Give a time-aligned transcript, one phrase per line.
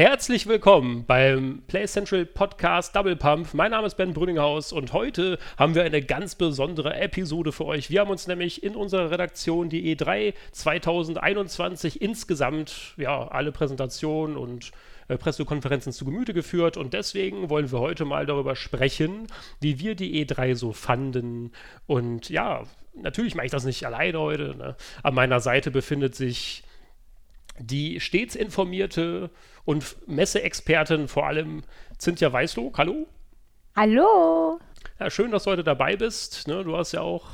[0.00, 3.52] Herzlich willkommen beim Play Central Podcast Double Pump.
[3.52, 7.90] Mein Name ist Ben Brünninghaus und heute haben wir eine ganz besondere Episode für euch.
[7.90, 14.70] Wir haben uns nämlich in unserer Redaktion die E3 2021 insgesamt, ja, alle Präsentationen und
[15.08, 19.26] äh, Pressekonferenzen zu Gemüte geführt und deswegen wollen wir heute mal darüber sprechen,
[19.60, 21.52] wie wir die E3 so fanden.
[21.86, 22.62] Und ja,
[22.94, 24.56] natürlich mache ich das nicht alleine heute.
[24.56, 24.76] Ne?
[25.02, 26.62] An meiner Seite befindet sich
[27.58, 29.30] die stets informierte
[29.64, 31.62] und Messeexpertin vor allem
[31.98, 32.72] Cynthia Weißloh.
[32.76, 33.06] Hallo.
[33.76, 34.60] Hallo.
[34.98, 36.48] Ja, schön, dass du heute dabei bist.
[36.48, 37.26] Ne, du hast ja auch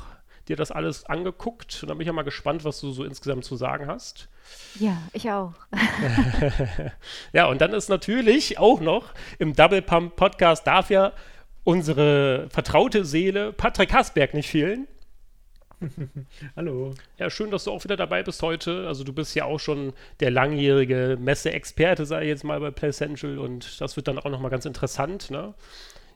[0.47, 3.43] dir das alles angeguckt und da bin ich ja mal gespannt, was du so insgesamt
[3.43, 4.29] zu sagen hast.
[4.79, 5.53] Ja, ich auch.
[7.33, 11.11] ja, und dann ist natürlich auch noch im Double Pump Podcast darf ja
[11.63, 14.87] unsere vertraute Seele Patrick Hasberg nicht fehlen.
[16.55, 16.93] Hallo.
[17.17, 18.87] Ja, schön, dass du auch wieder dabei bist heute.
[18.87, 22.91] Also du bist ja auch schon der langjährige Messe-Experte, sage ich jetzt mal bei Play
[22.91, 25.53] Central und das wird dann auch nochmal ganz interessant, ne?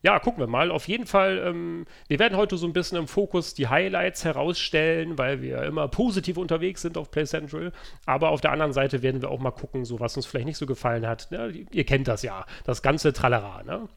[0.03, 0.71] Ja, gucken wir mal.
[0.71, 5.19] Auf jeden Fall, ähm, wir werden heute so ein bisschen im Fokus die Highlights herausstellen,
[5.19, 7.71] weil wir immer positiv unterwegs sind auf Play Central.
[8.07, 10.57] Aber auf der anderen Seite werden wir auch mal gucken, so was uns vielleicht nicht
[10.57, 11.29] so gefallen hat.
[11.29, 11.67] Ne?
[11.71, 13.87] Ihr kennt das ja, das ganze Tralala, ne?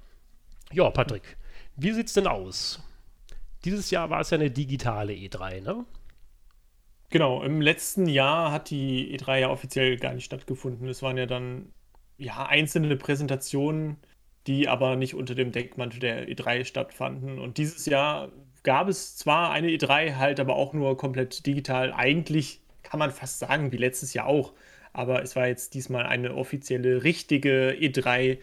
[0.72, 1.38] Ja, Patrick,
[1.76, 2.83] wie sieht's denn aus?
[3.64, 5.84] Dieses Jahr war es ja eine digitale E3, ne?
[7.10, 10.88] Genau, im letzten Jahr hat die E3 ja offiziell gar nicht stattgefunden.
[10.88, 11.72] Es waren ja dann
[12.18, 13.96] ja einzelne Präsentationen,
[14.46, 17.38] die aber nicht unter dem Deckmantel der E3 stattfanden.
[17.38, 21.92] Und dieses Jahr gab es zwar eine E3, halt aber auch nur komplett digital.
[21.92, 24.52] Eigentlich kann man fast sagen, wie letztes Jahr auch.
[24.92, 28.38] Aber es war jetzt diesmal eine offizielle, richtige E3 äh,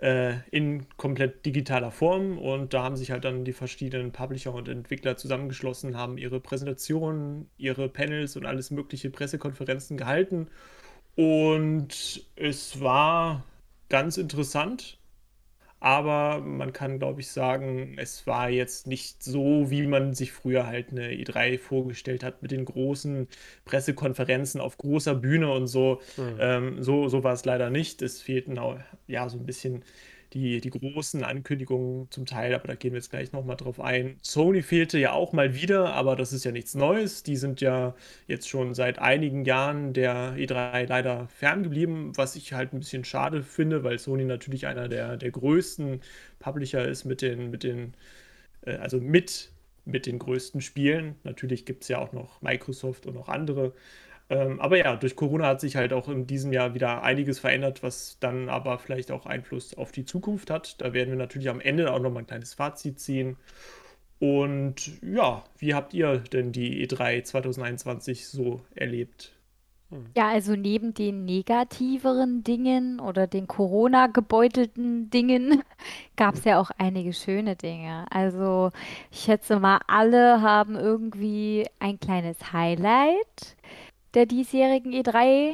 [0.00, 2.38] in komplett digitaler Form.
[2.38, 7.50] Und da haben sich halt dann die verschiedenen Publisher und Entwickler zusammengeschlossen, haben ihre Präsentationen,
[7.56, 10.48] ihre Panels und alles mögliche Pressekonferenzen gehalten.
[11.16, 13.44] Und es war
[13.88, 14.97] ganz interessant.
[15.80, 20.66] Aber man kann, glaube ich, sagen, es war jetzt nicht so, wie man sich früher
[20.66, 23.28] halt eine E3 vorgestellt hat, mit den großen
[23.64, 26.00] Pressekonferenzen auf großer Bühne und so.
[26.16, 26.36] Mhm.
[26.40, 28.02] Ähm, so, so war es leider nicht.
[28.02, 29.84] Es fehlten auch, ja so ein bisschen
[30.34, 34.18] die, die großen Ankündigungen zum Teil, aber da gehen wir jetzt gleich nochmal drauf ein.
[34.22, 37.22] Sony fehlte ja auch mal wieder, aber das ist ja nichts Neues.
[37.22, 37.94] Die sind ja
[38.26, 43.42] jetzt schon seit einigen Jahren der E3 leider ferngeblieben, was ich halt ein bisschen schade
[43.42, 46.00] finde, weil Sony natürlich einer der, der größten
[46.38, 47.94] Publisher ist mit den, mit den,
[48.62, 49.50] äh, also mit
[49.88, 51.16] mit den größten Spielen.
[51.24, 53.72] Natürlich gibt es ja auch noch Microsoft und noch andere.
[54.30, 57.82] Ähm, aber ja, durch Corona hat sich halt auch in diesem Jahr wieder einiges verändert,
[57.82, 60.80] was dann aber vielleicht auch Einfluss auf die Zukunft hat.
[60.80, 63.36] Da werden wir natürlich am Ende auch nochmal ein kleines Fazit ziehen.
[64.20, 69.32] Und ja, wie habt ihr denn die E3 2021 so erlebt?
[69.90, 70.06] Hm.
[70.14, 75.62] Ja, also neben den negativeren Dingen oder den Corona-gebeutelten Dingen
[76.16, 78.04] gab es ja auch einige schöne Dinge.
[78.10, 78.72] Also
[79.10, 83.56] ich schätze mal, alle haben irgendwie ein kleines Highlight
[84.18, 85.52] der diesjährigen E3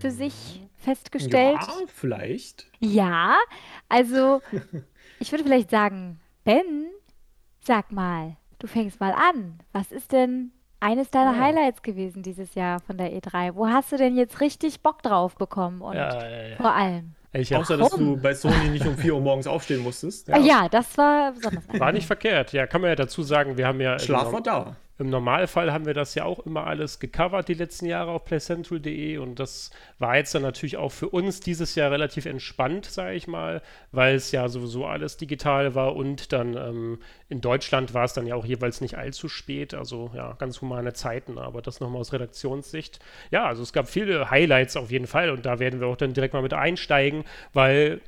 [0.00, 0.68] für sich mhm.
[0.76, 1.60] festgestellt.
[1.60, 2.66] Ja, vielleicht.
[2.80, 3.36] Ja,
[3.88, 4.42] also
[5.20, 6.90] ich würde vielleicht sagen, Ben,
[7.60, 9.60] sag mal, du fängst mal an.
[9.72, 11.40] Was ist denn eines deiner ja.
[11.40, 13.54] Highlights gewesen dieses Jahr von der E3?
[13.54, 17.14] Wo hast du denn jetzt richtig Bock drauf bekommen und ja, ja, vor allem?
[17.34, 20.28] Ich Außer, dass du bei Sony nicht um 4 Uhr morgens aufstehen musstest.
[20.28, 21.64] Ja, ja das war besonders.
[21.78, 22.52] War nicht verkehrt.
[22.52, 23.98] Ja, kann man ja dazu sagen, wir haben ja.
[23.98, 24.76] Schlaf war da.
[25.02, 29.18] Im Normalfall haben wir das ja auch immer alles gecovert die letzten Jahre auf playcentral.de
[29.18, 33.26] und das war jetzt dann natürlich auch für uns dieses Jahr relativ entspannt, sage ich
[33.26, 35.96] mal, weil es ja sowieso alles digital war.
[35.96, 36.98] Und dann ähm,
[37.28, 40.92] in Deutschland war es dann ja auch jeweils nicht allzu spät, also ja, ganz humane
[40.92, 43.00] Zeiten, aber das nochmal aus Redaktionssicht.
[43.32, 45.30] Ja, also es gab viele Highlights auf jeden Fall.
[45.30, 48.00] Und da werden wir auch dann direkt mal mit einsteigen, weil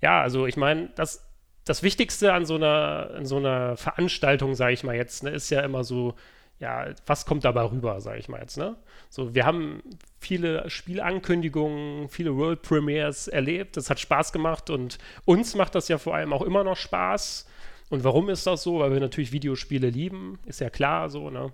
[0.00, 1.28] ja, also ich meine, das
[1.68, 5.50] das Wichtigste an so einer, an so einer Veranstaltung, sage ich mal jetzt, ne, ist
[5.50, 6.14] ja immer so,
[6.60, 8.76] ja, was kommt dabei rüber, sage ich mal jetzt, ne?
[9.10, 9.82] So, wir haben
[10.18, 13.76] viele Spielankündigungen, viele World Premiers erlebt.
[13.76, 17.46] Das hat Spaß gemacht und uns macht das ja vor allem auch immer noch Spaß.
[17.90, 18.80] Und warum ist das so?
[18.80, 21.52] Weil wir natürlich Videospiele lieben, ist ja klar so, ne?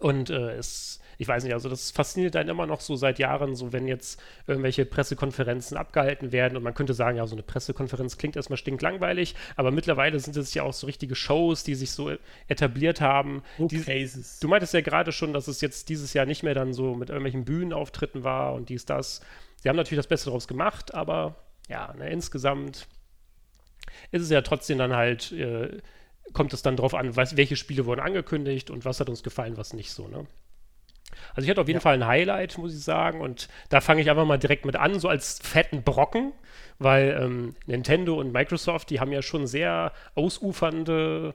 [0.00, 3.54] Und äh, es ich weiß nicht, also das fasziniert einen immer noch so seit Jahren,
[3.54, 8.18] so wenn jetzt irgendwelche Pressekonferenzen abgehalten werden und man könnte sagen, ja, so eine Pressekonferenz
[8.18, 12.10] klingt erstmal stinklangweilig, aber mittlerweile sind es ja auch so richtige Shows, die sich so
[12.48, 13.42] etabliert haben.
[13.58, 14.40] Die, cases.
[14.40, 17.08] Du meintest ja gerade schon, dass es jetzt dieses Jahr nicht mehr dann so mit
[17.08, 19.20] irgendwelchen Bühnenauftritten war und dies, das.
[19.56, 21.36] Sie haben natürlich das Beste daraus gemacht, aber
[21.68, 22.86] ja, ne, insgesamt
[24.10, 25.80] ist es ja trotzdem dann halt, äh,
[26.32, 29.56] kommt es dann drauf an, was, welche Spiele wurden angekündigt und was hat uns gefallen,
[29.56, 30.26] was nicht so, ne?
[31.34, 31.82] Also ich hatte auf jeden ja.
[31.82, 33.20] Fall ein Highlight, muss ich sagen.
[33.20, 36.32] Und da fange ich einfach mal direkt mit an, so als fetten Brocken,
[36.78, 41.34] weil ähm, Nintendo und Microsoft, die haben ja schon sehr ausufernde,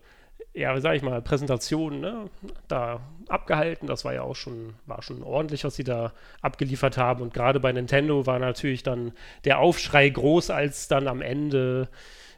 [0.54, 2.30] ja, wie sag ich mal, Präsentationen ne,
[2.68, 3.88] da abgehalten.
[3.88, 7.22] Das war ja auch schon, war schon ordentlich, was sie da abgeliefert haben.
[7.22, 9.14] Und gerade bei Nintendo war natürlich dann
[9.46, 11.90] der Aufschrei groß, als dann am Ende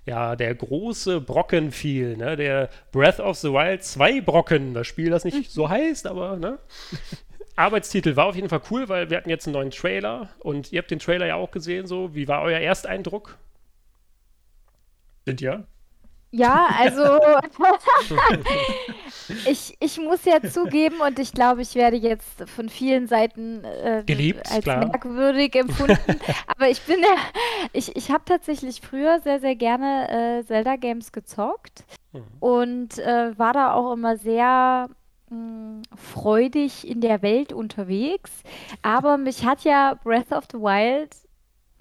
[0.06, 2.36] ja, der große Brocken fiel, ne?
[2.36, 6.60] Der Breath of the Wild 2 Brocken, das Spiel, das nicht so heißt, aber, ne?
[7.56, 10.80] Arbeitstitel war auf jeden Fall cool, weil wir hatten jetzt einen neuen Trailer und ihr
[10.80, 12.16] habt den Trailer ja auch gesehen, so.
[12.16, 13.38] Wie war euer Ersteindruck?
[15.26, 15.64] Sind ja?
[16.36, 17.04] Ja, also
[19.48, 24.02] ich, ich muss ja zugeben und ich glaube, ich werde jetzt von vielen Seiten äh,
[24.04, 24.80] Geliebt, als klar.
[24.84, 26.20] merkwürdig empfunden.
[26.48, 27.16] Aber ich bin ja,
[27.72, 32.24] ich, ich habe tatsächlich früher sehr, sehr gerne äh, Zelda-Games gezockt mhm.
[32.40, 34.90] und äh, war da auch immer sehr
[35.30, 38.32] mh, hm, freudig in der Welt unterwegs.
[38.82, 41.16] Aber mich hat ja Breath of the Wild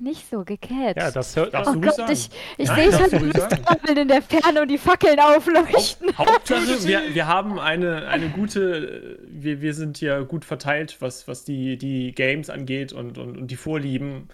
[0.03, 0.97] nicht so gecatcht.
[0.97, 2.13] Ja, das hört oh Gott, sagen.
[2.13, 2.29] ich,
[2.59, 6.17] ich sehe schon die Lichtampeln in der Ferne und die Fackeln aufleuchten.
[6.19, 11.45] Hauptsache, wir, wir haben eine, eine gute, wir, wir sind ja gut verteilt, was, was
[11.45, 14.29] die, die Games angeht und, und, und die Vorlieben.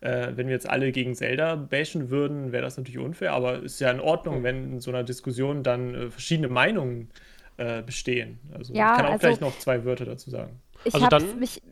[0.00, 3.80] Äh, wenn wir jetzt alle gegen Zelda bashen würden, wäre das natürlich unfair, aber ist
[3.80, 7.08] ja in Ordnung, wenn in so einer Diskussion dann äh, verschiedene Meinungen
[7.56, 8.38] äh, bestehen.
[8.52, 10.60] Also ja, ich kann auch also, gleich noch zwei Wörter dazu sagen.
[10.84, 11.62] Ich also dann mich.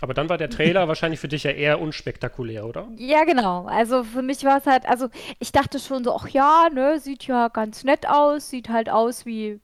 [0.00, 2.88] Aber dann war der Trailer wahrscheinlich für dich ja eher unspektakulär, oder?
[2.96, 3.66] Ja, genau.
[3.66, 5.08] Also für mich war es halt, also
[5.38, 9.26] ich dachte schon so, ach ja, ne, sieht ja ganz nett aus, sieht halt aus
[9.26, 9.60] wie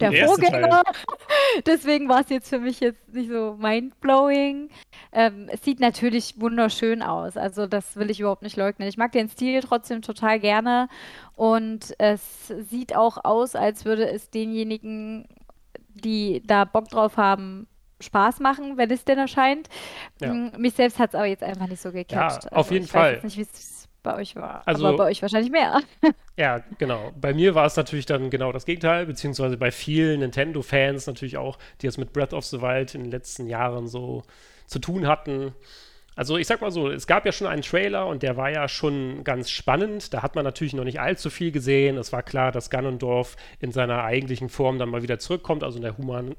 [0.00, 0.82] der, der Vorgänger.
[1.66, 4.68] Deswegen war es jetzt für mich jetzt nicht so mindblowing.
[5.12, 7.36] Ähm, es sieht natürlich wunderschön aus.
[7.36, 8.88] Also das will ich überhaupt nicht leugnen.
[8.88, 10.88] Ich mag den Stil trotzdem total gerne.
[11.34, 15.26] Und es sieht auch aus, als würde es denjenigen,
[15.94, 17.66] die da Bock drauf haben,
[18.00, 19.68] Spaß machen, wenn es denn erscheint.
[20.20, 20.32] Ja.
[20.32, 22.44] Mm, mich selbst hat es aber jetzt einfach nicht so gecatcht.
[22.44, 23.10] Ja, auf also jeden ich Fall.
[23.12, 24.62] Ich weiß nicht, wie es bei euch war.
[24.66, 25.80] Also, aber bei euch wahrscheinlich mehr.
[26.36, 27.12] ja, genau.
[27.20, 31.58] Bei mir war es natürlich dann genau das Gegenteil, beziehungsweise bei vielen Nintendo-Fans natürlich auch,
[31.82, 34.22] die es mit Breath of the Wild in den letzten Jahren so
[34.66, 35.54] zu tun hatten.
[36.14, 38.68] Also ich sag mal so, es gab ja schon einen Trailer und der war ja
[38.68, 40.14] schon ganz spannend.
[40.14, 41.98] Da hat man natürlich noch nicht allzu viel gesehen.
[41.98, 45.82] Es war klar, dass Ganondorf in seiner eigentlichen Form dann mal wieder zurückkommt, also in
[45.82, 46.34] der human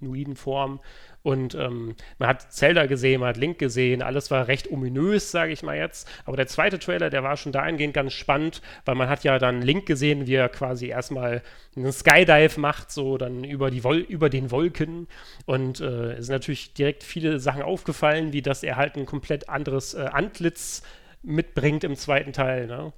[0.00, 0.80] humanoiden Form.
[1.22, 5.52] Und ähm, man hat Zelda gesehen, man hat Link gesehen, alles war recht ominös, sage
[5.52, 6.06] ich mal jetzt.
[6.26, 9.62] Aber der zweite Trailer, der war schon dahingehend ganz spannend, weil man hat ja dann
[9.62, 11.42] Link gesehen, wie er quasi erstmal
[11.76, 15.08] einen Skydive macht, so dann über, die Wol über den Wolken.
[15.46, 19.48] Und äh, es sind natürlich direkt viele Sachen aufgefallen, wie dass er halt ein komplett
[19.48, 20.82] anderes äh, Antlitz
[21.22, 22.66] mitbringt im zweiten Teil.
[22.66, 22.92] Ne?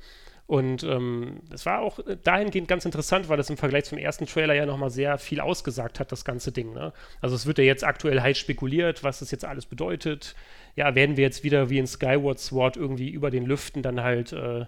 [0.47, 4.55] Und ähm, das war auch dahingehend ganz interessant, weil das im Vergleich zum ersten Trailer
[4.55, 6.73] ja nochmal sehr viel ausgesagt hat, das ganze Ding.
[6.73, 6.93] Ne?
[7.21, 10.37] Also es wird ja jetzt aktuell heiß spekuliert, was das jetzt alles bedeutet.
[10.77, 14.33] Ja, werden wir jetzt wieder wie in Skyward Sword irgendwie über den Lüften dann halt
[14.33, 14.67] äh,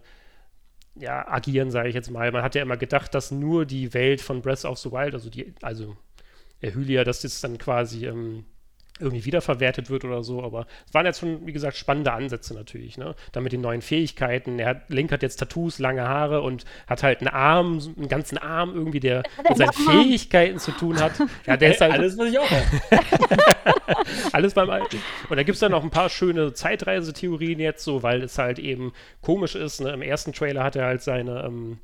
[0.97, 2.33] ja, agieren, sage ich jetzt mal.
[2.33, 5.31] Man hat ja immer gedacht, dass nur die Welt von Breath of the Wild, also
[5.31, 5.97] die, also
[6.61, 8.45] Hylia, dass das dann quasi ähm,
[9.01, 12.99] irgendwie wiederverwertet wird oder so, aber es waren jetzt schon, wie gesagt, spannende Ansätze natürlich,
[12.99, 13.15] ne?
[13.33, 14.59] Dann mit den neuen Fähigkeiten.
[14.59, 18.39] Er hat, Link hat jetzt Tattoos, lange Haare und hat halt einen Arm, einen ganzen
[18.39, 21.13] Arm irgendwie, der mit seinen Fähigkeiten zu tun hat.
[21.47, 21.93] Ja, der ist halt.
[21.93, 22.51] Alles, was ich auch.
[24.33, 25.01] Alles beim Alten.
[25.29, 28.59] Und da gibt es dann noch ein paar schöne Zeitreisetheorien jetzt so, weil es halt
[28.59, 29.81] eben komisch ist.
[29.81, 29.91] Ne?
[29.91, 31.79] Im ersten Trailer hat er halt seine, ähm,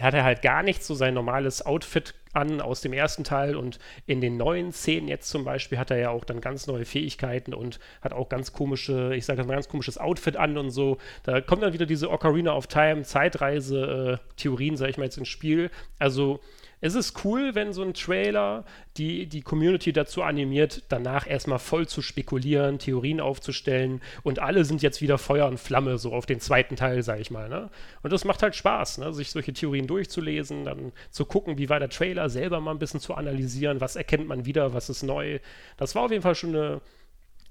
[0.00, 3.78] er hatte halt gar nichts, so sein normales Outfit an aus dem ersten Teil und
[4.06, 7.52] in den neuen Szenen jetzt zum Beispiel hat er ja auch dann ganz neue Fähigkeiten
[7.52, 10.96] und hat auch ganz komische, ich sage mal ganz komisches Outfit an und so.
[11.24, 15.70] Da kommt dann wieder diese Ocarina of Time Zeitreise-Theorien, sage ich mal jetzt ins Spiel.
[15.98, 16.40] Also
[16.80, 18.64] es ist cool, wenn so ein Trailer
[18.96, 24.80] die, die Community dazu animiert, danach erstmal voll zu spekulieren, Theorien aufzustellen und alle sind
[24.80, 27.48] jetzt wieder Feuer und Flamme, so auf den zweiten Teil, sag ich mal.
[27.48, 27.70] Ne?
[28.02, 29.12] Und das macht halt Spaß, ne?
[29.12, 33.00] sich solche Theorien durchzulesen, dann zu gucken, wie war der Trailer, selber mal ein bisschen
[33.00, 35.38] zu analysieren, was erkennt man wieder, was ist neu.
[35.76, 36.80] Das war auf jeden Fall schon eine,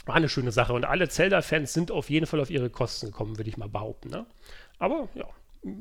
[0.05, 3.37] war eine schöne Sache und alle Zelda-Fans sind auf jeden Fall auf ihre Kosten gekommen,
[3.37, 4.09] würde ich mal behaupten.
[4.09, 4.25] Ne?
[4.79, 5.25] Aber ja,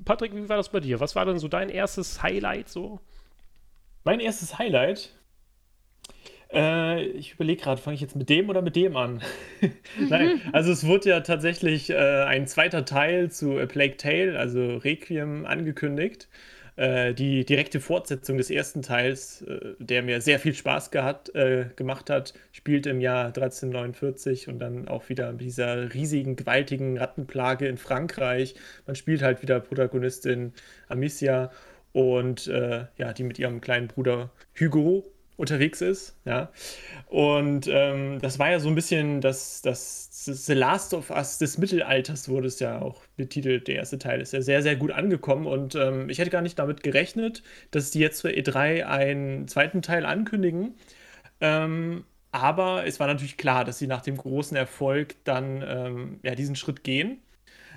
[0.04, 1.00] Patrick, wie war das bei dir?
[1.00, 3.00] Was war denn so dein erstes Highlight so?
[4.04, 5.10] Mein erstes Highlight.
[6.52, 9.22] Äh, ich überlege gerade, fange ich jetzt mit dem oder mit dem an?
[10.08, 14.76] Nein, also es wurde ja tatsächlich äh, ein zweiter Teil zu A Plague Tale, also
[14.76, 16.28] Requiem, angekündigt.
[16.76, 21.66] Äh, die direkte Fortsetzung des ersten Teils, äh, der mir sehr viel Spaß gehat, äh,
[21.74, 27.66] gemacht hat, spielt im Jahr 1349 und dann auch wieder mit dieser riesigen, gewaltigen Rattenplage
[27.66, 28.54] in Frankreich.
[28.86, 30.52] Man spielt halt wieder Protagonistin
[30.88, 31.50] Amicia
[31.92, 35.04] und äh, ja, die mit ihrem kleinen Bruder Hugo
[35.38, 36.16] unterwegs ist.
[36.24, 36.50] Ja.
[37.06, 41.58] Und ähm, das war ja so ein bisschen das, das, The Last of Us des
[41.58, 43.68] Mittelalters, wurde es ja auch betitelt.
[43.68, 45.46] Der erste Teil ist ja sehr, sehr gut angekommen.
[45.46, 49.80] Und ähm, ich hätte gar nicht damit gerechnet, dass die jetzt für E3 einen zweiten
[49.80, 50.74] Teil ankündigen.
[51.40, 56.34] Ähm, aber es war natürlich klar, dass sie nach dem großen Erfolg dann ähm, ja,
[56.34, 57.22] diesen Schritt gehen.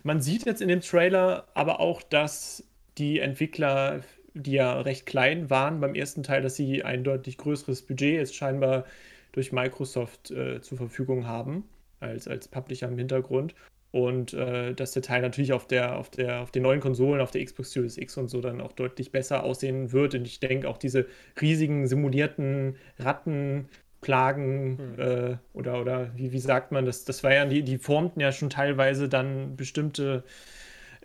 [0.03, 2.63] Man sieht jetzt in dem Trailer aber auch, dass
[2.97, 4.01] die Entwickler
[4.33, 8.35] die ja recht klein waren beim ersten Teil, dass sie ein deutlich größeres Budget jetzt
[8.35, 8.85] scheinbar
[9.31, 11.65] durch Microsoft äh, zur Verfügung haben,
[11.99, 13.55] als, als Publisher im Hintergrund.
[13.91, 17.31] Und äh, dass der Teil natürlich auf, der, auf, der, auf den neuen Konsolen, auf
[17.31, 20.15] der Xbox Series X und so dann auch deutlich besser aussehen wird.
[20.15, 21.07] Und ich denke auch diese
[21.41, 24.99] riesigen simulierten Rattenplagen hm.
[24.99, 28.31] äh, oder, oder wie, wie sagt man das, das war ja, die, die formten ja
[28.31, 30.23] schon teilweise dann bestimmte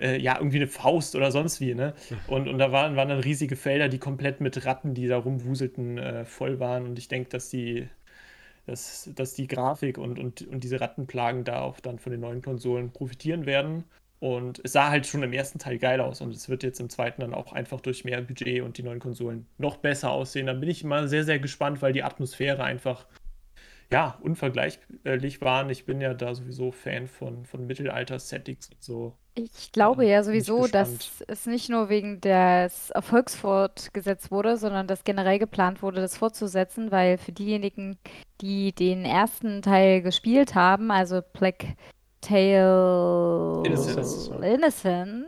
[0.00, 1.94] äh, ja, irgendwie eine Faust oder sonst wie, ne?
[2.26, 5.98] Und, und da waren, waren dann riesige Felder, die komplett mit Ratten, die da rumwuselten,
[5.98, 6.84] äh, voll waren.
[6.86, 7.88] Und ich denke, dass die,
[8.66, 12.42] dass, dass die Grafik und, und, und diese Rattenplagen da auch dann von den neuen
[12.42, 13.84] Konsolen profitieren werden.
[14.18, 16.88] Und es sah halt schon im ersten Teil geil aus und es wird jetzt im
[16.88, 20.46] zweiten dann auch einfach durch mehr Budget und die neuen Konsolen noch besser aussehen.
[20.46, 23.06] Da bin ich mal sehr, sehr gespannt, weil die Atmosphäre einfach
[23.92, 25.70] ja, unvergleichlich waren.
[25.70, 29.18] Ich bin ja da sowieso Fan von, von Mittelalter-Settings und so.
[29.38, 35.04] Ich glaube ja sowieso, dass es nicht nur wegen des Erfolgs fortgesetzt wurde, sondern dass
[35.04, 37.98] generell geplant wurde, das fortzusetzen, weil für diejenigen,
[38.40, 41.76] die den ersten Teil gespielt haben, also Plague
[42.22, 44.30] Tale Innocence.
[44.42, 45.26] Innocence.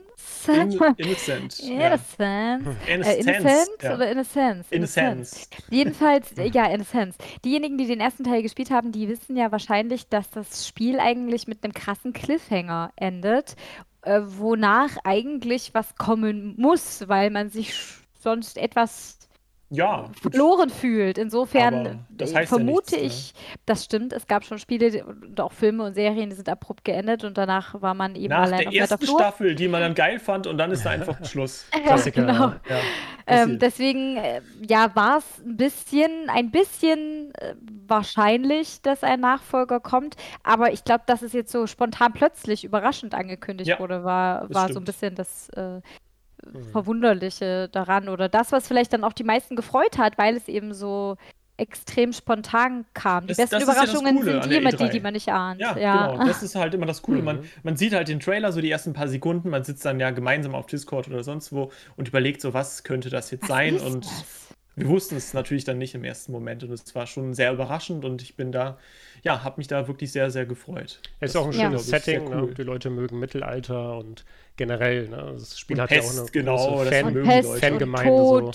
[0.49, 1.61] In, innocent.
[1.61, 1.61] Innocent.
[1.61, 2.95] Ja.
[2.95, 3.95] Äh, Innocent ja.
[3.95, 4.67] oder Innocence?
[4.71, 5.49] Innocence.
[5.71, 7.17] Jedenfalls, ja, Innocence.
[7.45, 11.47] Diejenigen, die den ersten Teil gespielt haben, die wissen ja wahrscheinlich, dass das Spiel eigentlich
[11.47, 13.55] mit einem krassen Cliffhanger endet
[14.03, 17.75] äh, wonach eigentlich was kommen muss, weil man sich
[18.15, 19.18] sonst etwas
[19.71, 21.19] ja, verloren fühlt.
[21.19, 22.07] Insofern
[22.47, 23.59] vermute ja nichts, ich, ne?
[23.67, 24.15] das stimmt.
[24.15, 27.81] Es gab schon Spiele und auch Filme und Serien, die sind abrupt geendet und danach
[27.83, 29.19] war man eben Nach allein der auf ersten Flur.
[29.19, 31.67] Staffel, die man dann geil fand und dann ist da einfach Schluss.
[31.71, 32.23] Klassiker.
[32.23, 32.53] genau.
[32.69, 32.81] Ja,
[33.27, 37.55] ähm, deswegen, äh, ja, war es ein bisschen, ein bisschen äh,
[37.87, 40.17] wahrscheinlich, dass ein Nachfolger kommt.
[40.45, 44.73] Aber ich glaube, dass es jetzt so spontan plötzlich überraschend angekündigt ja, wurde, war, war
[44.73, 45.83] so ein bisschen das äh.
[46.73, 50.75] Verwunderliche daran oder das, was vielleicht dann auch die meisten gefreut hat, weil es eben
[50.75, 51.17] so
[51.59, 53.23] extrem spontan kam.
[53.23, 55.61] Die das, besten das Überraschungen ja sind immer die, e die man nicht ahnt.
[55.61, 56.27] Ja, ja, genau.
[56.27, 57.19] Das ist halt immer das Coole.
[57.19, 57.25] Mhm.
[57.25, 60.11] Man, man sieht halt den Trailer so die ersten paar Sekunden, man sitzt dann ja
[60.11, 63.79] gemeinsam auf Discord oder sonst wo und überlegt so, was könnte das jetzt was sein
[63.81, 64.48] und das?
[64.79, 68.05] Wir wussten es natürlich dann nicht im ersten Moment und es war schon sehr überraschend
[68.05, 68.79] und ich bin da,
[69.23, 71.01] ja, habe mich da wirklich sehr, sehr gefreut.
[71.21, 72.43] Es ist auch ein schönes Setting, ne?
[72.43, 72.55] cool.
[72.55, 74.25] die Leute mögen Mittelalter und
[74.57, 75.33] generell, ne?
[75.35, 78.13] das Spiel und hat Pest, ja auch eine genau, große Fan, Pest Fangemeinde.
[78.13, 78.53] So.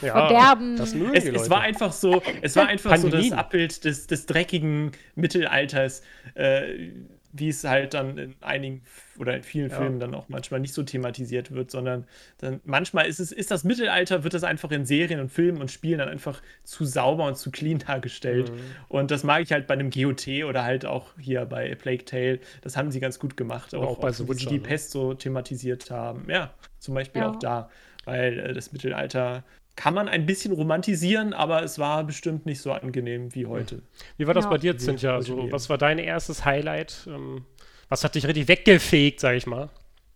[0.00, 0.76] Verderben.
[0.76, 1.44] das mögen es, die Leute.
[1.44, 6.02] es war einfach so, es war einfach so das Abbild des, des dreckigen Mittelalters,
[6.34, 6.90] äh,
[7.32, 8.82] wie es halt dann in einigen
[9.18, 9.76] oder in vielen ja.
[9.76, 12.06] Filmen dann auch manchmal nicht so thematisiert wird, sondern
[12.38, 15.70] dann manchmal ist es, ist das Mittelalter, wird das einfach in Serien und Filmen und
[15.70, 18.50] Spielen dann einfach zu sauber und zu clean dargestellt.
[18.50, 18.60] Mhm.
[18.88, 22.40] Und das mag ich halt bei einem GOT oder halt auch hier bei Plague Tale.
[22.62, 23.74] Das haben sie ganz gut gemacht.
[23.74, 24.62] Auch, auch bei so wie sie die ne?
[24.62, 26.28] Pest so thematisiert haben.
[26.28, 27.30] Ja, zum Beispiel ja.
[27.30, 27.70] auch da.
[28.06, 29.44] Weil äh, das Mittelalter
[29.76, 33.82] kann man ein bisschen romantisieren, aber es war bestimmt nicht so angenehm wie heute.
[34.16, 34.50] Wie war das ja.
[34.50, 35.14] bei dir, Cynthia?
[35.14, 37.08] Also, was war dein erstes Highlight?
[37.08, 37.44] Ähm,
[37.88, 39.70] was hat dich richtig weggefegt, sag ich mal?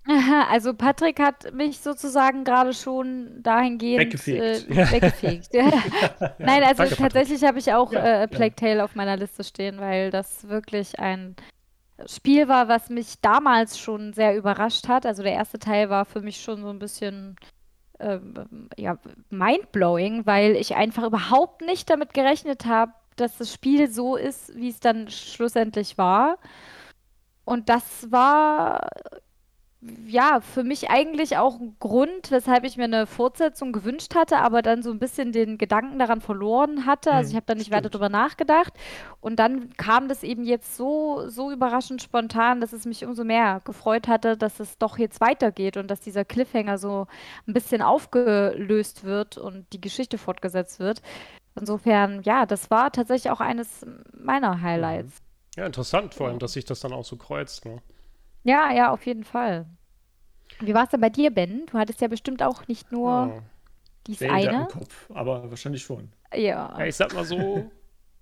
[0.50, 4.70] Also Patrick hat mich sozusagen gerade schon dahingehend weggefegt.
[4.70, 5.49] Äh, weggefegt.
[6.38, 9.78] Nein, also Danke, tatsächlich habe ich auch ja, äh, Plague Tale auf meiner Liste stehen,
[9.80, 11.37] weil das wirklich ein
[12.06, 15.06] Spiel war, was mich damals schon sehr überrascht hat.
[15.06, 17.37] Also der erste Teil war für mich schon so ein bisschen
[18.00, 18.98] ähm, ja,
[19.30, 24.68] mindblowing, weil ich einfach überhaupt nicht damit gerechnet habe, dass das Spiel so ist, wie
[24.68, 26.38] es dann schlussendlich war.
[27.44, 28.88] Und das war
[30.06, 34.62] ja, für mich eigentlich auch ein Grund, weshalb ich mir eine Fortsetzung gewünscht hatte, aber
[34.62, 37.12] dann so ein bisschen den Gedanken daran verloren hatte.
[37.12, 37.78] Also ich habe da nicht Stimmt.
[37.78, 38.72] weiter drüber nachgedacht.
[39.20, 43.60] Und dann kam das eben jetzt so, so überraschend spontan, dass es mich umso mehr
[43.64, 47.06] gefreut hatte, dass es doch jetzt weitergeht und dass dieser Cliffhanger so
[47.46, 51.02] ein bisschen aufgelöst wird und die Geschichte fortgesetzt wird.
[51.58, 55.22] Insofern, ja, das war tatsächlich auch eines meiner Highlights.
[55.56, 57.64] Ja, interessant, vor allem, dass sich das dann auch so kreuzt.
[57.64, 57.80] Ne?
[58.44, 59.66] Ja, ja, auf jeden Fall.
[60.60, 61.66] Wie war es denn bei dir, Ben?
[61.66, 63.42] Du hattest ja bestimmt auch nicht nur oh,
[64.06, 64.62] dies eine.
[64.62, 66.12] Im Kopf, aber wahrscheinlich schon.
[66.32, 66.76] Ja.
[66.78, 67.70] ja ich sag mal so,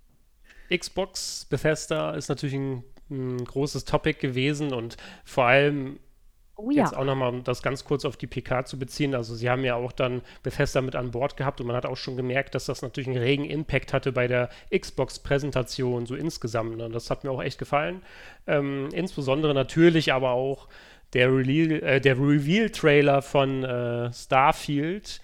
[0.75, 5.99] Xbox Bethesda ist natürlich ein, ein, großes Topic gewesen und vor allem
[6.55, 6.83] Oh, ja.
[6.83, 9.15] Jetzt auch nochmal, um das ganz kurz auf die PK zu beziehen.
[9.15, 11.97] Also sie haben ja auch dann Bethesda mit an Bord gehabt und man hat auch
[11.97, 16.77] schon gemerkt, dass das natürlich einen regen Impact hatte bei der Xbox-Präsentation so insgesamt.
[16.77, 16.89] Ne?
[16.89, 18.03] Das hat mir auch echt gefallen.
[18.45, 20.67] Ähm, insbesondere natürlich aber auch
[21.13, 25.21] der, äh, der Reveal-Trailer von äh, Starfield.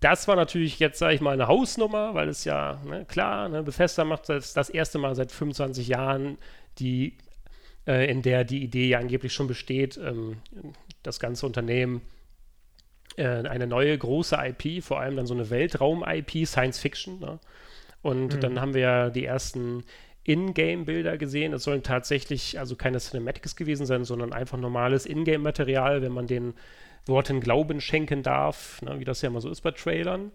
[0.00, 3.62] Das war natürlich jetzt, sage ich mal, eine Hausnummer, weil es ja, ne, klar, ne,
[3.62, 6.38] Bethesda macht das das erste Mal seit 25 Jahren
[6.78, 7.16] die
[7.86, 10.36] äh, in der die Idee ja angeblich schon besteht, ähm,
[11.02, 12.02] das ganze Unternehmen
[13.16, 17.20] äh, eine neue große IP, vor allem dann so eine Weltraum-IP, Science Fiction.
[17.20, 17.38] Ne?
[18.02, 18.40] Und mhm.
[18.40, 19.84] dann haben wir ja die ersten
[20.24, 21.52] Ingame-Bilder gesehen.
[21.52, 26.54] Es sollen tatsächlich also keine Cinematics gewesen sein, sondern einfach normales Ingame-Material, wenn man den
[27.06, 28.98] Worten Glauben schenken darf, ne?
[28.98, 30.32] wie das ja immer so ist bei Trailern.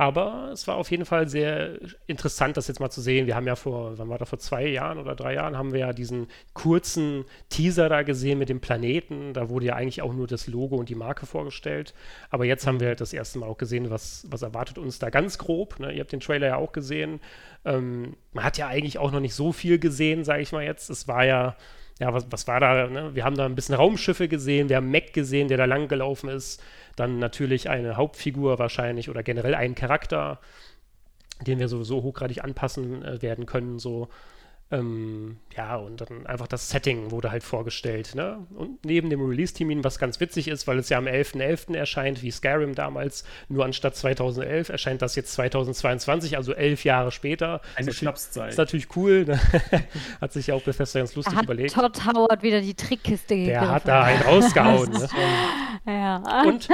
[0.00, 1.72] Aber es war auf jeden Fall sehr
[2.06, 3.26] interessant, das jetzt mal zu sehen.
[3.26, 5.80] Wir haben ja vor, wann war das, vor zwei Jahren oder drei Jahren, haben wir
[5.80, 9.34] ja diesen kurzen Teaser da gesehen mit dem Planeten.
[9.34, 11.94] Da wurde ja eigentlich auch nur das Logo und die Marke vorgestellt.
[12.30, 15.36] Aber jetzt haben wir das erste Mal auch gesehen, was, was erwartet uns da ganz
[15.36, 15.80] grob.
[15.80, 15.92] Ne?
[15.92, 17.18] Ihr habt den Trailer ja auch gesehen.
[17.64, 20.90] Ähm, man hat ja eigentlich auch noch nicht so viel gesehen, sage ich mal jetzt.
[20.90, 21.56] Es war ja
[21.98, 22.86] ja, was, was war da?
[22.86, 23.14] Ne?
[23.14, 26.28] Wir haben da ein bisschen Raumschiffe gesehen, wir haben Mac gesehen, der da lang gelaufen
[26.28, 26.62] ist.
[26.98, 30.40] Dann natürlich eine Hauptfigur wahrscheinlich oder generell einen Charakter,
[31.46, 33.78] den wir sowieso hochgradig anpassen äh, werden können.
[33.78, 34.08] So
[34.70, 38.14] ähm, ja, und dann einfach das Setting wurde halt vorgestellt.
[38.14, 38.46] Ne?
[38.54, 41.38] Und neben dem Release-Termin, was ganz witzig ist, weil es ja am 11.11.
[41.38, 41.74] .11.
[41.74, 47.62] erscheint, wie Skyrim damals, nur anstatt 2011 erscheint das jetzt 2022, also elf Jahre später.
[47.76, 48.50] Eine Schnapszeit.
[48.50, 49.24] Ist natürlich cool.
[49.24, 49.40] Ne?
[50.20, 51.72] hat sich ja auch Bethesda ganz lustig hat überlegt.
[51.72, 53.60] Todd Howard wieder die Trickkiste gegriffen.
[53.60, 54.90] Der hat da einen rausgehauen.
[54.92, 55.08] ne?
[55.86, 56.42] ja.
[56.44, 56.68] Und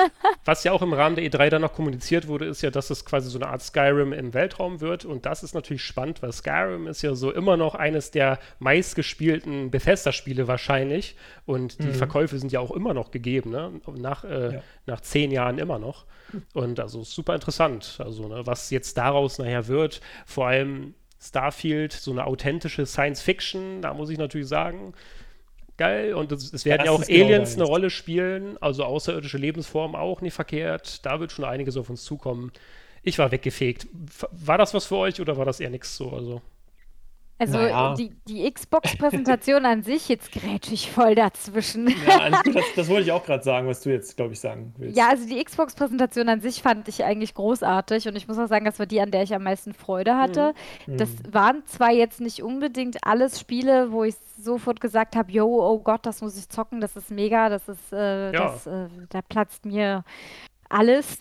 [0.44, 3.04] was ja auch im Rahmen der E3 dann noch kommuniziert wurde, ist ja, dass es
[3.04, 5.04] quasi so eine Art Skyrim im Weltraum wird.
[5.04, 9.71] Und das ist natürlich spannend, weil Skyrim ist ja so immer noch eines der meistgespielten
[9.71, 11.17] Bethesda-Spiele wahrscheinlich.
[11.47, 11.95] Und die mhm.
[11.95, 13.81] Verkäufe sind ja auch immer noch gegeben, ne?
[13.97, 14.62] nach, äh, ja.
[14.87, 16.07] nach zehn Jahren immer noch.
[16.55, 20.00] Und also super interessant, also ne, was jetzt daraus nachher wird.
[20.26, 24.95] Vor allem Starfield, so eine authentische Science-Fiction, da muss ich natürlich sagen,
[25.76, 26.14] geil.
[26.14, 29.38] Und es, es werden ja, ja auch genau Aliens genau eine Rolle spielen, also außerirdische
[29.38, 31.05] Lebensformen auch nicht verkehrt.
[31.07, 32.53] Da wird schon einiges auf uns zukommen.
[33.03, 33.87] Ich war weggefegt.
[34.33, 36.11] War das was für euch oder war das eher nichts so?
[36.11, 36.42] Also.
[37.37, 37.94] Also naja.
[37.94, 41.88] die, die Xbox-Präsentation an sich, jetzt grätsch ich voll dazwischen.
[42.07, 44.97] Ja, das, das wollte ich auch gerade sagen, was du jetzt, glaube ich, sagen willst.
[44.97, 48.64] Ja, also die Xbox-Präsentation an sich fand ich eigentlich großartig und ich muss auch sagen,
[48.64, 50.55] das war die, an der ich am meisten Freude hatte.
[50.87, 50.97] Mhm.
[50.97, 55.81] Das waren zwar jetzt nicht unbedingt alles Spiele, wo ich sofort gesagt habe, yo, oh
[55.81, 58.44] Gott, das muss ich zocken, das ist mega, das ist, äh, ja.
[58.44, 60.05] das, äh, da platzt mir
[60.68, 61.18] alles.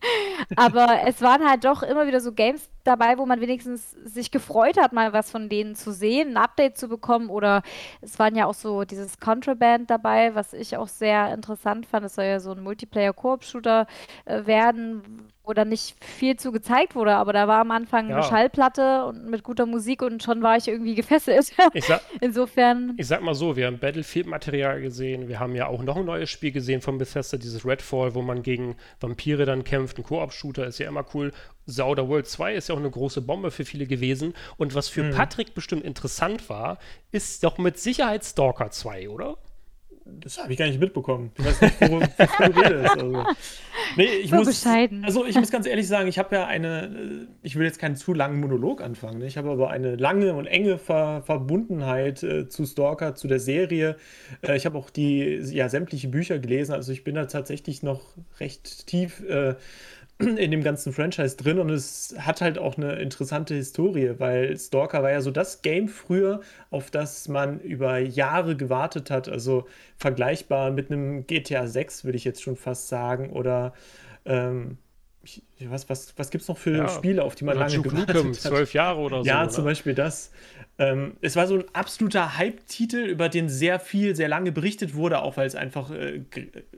[0.56, 4.76] Aber es waren halt doch immer wieder so Games dabei, wo man wenigstens sich gefreut
[4.76, 7.30] hat, mal was von denen zu sehen, ein Update zu bekommen.
[7.30, 7.62] Oder
[8.00, 12.06] es waren ja auch so dieses Contraband dabei, was ich auch sehr interessant fand.
[12.06, 13.86] Es soll ja so ein Multiplayer-Koop-Shooter
[14.24, 18.16] äh, werden, wo dann nicht viel zu gezeigt wurde, aber da war am Anfang ja.
[18.16, 21.52] eine Schallplatte und mit guter Musik und schon war ich irgendwie gefesselt.
[21.74, 22.94] Ich sag, Insofern.
[22.98, 26.30] Ich sag mal so, wir haben Battlefield-Material gesehen, wir haben ja auch noch ein neues
[26.30, 29.98] Spiel gesehen von Bethesda, dieses Redfall, wo man gegen Vampire dann kämpft.
[29.98, 31.32] Ein Koop-Shooter ist ja immer cool.
[31.78, 34.34] Outer World 2 ist ja auch eine große Bombe für viele gewesen.
[34.56, 35.12] Und was für mhm.
[35.12, 36.78] Patrick bestimmt interessant war,
[37.10, 39.36] ist doch mit Sicherheit Stalker 2, oder?
[40.04, 41.30] Das habe ich gar nicht mitbekommen.
[41.38, 42.90] Ich weiß nicht, worum du redest.
[42.90, 43.24] Also.
[43.96, 45.04] Nee, ich so muss, bescheiden.
[45.04, 47.94] Also ich muss ganz ehrlich sagen, ich habe ja eine, äh, ich will jetzt keinen
[47.94, 49.26] zu langen Monolog anfangen, ne?
[49.26, 53.96] ich habe aber eine lange und enge Ver Verbundenheit äh, zu Stalker, zu der Serie.
[54.40, 58.00] Äh, ich habe auch die, ja, sämtliche Bücher gelesen, also ich bin da tatsächlich noch
[58.40, 59.56] recht tief äh,
[60.22, 65.02] in dem ganzen Franchise drin und es hat halt auch eine interessante Historie, weil Stalker
[65.02, 70.70] war ja so das Game früher, auf das man über Jahre gewartet hat, also vergleichbar
[70.70, 73.72] mit einem GTA 6, würde ich jetzt schon fast sagen, oder
[74.24, 74.78] ähm,
[75.70, 78.30] was, was, was gibt es noch für ja, Spiele, auf die man lange gewartet Nukem,
[78.32, 78.36] hat?
[78.36, 79.28] Zwölf Jahre oder so.
[79.28, 80.32] Ja, zum Beispiel das.
[80.78, 85.20] Ähm, es war so ein absoluter Hype-Titel, über den sehr viel, sehr lange berichtet wurde,
[85.20, 86.22] auch weil es einfach äh,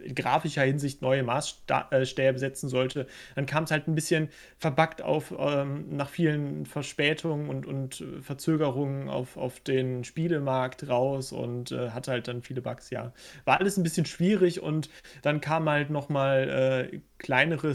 [0.03, 3.07] in grafischer Hinsicht neue Maßstäbe setzen sollte.
[3.37, 8.21] Dann kam es halt ein bisschen verbuggt auf, ähm, nach vielen Verspätungen und, und äh,
[8.21, 13.13] Verzögerungen auf, auf den Spielemarkt raus und äh, hatte halt dann viele Bugs, ja.
[13.45, 14.91] War alles ein bisschen schwierig und
[15.23, 17.75] dann kam halt nochmal äh, kleinere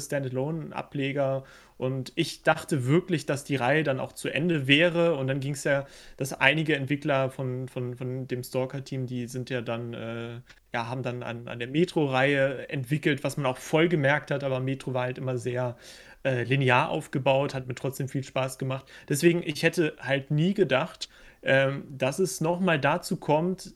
[0.99, 1.43] Standalone-Ableger
[1.77, 5.15] und ich dachte wirklich, dass die Reihe dann auch zu Ende wäre.
[5.15, 5.85] Und dann ging es ja,
[6.17, 10.41] dass einige Entwickler von, von, von dem Stalker-Team, die sind ja dann, äh,
[10.73, 14.59] ja, haben dann an, an der Metro-Reihe entwickelt, was man auch voll gemerkt hat, aber
[14.59, 15.77] Metro war halt immer sehr
[16.25, 18.85] äh, linear aufgebaut, hat mir trotzdem viel Spaß gemacht.
[19.07, 21.07] Deswegen, ich hätte halt nie gedacht,
[21.43, 23.73] ähm, dass es nochmal dazu kommt,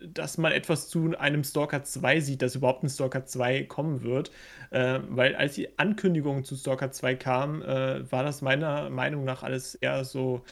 [0.00, 4.30] dass man etwas zu einem Stalker 2 sieht, dass überhaupt ein Stalker 2 kommen wird.
[4.70, 9.42] Äh, weil als die Ankündigung zu Stalker 2 kam, äh, war das meiner Meinung nach
[9.42, 10.42] alles eher so,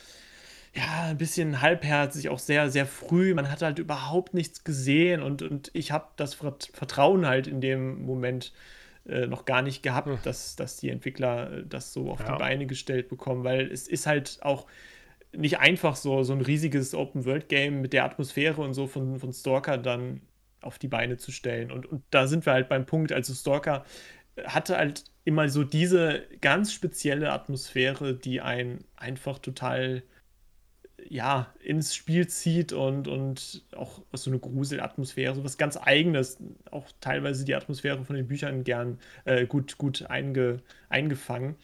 [0.74, 3.34] ja, ein bisschen halbherzig, auch sehr, sehr früh.
[3.34, 8.04] Man hat halt überhaupt nichts gesehen und, und ich habe das Vertrauen halt in dem
[8.04, 8.52] Moment
[9.06, 10.18] äh, noch gar nicht gehabt, hm.
[10.24, 12.32] dass, dass die Entwickler äh, das so auf ja.
[12.32, 14.66] die Beine gestellt bekommen, weil es ist halt auch
[15.36, 19.78] nicht einfach so, so ein riesiges Open-World-Game mit der Atmosphäre und so von, von Stalker
[19.78, 20.20] dann
[20.60, 21.70] auf die Beine zu stellen.
[21.70, 23.84] Und, und da sind wir halt beim Punkt, also Stalker
[24.44, 30.02] hatte halt immer so diese ganz spezielle Atmosphäre, die einen einfach total
[31.08, 36.38] ja, ins Spiel zieht und, und auch so eine Gruselatmosphäre, so was ganz Eigenes,
[36.70, 41.56] auch teilweise die Atmosphäre von den Büchern gern äh, gut, gut einge, eingefangen.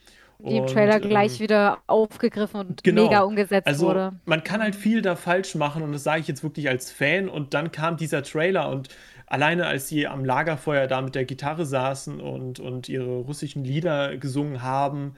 [0.49, 3.05] Die im Trailer und, gleich ähm, wieder aufgegriffen und genau.
[3.05, 4.13] mega umgesetzt also, wurde.
[4.25, 7.29] Man kann halt viel da falsch machen und das sage ich jetzt wirklich als Fan.
[7.29, 8.89] Und dann kam dieser Trailer und
[9.27, 14.17] alleine als sie am Lagerfeuer da mit der Gitarre saßen und, und ihre russischen Lieder
[14.17, 15.15] gesungen haben,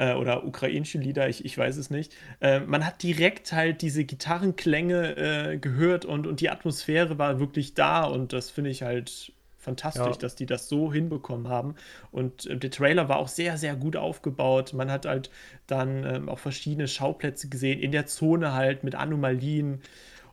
[0.00, 2.16] äh, oder ukrainische Lieder, ich, ich weiß es nicht.
[2.40, 7.74] Äh, man hat direkt halt diese Gitarrenklänge äh, gehört und, und die Atmosphäre war wirklich
[7.74, 10.12] da und das finde ich halt fantastisch, ja.
[10.12, 11.74] dass die das so hinbekommen haben.
[12.10, 14.72] Und äh, der Trailer war auch sehr, sehr gut aufgebaut.
[14.72, 15.30] Man hat halt
[15.66, 19.82] dann ähm, auch verschiedene Schauplätze gesehen, in der Zone halt mit Anomalien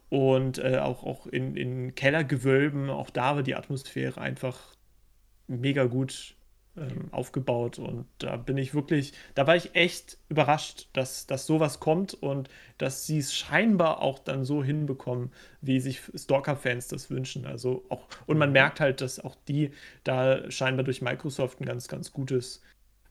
[0.09, 2.89] und äh, auch, auch in, in Kellergewölben.
[2.89, 4.75] Auch da war die Atmosphäre einfach
[5.47, 6.36] mega gut
[6.77, 7.79] ähm, aufgebaut.
[7.79, 12.49] Und da bin ich wirklich, da war ich echt überrascht, dass, dass sowas kommt und
[12.77, 17.45] dass sie es scheinbar auch dann so hinbekommen, wie sich Stalker-Fans das wünschen.
[17.45, 18.53] Also auch, und man mhm.
[18.53, 19.71] merkt halt, dass auch die
[20.03, 22.61] da scheinbar durch Microsoft ein ganz, ganz gutes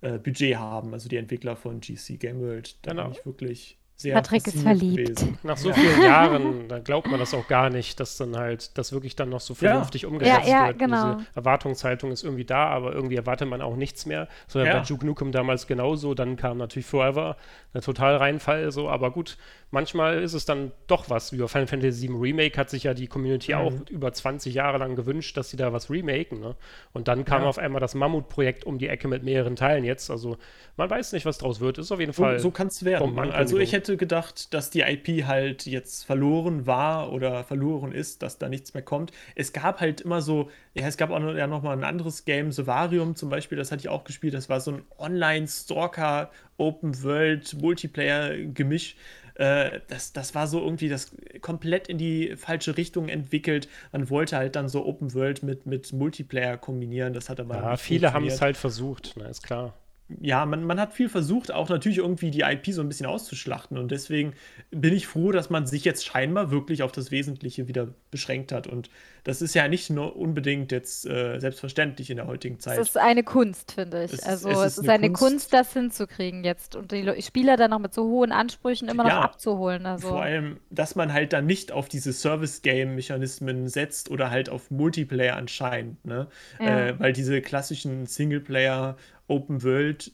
[0.01, 2.79] äh, Budget haben, also die Entwickler von GC Game World.
[2.83, 3.05] Da genau.
[3.05, 5.17] bin ich wirklich sehr Patrick ist verliebt.
[5.17, 5.39] Gewesen.
[5.43, 5.75] Nach so ja.
[5.75, 9.31] vielen Jahren, da glaubt man das auch gar nicht, dass dann halt das wirklich dann
[9.31, 10.09] noch so vernünftig ja.
[10.09, 10.79] umgesetzt ja, wird.
[10.79, 11.15] Genau.
[11.15, 14.29] Diese Erwartungshaltung ist irgendwie da, aber irgendwie erwartet man auch nichts mehr.
[14.49, 14.79] So ja.
[14.79, 16.13] bei Duke Nukem damals genauso.
[16.13, 17.37] Dann kam natürlich Forever,
[17.73, 19.39] der total Reinfall, so, aber gut,
[19.71, 21.33] manchmal ist es dann doch was.
[21.33, 23.61] Über Final Fantasy VII Remake hat sich ja die Community mhm.
[23.61, 26.41] auch über 20 Jahre lang gewünscht, dass sie da was remaken.
[26.41, 26.55] Ne?
[26.93, 30.11] Und dann kam auf einmal das Mammutprojekt um die Ecke mit mehreren Teilen jetzt.
[30.11, 30.37] Also
[30.77, 31.79] man weiß nicht, was draus wird.
[31.79, 32.39] Ist auf jeden Fall.
[32.39, 33.19] So, so kann es werden.
[33.33, 38.39] Also ich hätte gedacht, dass die IP halt jetzt verloren war oder verloren ist, dass
[38.39, 39.13] da nichts mehr kommt.
[39.37, 42.25] Es gab halt immer so, ja, es gab auch noch, ja noch mal ein anderes
[42.25, 44.35] Game, Sovarium zum Beispiel, das hatte ich auch gespielt.
[44.35, 48.97] Das war so ein Online-Stalker, Open-World, Multiplayer-Gemisch.
[49.35, 53.69] Äh, das, das war so irgendwie das komplett in die falsche Richtung entwickelt.
[53.93, 57.13] Man wollte halt dann so Open World mit, mit Multiplayer kombinieren.
[57.13, 57.55] Das hat aber.
[57.55, 59.75] Ja, viele haben es halt versucht, na, ist klar
[60.21, 63.77] ja, man, man hat viel versucht, auch natürlich irgendwie die IP so ein bisschen auszuschlachten.
[63.77, 64.35] Und deswegen
[64.71, 68.69] bin ich froh, dass man sich jetzt scheinbar wirklich auf das Wesentliche wieder beschränkt hat.
[68.69, 68.89] Und
[69.25, 72.79] das ist ja nicht nur unbedingt jetzt äh, selbstverständlich in der heutigen Zeit.
[72.79, 74.13] Es ist eine Kunst, finde ich.
[74.13, 77.57] Es, also es, es ist, ist, eine, Kunst, Kunst, das hinzukriegen jetzt und die Spieler
[77.57, 79.87] dann noch mit so hohen Ansprüchen immer noch ja, abzuholen.
[79.87, 80.11] Also.
[80.11, 85.35] Vor allem, dass man halt dann nicht auf diese Service-Game-Mechanismen setzt oder halt auf Multiplayer
[85.35, 86.05] anscheinend.
[86.05, 86.29] Ne?
[86.61, 86.87] Ja.
[86.87, 88.95] Äh, weil diese klassischen Singleplayer-
[89.29, 90.13] Open World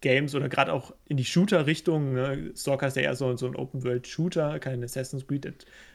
[0.00, 2.12] Games oder gerade auch in die Shooter-Richtung.
[2.12, 2.52] Ne?
[2.54, 5.46] Stalker ist ja eher so, so ein Open World Shooter, kein Assassin's Creed,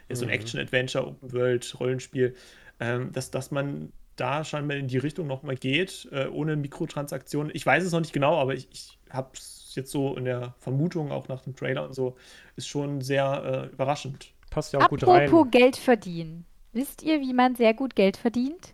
[0.08, 0.34] ist so ein mhm.
[0.34, 2.36] Action-Adventure, Open World Rollenspiel,
[2.80, 7.52] ähm, dass, dass man da scheinbar in die Richtung nochmal geht, äh, ohne Mikrotransaktionen.
[7.56, 10.56] Ich weiß es noch nicht genau, aber ich, ich habe es jetzt so in der
[10.60, 12.18] Vermutung, auch nach dem Trailer und so,
[12.56, 14.34] ist schon sehr äh, überraschend.
[14.50, 15.28] Passt ja auch Apropos gut rein.
[15.28, 16.46] Apropos Geld verdienen.
[16.74, 18.74] Wisst ihr, wie man sehr gut Geld verdient?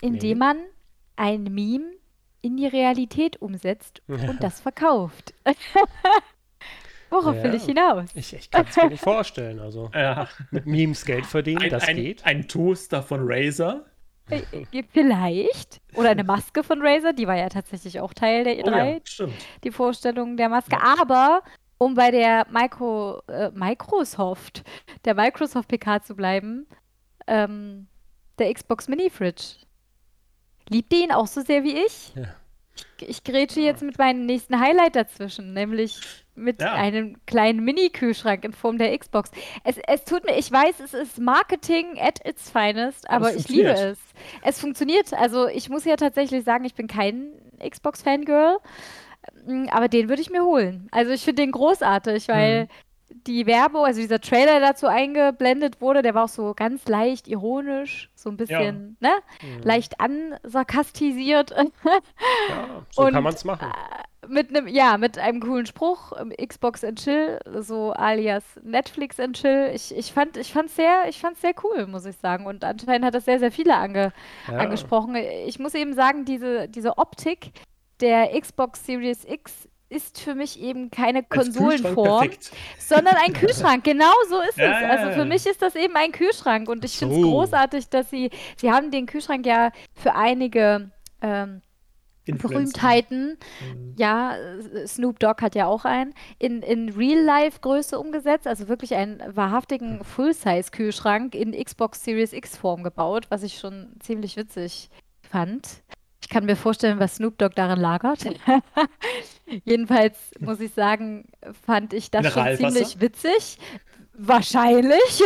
[0.00, 0.34] Indem nee.
[0.34, 0.58] man
[1.16, 1.92] ein Meme
[2.42, 4.16] in die Realität umsetzt ja.
[4.30, 5.32] und das verkauft.
[7.10, 8.08] Worauf ja, will ich hinaus?
[8.14, 9.60] Ich, ich kann es mir nicht vorstellen.
[9.60, 10.28] Also ja.
[10.50, 12.24] mit Memes Geld verdienen, ein, das ein, geht.
[12.24, 13.84] Ein Toaster von Razer.
[14.30, 15.80] Äh, äh, vielleicht.
[15.94, 18.66] Oder eine Maske von Razer, die war ja tatsächlich auch Teil der E3.
[18.66, 19.34] Oh ja, stimmt.
[19.62, 20.78] Die Vorstellung der Maske.
[20.82, 21.42] Aber
[21.76, 24.62] um bei der Micro, äh, Microsoft,
[25.04, 26.66] der Microsoft PK zu bleiben,
[27.26, 27.88] ähm,
[28.38, 29.66] der Xbox Mini Fridge
[30.68, 32.12] Liebt ihr ihn auch so sehr wie ich?
[32.14, 32.34] Ja.
[32.74, 36.00] Ich, ich grätsche jetzt mit meinem nächsten Highlight dazwischen, nämlich
[36.34, 36.72] mit ja.
[36.72, 39.30] einem kleinen Mini-Kühlschrank in Form der Xbox.
[39.64, 43.48] Es, es tut mir, ich weiß, es ist Marketing at its finest, aber, aber ich
[43.48, 43.98] liebe es.
[44.42, 45.12] Es funktioniert.
[45.12, 48.58] Also ich muss ja tatsächlich sagen, ich bin kein Xbox-Fangirl,
[49.70, 50.88] aber den würde ich mir holen.
[50.90, 52.68] Also ich finde den großartig, weil mhm
[53.26, 58.10] die Werbung, also dieser Trailer dazu eingeblendet wurde, der war auch so ganz leicht ironisch,
[58.14, 59.08] so ein bisschen, ja.
[59.08, 59.14] ne?
[59.42, 59.62] Mhm.
[59.62, 61.50] Leicht ansarkastisiert.
[62.48, 63.72] ja, so und, kann man es machen.
[64.28, 69.36] mit einem, ja, mit einem coolen Spruch, ähm, Xbox and Chill, so alias Netflix and
[69.36, 69.70] Chill.
[69.74, 72.46] Ich, ich fand ich fand's sehr, ich fand's sehr cool, muss ich sagen.
[72.46, 74.12] Und anscheinend hat das sehr, sehr viele ange,
[74.48, 74.58] Ja.
[74.58, 75.16] angesprochen.
[75.16, 77.52] Ich muss eben sagen, diese, diese Optik
[78.00, 82.30] der Xbox Series X ist für mich eben keine Konsolenform,
[82.78, 83.84] sondern ein Kühlschrank.
[83.84, 84.82] Genau so ist Ja, es.
[84.82, 85.12] ja, Also ja.
[85.12, 87.28] für mich ist das eben ein Kühlschrank und ich finde es So.
[87.30, 91.62] großartig, dass sie, sie haben den Kühlschrank ja für einige ähm.
[92.24, 93.94] Berühmtheiten, Mhm.
[93.98, 94.36] ja,
[94.86, 101.34] Snoop Dogg hat ja auch einen, in, in Real-Life-Größe umgesetzt, also wirklich einen wahrhaftigen Full-Size-Kühlschrank
[101.34, 104.88] in Xbox Series X-Form gebaut, was ich schon ziemlich witzig
[105.28, 105.82] fand.
[106.32, 108.24] Ich kann mir vorstellen, was Snoop Dogg darin lagert.
[109.66, 111.26] Jedenfalls muss ich sagen,
[111.66, 113.58] fand ich das schon ziemlich witzig.
[114.14, 115.22] Wahrscheinlich.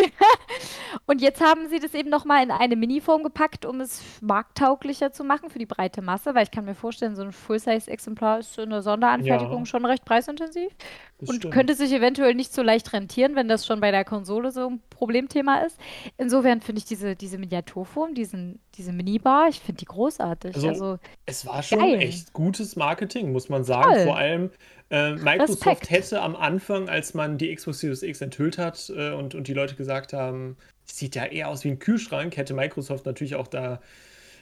[1.07, 5.23] Und jetzt haben sie das eben nochmal in eine Mini-Form gepackt, um es markttauglicher zu
[5.23, 8.71] machen für die breite Masse, weil ich kann mir vorstellen, so ein Full-Size-Exemplar ist in
[8.71, 9.67] der Sonderanfertigung Ja.
[9.67, 10.73] schon recht preisintensiv
[11.19, 11.55] Das und stimmt.
[11.55, 14.83] könnte sich eventuell nicht so leicht rentieren, wenn das schon bei der Konsole so ein
[14.91, 15.79] Problemthema ist.
[16.17, 20.55] Insofern finde ich diese, diese Miniaturform, diesen, diese Minibar, ich finde die großartig.
[20.55, 22.01] Also, Also, Es war schon Geil.
[22.01, 23.93] echt gutes Marketing, muss man sagen.
[23.95, 24.05] Voll.
[24.05, 24.51] Vor allem
[24.91, 25.91] äh, Microsoft Respekt.
[25.91, 29.55] hätte am Anfang, als man die Xbox Series X enthüllt hat äh, und, und die
[29.55, 33.81] Leute gesagt haben, sieht ja eher aus wie ein Kühlschrank, hätte Microsoft natürlich auch da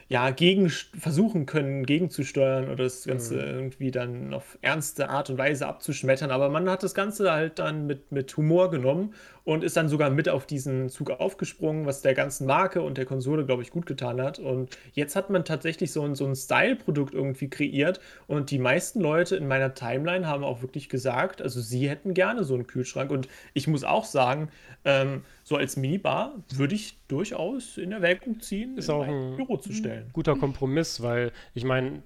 [0.09, 5.67] ja, gegen versuchen können, gegenzusteuern oder das Ganze irgendwie dann auf ernste Art und Weise
[5.67, 6.31] abzuschmettern.
[6.31, 9.15] Aber man hat das Ganze halt dann mit, mit Humor genommen
[9.45, 13.05] und ist dann sogar mit auf diesen Zug aufgesprungen, was der ganzen Marke und der
[13.05, 14.39] Konsole, glaube ich, gut getan hat.
[14.39, 19.01] Und jetzt hat man tatsächlich so ein, so ein Style-Produkt irgendwie kreiert und die meisten
[19.01, 23.11] Leute in meiner Timeline haben auch wirklich gesagt, also sie hätten gerne so einen Kühlschrank.
[23.11, 24.49] Und ich muss auch sagen,
[24.87, 29.59] ähm, so als Minibar würde ich durchaus in Erwägung ziehen, Ist in auch ein- Büro
[29.59, 30.09] zu stellen.
[30.15, 32.03] guter Kompromiss, weil ich meine,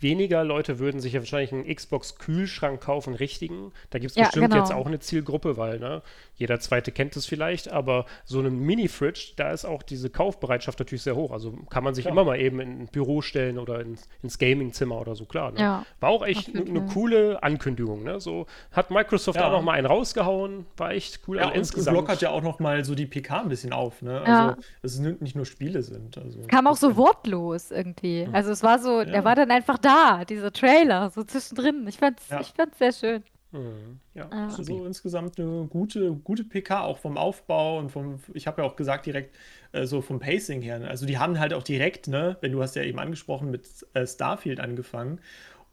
[0.00, 3.72] weniger Leute würden sich ja wahrscheinlich einen Xbox-Kühlschrank kaufen, richtigen.
[3.90, 4.62] Da gibt es Ja, bestimmt genau.
[4.62, 6.02] jetzt auch eine Zielgruppe, weil ne,
[6.36, 11.02] jeder zweite kennt es vielleicht, aber so ein Mini-Fridge, da ist auch diese Kaufbereitschaft natürlich
[11.02, 11.30] sehr hoch.
[11.30, 12.10] Also kann man sich Ja.
[12.10, 15.52] immer mal eben in ein Büro stellen oder ins, ins Gaming-Zimmer oder so, klar.
[15.52, 15.60] Ne?
[15.60, 18.02] Ja, War auch echt eine ne coole Ankündigung.
[18.02, 18.20] Ne?
[18.20, 19.48] So hat Microsoft Ja.
[19.48, 21.36] auch noch mal einen rausgehauen, war echt cool.
[21.36, 21.96] Ja, Also und, und insgesamt.
[21.96, 24.18] lockert ja auch noch mal so die PK ein bisschen auf, ne?
[24.20, 24.56] Also, Ja.
[24.82, 26.18] dass es nicht nur Spiele sind.
[26.18, 28.28] Also, kam auch so wortlos irgendwie.
[28.32, 31.86] Also es war so, der war dann einfach da, dieser Trailer, so zwischendrin.
[31.88, 32.40] Ich fand's, Ja.
[32.40, 33.22] ich fand's sehr schön.
[33.54, 34.00] Mhm.
[34.14, 34.28] Ja.
[34.30, 38.74] Also insgesamt eine gute, gute PK, auch vom Aufbau und vom, ich habe ja auch
[38.74, 39.36] gesagt, direkt
[39.70, 40.80] äh, so vom Pacing her.
[40.80, 40.88] ne?
[40.88, 44.06] Also die haben halt auch direkt, ne, wenn du hast ja eben angesprochen, mit äh,
[44.08, 45.20] Starfield angefangen.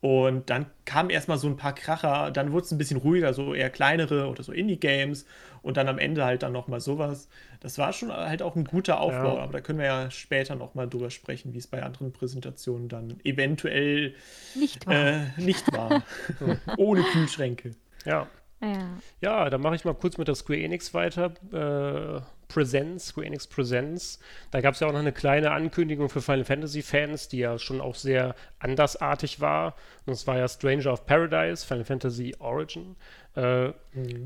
[0.02, 3.54] Und dann kamen erstmal so ein paar Kracher, dann wurde es ein bisschen ruhiger, so
[3.54, 5.28] eher kleinere oder so Indie-Games
[5.62, 7.30] und dann am Ende halt dann nochmal sowas.
[7.60, 9.44] Das war schon halt auch ein guter Aufbau, Ja.
[9.44, 13.20] aber da können wir ja später nochmal drüber sprechen, wie es bei anderen Präsentationen dann
[13.24, 14.16] eventuell
[14.56, 14.96] Nicht wahr?
[14.96, 16.02] äh, nicht war.
[16.78, 17.76] Ohne Kühlschränke.
[18.06, 18.26] ja.
[18.64, 18.90] ja.
[19.22, 21.32] Ja, dann mache ich mal kurz mit der Square Enix weiter.
[21.54, 24.20] Äh, Presents, Square Enix Presents.
[24.52, 27.58] Da gab es ja auch noch eine kleine Ankündigung für Final Fantasy Fans, die ja
[27.58, 29.76] schon auch sehr andersartig war.
[30.06, 32.96] Und das war ja Stranger of Paradise, Final Fantasy Origin.
[33.36, 33.70] Äh,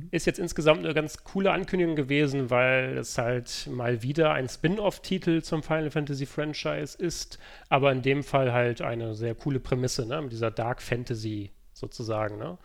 [0.10, 5.44] ist jetzt insgesamt eine ganz coole Ankündigung gewesen, weil es halt mal wieder ein Spin-off-Titel
[5.44, 7.38] zum Final Fantasy Franchise ist,
[7.70, 10.22] aber in dem Fall halt eine sehr coole Prämisse, ne?
[10.24, 12.58] Mit dieser Dark Fantasy sozusagen, ne?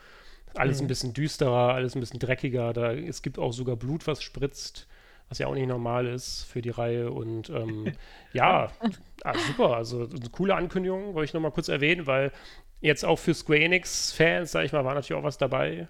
[0.54, 2.72] Alles ein bisschen düsterer, alles ein bisschen dreckiger.
[2.72, 4.88] Da, es gibt auch sogar Blut, was spritzt,
[5.30, 7.10] was ja auch nicht normal ist für die Reihe.
[7.10, 7.92] Und ähm,
[8.32, 8.70] ja,
[9.24, 9.76] ah, super.
[9.76, 12.32] Also eine coole Ankündigung, wollte ich nochmal kurz erwähnen, weil
[12.80, 15.88] jetzt auch für Square Enix-Fans, sag ich mal, war natürlich auch was dabei.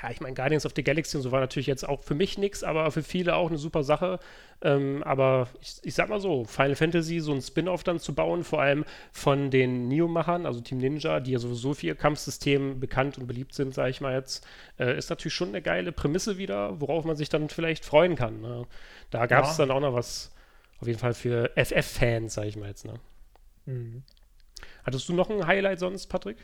[0.00, 2.38] Ja, ich meine, Guardians of the Galaxy und so war natürlich jetzt auch für mich
[2.38, 4.18] nichts, aber für viele auch eine super Sache.
[4.62, 8.42] Ähm, aber ich, ich sag mal so, Final Fantasy, so ein Spin-off dann zu bauen,
[8.42, 13.18] vor allem von den Neo-Machern, also Team Ninja, die ja sowieso für ihr Kampfsystem bekannt
[13.18, 14.46] und beliebt sind, sage ich mal jetzt,
[14.78, 18.40] äh, ist natürlich schon eine geile Prämisse wieder, worauf man sich dann vielleicht freuen kann.
[18.40, 18.66] Ne?
[19.10, 19.66] Da gab es Ja.
[19.66, 20.32] dann auch noch was,
[20.80, 22.84] auf jeden Fall für FF-Fans, sage ich mal jetzt.
[22.86, 22.94] Ne?
[23.66, 24.02] Mhm.
[24.84, 26.38] Hattest du noch ein Highlight sonst, Patrick?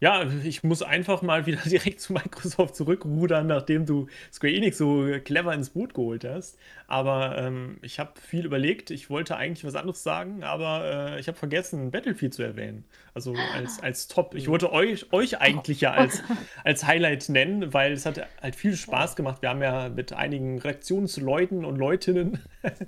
[0.00, 5.08] Ja, ich muss einfach mal wieder direkt zu Microsoft zurückrudern, nachdem du Square Enix so
[5.24, 6.56] clever ins Boot geholt hast.
[6.86, 8.90] Aber ähm, ich habe viel überlegt.
[8.90, 12.84] Ich wollte eigentlich was anderes sagen, aber äh, ich habe vergessen, Battlefield zu erwähnen.
[13.18, 14.36] Also als, als Top.
[14.36, 16.22] Ich wollte euch, euch eigentlich ja als,
[16.64, 19.42] als Highlight nennen, weil es hat halt viel Spaß gemacht.
[19.42, 22.38] Wir haben ja mit einigen Redaktionsleuten und Leutinnen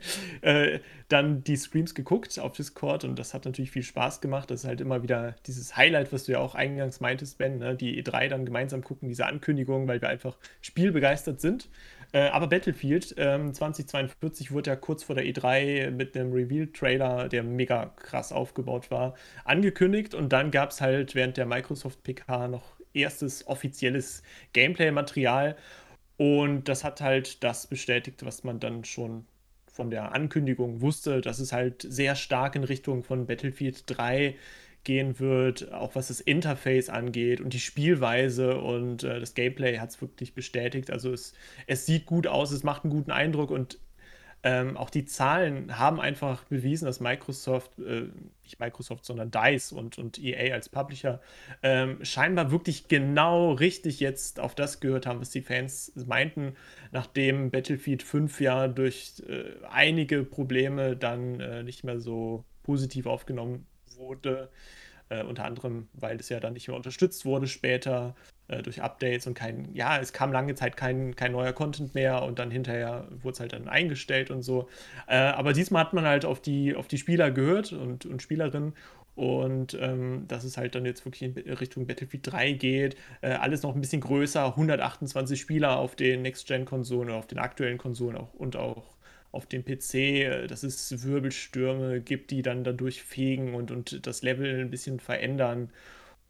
[0.43, 4.53] äh, dann die Streams geguckt auf Discord und das hat natürlich viel Spaß gemacht.
[4.53, 7.75] Das ist halt immer wieder dieses Highlight, was du ja auch eingangs meintest, Ben, ne?
[7.75, 11.69] die E3 dann gemeinsam gucken, diese Ankündigung, weil wir einfach spielbegeistert sind.
[12.13, 17.43] Äh, aber Battlefield ähm, 2042 wurde ja kurz vor der E3 mit einem Reveal-Trailer, der
[17.43, 20.15] mega krass aufgebaut war, angekündigt.
[20.15, 25.57] Und dann gab es halt während der Microsoft PK noch erstes offizielles Gameplay-Material.
[26.17, 29.25] Und das hat halt das bestätigt, was man dann schon
[29.73, 34.35] von der Ankündigung wusste, dass es halt sehr stark in Richtung von Battlefield 3
[34.85, 39.91] gehen wird, auch was das Interface angeht und die Spielweise und äh, das Gameplay hat
[39.91, 40.91] es wirklich bestätigt.
[40.91, 41.35] Also es,
[41.67, 43.79] es sieht gut aus, es macht einen guten Eindruck und
[44.43, 48.07] ähm, auch die Zahlen haben einfach bewiesen, dass Microsoft, äh,
[48.43, 51.21] nicht Microsoft, sondern DICE und, und EA als Publisher
[51.63, 56.55] ähm, scheinbar wirklich genau richtig jetzt auf das gehört haben, was die Fans meinten,
[56.91, 63.67] nachdem Battlefield 5 ja durch äh, einige Probleme dann äh, nicht mehr so positiv aufgenommen
[64.01, 64.51] wurde.
[65.11, 68.15] Äh, unter anderem, weil es ja dann nicht mehr unterstützt wurde später
[68.47, 72.23] äh, durch Updates und kein, ja, es kam lange Zeit kein, kein neuer Content mehr
[72.23, 74.69] und dann hinterher wurde es halt dann eingestellt und so.
[75.09, 78.75] Äh, aber diesmal hat man halt auf die, auf die Spieler gehört und, und Spielerinnen
[79.17, 82.97] und ähm, dass es halt dann jetzt wirklich in Richtung Battlefield 3 geht.
[83.21, 87.79] Äh, alles noch ein bisschen größer, 128 Spieler auf den Next-Gen-Konsolen oder auf den aktuellen
[87.79, 88.97] Konsolen auch, und auch
[89.33, 94.23] auf dem PC, äh, dass es Wirbelstürme gibt, die dann dadurch fegen und, und das
[94.23, 95.71] Level ein bisschen verändern.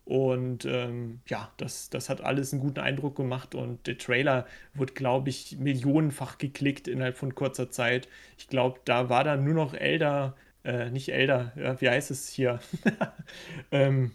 [0.04, 4.92] Und ähm, ja, das, das hat alles einen guten Eindruck gemacht und der Trailer wurde,
[4.94, 8.08] glaube ich, millionenfach geklickt innerhalb von kurzer Zeit.
[8.38, 12.28] Ich glaube, da war dann nur noch Elder, äh, nicht Elder, ja, wie heißt es
[12.28, 12.58] hier?
[13.72, 14.12] ähm,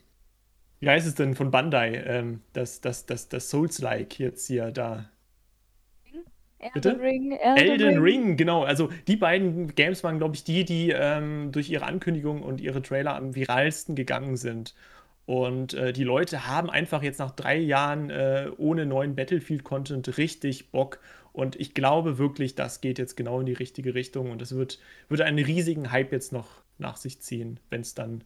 [0.80, 1.96] wie heißt es denn von Bandai?
[2.06, 5.10] Ähm, das, das, das, das Souls-like jetzt hier da.
[6.60, 8.24] Elden Ring, Elden, Elden Ring.
[8.24, 8.38] Ring.
[8.38, 8.64] genau.
[8.64, 12.82] Also die beiden Games waren, glaube ich, die, die ähm, durch ihre Ankündigung und ihre
[12.82, 14.74] Trailer am viralsten gegangen sind.
[15.26, 20.72] Und äh, die Leute haben einfach jetzt nach drei Jahren äh, ohne neuen Battlefield-Content richtig
[20.72, 21.00] Bock.
[21.34, 24.32] Und ich glaube wirklich, das geht jetzt genau in die richtige Richtung.
[24.32, 28.24] Und es wird, wird einen riesigen Hype jetzt noch nach sich ziehen, wenn es dann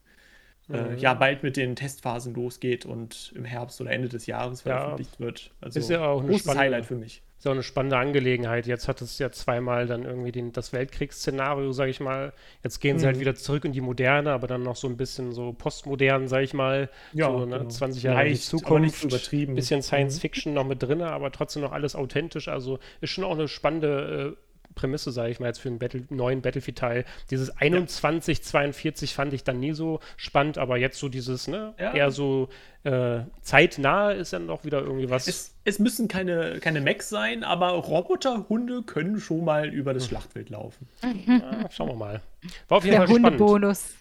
[0.70, 0.98] äh, mhm.
[0.98, 5.26] ja bald mit den Testphasen losgeht und im Herbst oder Ende des Jahres veröffentlicht ja,
[5.26, 5.52] wird.
[5.62, 8.68] Also ist ja auch ein großes Highlight für mich ist auch eine spannende Angelegenheit.
[8.68, 12.34] Jetzt hat es ja zweimal dann irgendwie den, das Weltkriegsszenario, sage ich mal.
[12.64, 13.00] Jetzt gehen mhm.
[13.00, 13.22] sie halt mhm.
[13.22, 16.54] wieder zurück in die Moderne, aber dann noch so ein bisschen so postmodern, sage ich
[16.54, 16.90] mal.
[17.14, 17.70] Ja, so ne, genau.
[17.70, 19.06] 20 Jahre Leicht, Zukunft.
[19.06, 19.56] übertrieben.
[19.56, 20.20] Bisschen Science mhm.
[20.20, 22.50] Fiction noch mit drin, aber trotzdem noch alles authentisch.
[22.50, 24.49] Also ist schon auch eine spannende äh,
[24.80, 27.04] Prämisse, sage ich mal, jetzt für einen Battle, neuen Battlefield-Teil.
[27.30, 29.16] Dieses 2142 ja.
[29.16, 31.94] fand ich dann nie so spannend, aber jetzt so dieses, ne, ja.
[31.94, 32.48] eher so
[32.84, 35.28] äh, zeitnah ist dann doch wieder irgendwie was.
[35.28, 40.10] Es, es, müssen keine, keine Mechs sein, aber Roboterhunde können schon mal über das hm.
[40.10, 40.88] Schlachtfeld laufen.
[41.28, 42.22] Ja, schauen wir mal.
[42.70, 43.96] War auf jeden Der Fall Hundebonus.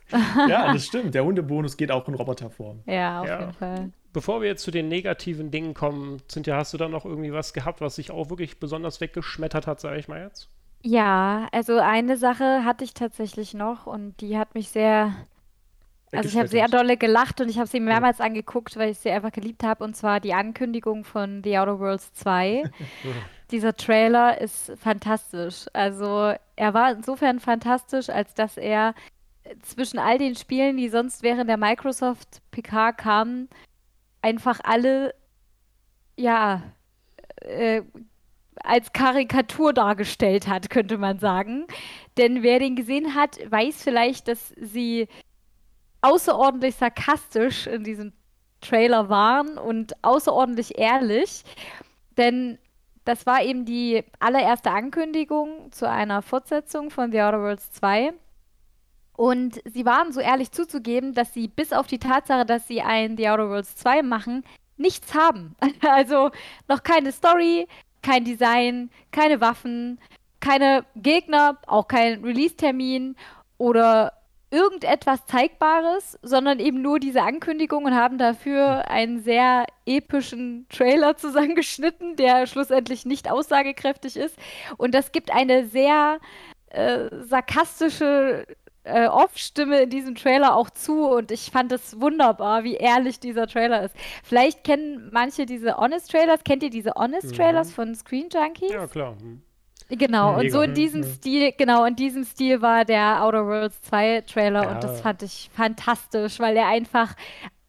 [0.49, 1.13] ja, das stimmt.
[1.13, 2.83] Der Hundebonus geht auch in Roboterform.
[2.87, 6.79] Ja, auf jeden Fall bevor wir jetzt zu den negativen Dingen kommen, Cynthia, hast du
[6.79, 10.23] da noch irgendwie was gehabt, was sich auch wirklich besonders weggeschmettert hat, sage ich mal
[10.23, 10.49] jetzt?
[10.83, 15.13] Ja, also eine Sache hatte ich tatsächlich noch und die hat mich sehr,
[16.13, 19.11] also ich habe sehr dolle gelacht und ich habe sie mehrmals angeguckt, weil ich sie
[19.11, 22.63] einfach geliebt habe und zwar die Ankündigung von The Outer Worlds 2.
[23.51, 25.67] Dieser Trailer ist fantastisch.
[25.73, 28.95] Also er war insofern fantastisch, als dass er
[29.63, 33.49] zwischen all den Spielen, die sonst während der Microsoft PK kamen,
[34.23, 35.15] einfach alle
[36.17, 36.63] ja
[37.43, 37.83] äh,
[38.65, 41.67] als Karikatur dargestellt hat, könnte man sagen.
[42.17, 45.09] Denn wer den gesehen hat, weiß vielleicht, dass sie
[46.01, 48.13] außerordentlich sarkastisch in diesem
[48.61, 51.45] Trailer waren und außerordentlich ehrlich.
[52.17, 52.59] Denn
[53.05, 58.13] das war eben die allererste Ankündigung zu einer Fortsetzung von The Outer Worlds 2.
[59.17, 63.17] Und sie waren so ehrlich zuzugeben, dass sie bis auf die Tatsache, dass sie ein
[63.17, 64.45] The Outer Worlds 2 machen,
[64.77, 65.57] nichts haben.
[65.81, 66.31] Also
[66.69, 67.67] noch keine Story,
[68.03, 69.99] kein Design, keine Waffen,
[70.41, 73.17] keine Gegner, auch kein Release-Termin
[73.59, 74.13] oder
[74.51, 82.17] irgendetwas Zeigbares, sondern eben nur diese Ankündigung und haben dafür einen sehr epischen Trailer zusammengeschnitten,
[82.17, 84.37] der schlussendlich nicht aussagekräftig ist.
[84.79, 86.19] Und das gibt eine sehr
[86.71, 88.47] äh, sarkastische
[88.89, 93.47] äh, Off-Stimme in diesem Trailer auch zu und ich fand es wunderbar, wie ehrlich dieser
[93.47, 93.95] Trailer ist.
[94.23, 96.45] Vielleicht kennen manche diese Honest-Trailers.
[96.45, 97.73] Kennt ihr diese Honest-Trailers mhm.
[97.73, 98.73] von Screen Junkies?
[98.73, 99.17] Ja, klar.
[99.21, 99.43] Mhm.
[99.91, 100.41] Genau, Mega.
[100.41, 101.07] und so in diesem mhm.
[101.15, 104.71] Stil, genau, in diesem Stil war der Outer Worlds 2 Trailer ja.
[104.71, 107.15] und das fand ich fantastisch, weil er einfach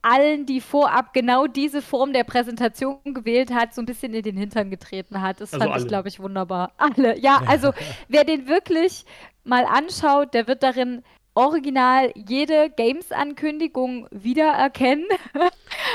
[0.02, 4.38] allen, die vorab genau diese Form der Präsentation gewählt hat, so ein bisschen in den
[4.38, 5.42] Hintern getreten hat.
[5.42, 5.82] Das also fand alle.
[5.84, 6.72] ich, glaube ich, wunderbar.
[6.78, 7.74] Alle, ja, also
[8.08, 9.06] wer den wirklich
[9.44, 11.04] mal anschaut, der wird darin
[11.36, 15.08] original jede Games-Ankündigung wiedererkennen,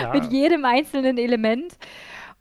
[0.01, 0.13] ja.
[0.13, 1.77] mit jedem einzelnen Element.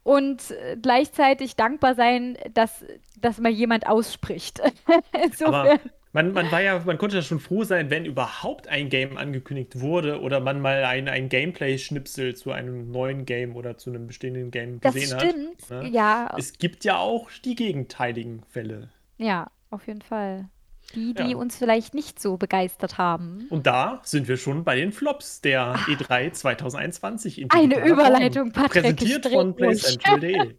[0.03, 2.85] und äh, gleichzeitig dankbar sein, dass,
[3.19, 4.61] dass mal jemand ausspricht.
[5.43, 5.79] Aber
[6.13, 9.79] man, man war ja, man konnte ja schon froh sein, wenn überhaupt ein Game angekündigt
[9.79, 14.51] wurde oder man mal ein, ein Gameplay-Schnipsel zu einem neuen Game oder zu einem bestehenden
[14.51, 15.83] Game gesehen das stimmt, hat.
[15.83, 15.89] Ne?
[15.89, 16.33] ja.
[16.37, 18.89] Es gibt ja auch die gegenteiligen Fälle.
[19.17, 20.49] Ja, auf jeden Fall.
[20.93, 21.37] Die, die ja.
[21.37, 23.47] uns vielleicht nicht so begeistert haben.
[23.49, 25.87] Und da sind wir schon bei den Flops der Ach.
[25.87, 27.51] E3 2021.
[27.51, 28.83] Eine Überleitung, Patrick.
[28.83, 30.53] Präsentiert von PlayCentral.de.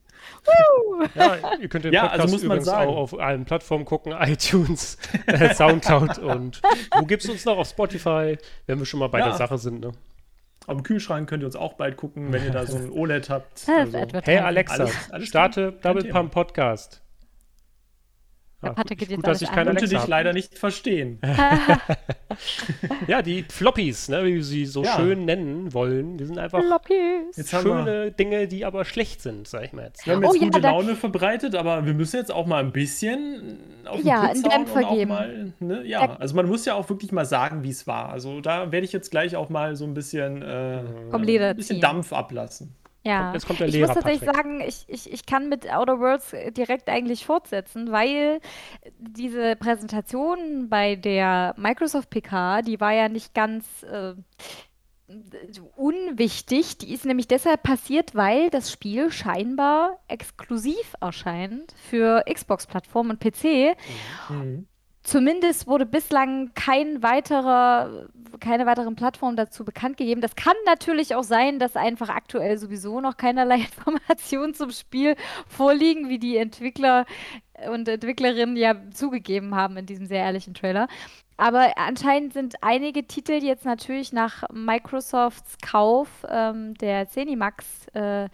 [1.15, 2.91] ja, ihr könnt den ja, Podcast also muss man sagen.
[2.91, 6.63] auch auf allen Plattformen gucken, iTunes, äh, Soundcloud und
[6.97, 7.59] wo gibt es uns noch?
[7.59, 9.27] Auf Spotify, wenn wir schon mal bei ja.
[9.27, 9.81] der Sache sind.
[9.81, 9.93] Ne?
[10.67, 13.69] Am Kühlschrank könnt ihr uns auch bald gucken, wenn ihr da so ein OLED habt.
[13.69, 14.07] Also.
[14.23, 17.04] Hey Alexa, alles, alles starte Double Pump Podcast.
[18.65, 21.19] Der Patrick geht jetzt gut, dass ich keine Konnte dich leider nicht verstehen.
[23.09, 24.97] ja, die Floppies, ne, wie sie so ja.
[24.97, 27.49] schön nennen wollen, die sind einfach Floppies.
[27.49, 30.07] schöne Dinge, die aber schlecht sind, sag ich mal jetzt.
[30.07, 32.73] Wir haben jetzt oh, gute ja, Laune verbreitet, aber wir müssen jetzt auch mal ein
[32.73, 36.75] bisschen auf den ja, Putz hauen und auch mal, ne, ja, also man muss ja
[36.75, 38.11] auch wirklich mal sagen, wie es war.
[38.11, 40.81] Also da werde ich jetzt gleich auch mal so ein bisschen, äh,
[41.13, 42.75] ein bisschen Dampf ablassen.
[43.05, 44.45] Ja, jetzt kommt der Lehrer, ich muss tatsächlich Patrick.
[44.45, 48.41] sagen, ich, ich, ich kann mit Outer Worlds äh, direkt eigentlich fortsetzen, weil
[48.99, 54.15] diese Präsentation bei der Microsoft PK, die war ja nicht ganz äh,
[55.77, 56.79] unwichtig.
[56.79, 63.77] Die ist nämlich deshalb passiert, weil das Spiel scheinbar exklusiv erscheint für Xbox-Plattform und PC.
[64.31, 64.67] Mhm.
[65.05, 68.09] Zumindest wurde bislang kein weiterer,
[68.41, 70.23] keine weiteren Plattformen dazu bekannt gegeben.
[70.23, 75.15] Das kann natürlich auch sein, dass einfach aktuell sowieso noch keinerlei Informationen zum Spiel
[75.47, 77.05] vorliegen, wie die Entwickler
[77.71, 80.89] und Entwicklerinnen ja zugegeben haben in diesem sehr ehrlichen Trailer.
[81.37, 88.29] Aber anscheinend sind einige Titel jetzt natürlich nach Microsofts Kauf ähm, der Zenimax äh,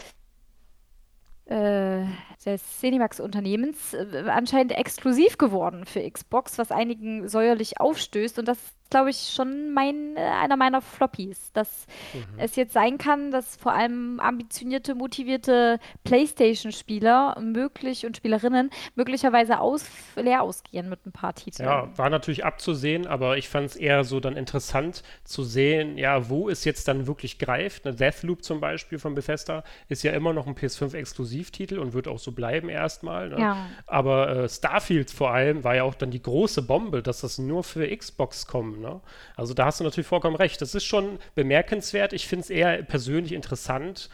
[1.50, 2.04] äh,
[2.44, 8.38] des Cinemax-Unternehmens äh, anscheinend exklusiv geworden für Xbox, was einigen säuerlich aufstößt.
[8.38, 8.58] Und das
[8.90, 11.52] glaube ich, schon mein, äh, einer meiner Floppies.
[11.52, 12.38] Dass mhm.
[12.38, 19.84] es jetzt sein kann, dass vor allem ambitionierte, motivierte PlayStation-Spieler möglich und Spielerinnen möglicherweise aus,
[20.16, 21.68] leer ausgehen mit ein paar Titeln.
[21.68, 26.28] Ja, war natürlich abzusehen, aber ich fand es eher so dann interessant zu sehen, ja,
[26.28, 27.86] wo es jetzt dann wirklich greift.
[27.86, 32.18] Eine Deathloop zum Beispiel von Bethesda ist ja immer noch ein PS5-Exklusivtitel und wird auch
[32.18, 33.28] so bleiben erstmal.
[33.28, 33.40] Ne?
[33.40, 33.66] Ja.
[33.86, 37.62] Aber äh, Starfield vor allem war ja auch dann die große Bombe, dass das nur
[37.62, 38.79] für Xbox kommt.
[38.80, 39.00] Ne?
[39.36, 40.60] Also da hast du natürlich vollkommen recht.
[40.60, 42.12] Das ist schon bemerkenswert.
[42.12, 44.10] Ich finde es eher persönlich interessant.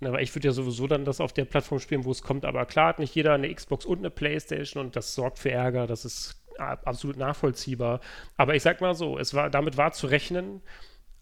[0.00, 2.44] Aber ich würde ja sowieso dann das auf der Plattform spielen, wo es kommt.
[2.44, 5.86] Aber klar hat nicht jeder eine Xbox und eine Playstation und das sorgt für Ärger.
[5.86, 8.00] Das ist absolut nachvollziehbar.
[8.36, 10.60] Aber ich sag mal so, es war, damit war zu rechnen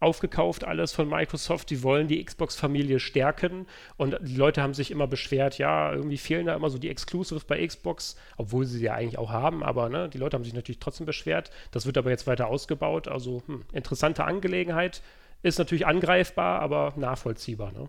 [0.00, 1.70] aufgekauft, alles von Microsoft.
[1.70, 3.66] Die wollen die Xbox-Familie stärken
[3.96, 7.44] und die Leute haben sich immer beschwert, ja, irgendwie fehlen da immer so die Exclusives
[7.44, 10.54] bei Xbox, obwohl sie sie ja eigentlich auch haben, aber ne, die Leute haben sich
[10.54, 11.50] natürlich trotzdem beschwert.
[11.70, 13.08] Das wird aber jetzt weiter ausgebaut.
[13.08, 15.02] Also hm, interessante Angelegenheit.
[15.42, 17.70] Ist natürlich angreifbar, aber nachvollziehbar.
[17.72, 17.88] Ne?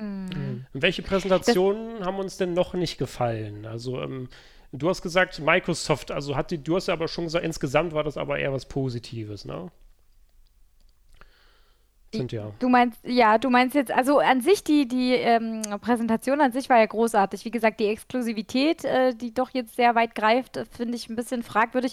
[0.00, 0.66] Mhm.
[0.72, 3.66] Welche Präsentationen das haben uns denn noch nicht gefallen?
[3.66, 4.28] Also ähm,
[4.72, 8.04] du hast gesagt Microsoft, also hat die, du hast ja aber schon gesagt, insgesamt war
[8.04, 9.70] das aber eher was Positives, ne?
[12.12, 12.50] Sind ja.
[12.58, 16.68] Du meinst, ja, du meinst jetzt, also an sich, die, die ähm, Präsentation an sich
[16.68, 17.44] war ja großartig.
[17.44, 21.14] Wie gesagt, die Exklusivität, äh, die doch jetzt sehr weit greift, äh, finde ich ein
[21.14, 21.92] bisschen fragwürdig.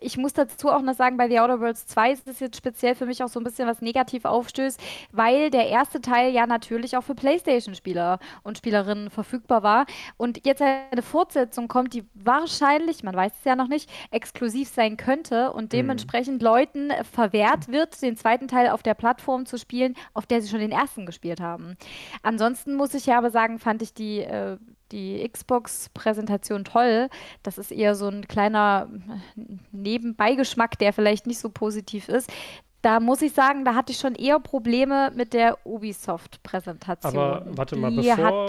[0.00, 2.94] Ich muss dazu auch noch sagen, bei The Outer Worlds 2 ist es jetzt speziell
[2.94, 4.80] für mich auch so ein bisschen was negativ aufstößt,
[5.12, 9.84] weil der erste Teil ja natürlich auch für Playstation-Spieler und Spielerinnen verfügbar war.
[10.16, 14.96] Und jetzt eine Fortsetzung kommt, die wahrscheinlich, man weiß es ja noch nicht, exklusiv sein
[14.96, 15.68] könnte und mhm.
[15.76, 16.46] dementsprechend mhm.
[16.46, 20.60] Leuten verwehrt wird, den zweiten Teil auf der Plattform zu spielen, auf der sie schon
[20.60, 21.76] den ersten gespielt haben.
[22.22, 24.56] Ansonsten muss ich ja aber sagen, fand ich die, äh,
[24.92, 27.08] die Xbox-Präsentation toll.
[27.42, 28.88] Das ist eher so ein kleiner
[29.72, 32.30] Nebenbeigeschmack, der vielleicht nicht so positiv ist.
[32.80, 37.16] Da muss ich sagen, da hatte ich schon eher Probleme mit der Ubisoft-Präsentation.
[37.16, 38.48] Aber warte mal, die bevor,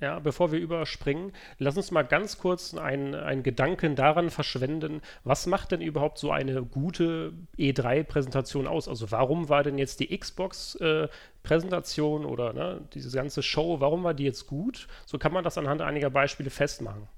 [0.00, 5.46] ja, bevor wir überspringen, lass uns mal ganz kurz einen, einen Gedanken daran verschwenden, was
[5.46, 8.88] macht denn überhaupt so eine gute E3-Präsentation aus?
[8.88, 14.12] Also warum war denn jetzt die Xbox-Präsentation äh, oder ne, diese ganze Show, warum war
[14.12, 14.86] die jetzt gut?
[15.06, 17.08] So kann man das anhand einiger Beispiele festmachen.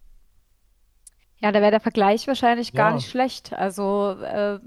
[1.41, 3.53] Ja, da wäre der Vergleich wahrscheinlich gar nicht schlecht.
[3.53, 4.61] Also äh,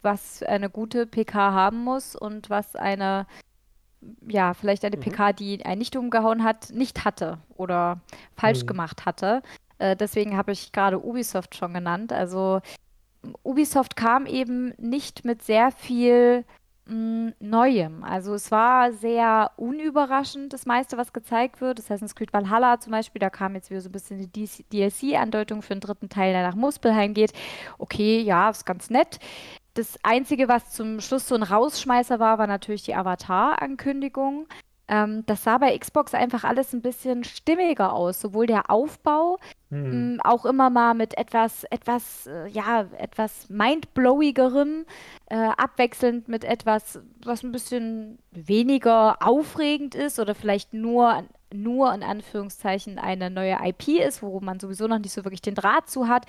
[0.00, 3.26] was eine gute PK haben muss und was eine
[4.26, 5.00] ja, vielleicht eine mhm.
[5.00, 8.00] PK, die einen nicht umgehauen hat, nicht hatte oder
[8.36, 8.66] falsch mhm.
[8.66, 9.42] gemacht hatte.
[9.78, 12.12] Äh, deswegen habe ich gerade Ubisoft schon genannt.
[12.12, 12.60] Also
[13.42, 16.44] Ubisoft kam eben nicht mit sehr viel
[16.86, 18.04] mh, Neuem.
[18.04, 21.78] Also es war sehr unüberraschend, das meiste, was gezeigt wird.
[21.80, 25.74] Assassin's Creed Valhalla zum Beispiel, da kam jetzt wieder so ein bisschen die DLC-Andeutung für
[25.74, 27.32] den dritten Teil, der nach Muspelheim geht.
[27.78, 29.18] Okay, ja, ist ganz nett.
[29.78, 34.48] Das Einzige, was zum Schluss so ein Rausschmeißer war, war natürlich die Avatar-Ankündigung.
[34.88, 38.20] Ähm, das sah bei Xbox einfach alles ein bisschen stimmiger aus.
[38.20, 39.38] Sowohl der Aufbau,
[39.70, 40.16] hm.
[40.16, 44.84] mh, auch immer mal mit etwas, etwas, äh, ja, etwas mindblowigerem,
[45.26, 51.22] äh, abwechselnd mit etwas, was ein bisschen weniger aufregend ist oder vielleicht nur,
[51.54, 55.54] nur in Anführungszeichen eine neue IP ist, wo man sowieso noch nicht so wirklich den
[55.54, 56.26] Draht zu hat.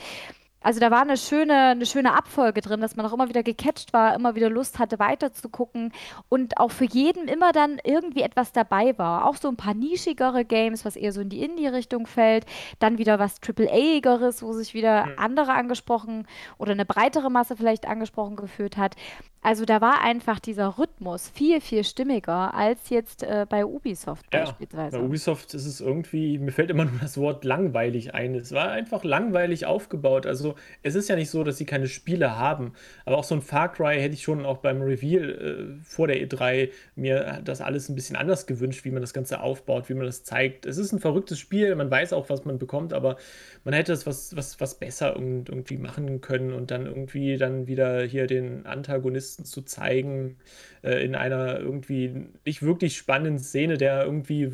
[0.62, 3.93] Also da war eine schöne, eine schöne Abfolge drin, dass man auch immer wieder gecatcht
[3.93, 5.93] war, immer wieder Lust hatte, weiterzugucken
[6.28, 9.26] und auch für jeden immer dann irgendwie etwas dabei war.
[9.26, 12.45] Auch so ein paar nischigere Games, was eher so in die Indie-Richtung fällt,
[12.80, 15.14] dann wieder was Triple-A-igeres, wo sich wieder mhm.
[15.18, 18.95] andere angesprochen oder eine breitere Masse vielleicht angesprochen gefühlt hat.
[19.42, 24.42] Also da war einfach dieser Rhythmus viel, viel stimmiger als jetzt äh, bei Ubisoft ja,
[24.42, 24.98] beispielsweise.
[24.98, 28.36] Bei Ubisoft ist es irgendwie, mir fällt immer nur das Wort langweilig ein.
[28.36, 30.26] Es war einfach langweilig aufgebaut.
[30.26, 32.74] Also es ist ja nicht so, dass sie keine Spiele haben.
[33.06, 36.18] Aber auch so ein Far Cry hätte ich schon auch beim Reveal äh, vor der
[36.18, 40.06] E3 mir das alles ein bisschen anders gewünscht, wie man das Ganze aufbaut, wie man
[40.06, 40.66] das zeigt.
[40.66, 43.16] Es ist ein verrücktes Spiel, man weiß auch, was man bekommt, aber
[43.64, 48.02] man hätte es was, was, was besser irgendwie machen können und dann irgendwie dann wieder
[48.04, 50.38] hier den Antagonisten zu zeigen
[50.84, 54.52] äh, in einer irgendwie nicht wirklich spannenden Szene, der irgendwie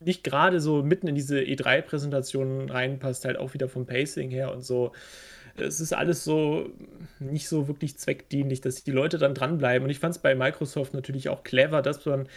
[0.00, 4.64] nicht gerade so mitten in diese E3-Präsentation reinpasst, halt auch wieder vom Pacing her und
[4.64, 4.92] so.
[5.56, 6.70] Es ist alles so
[7.18, 9.84] nicht so wirklich zweckdienlich, dass die Leute dann dranbleiben.
[9.84, 12.28] Und ich fand es bei Microsoft natürlich auch clever, dass man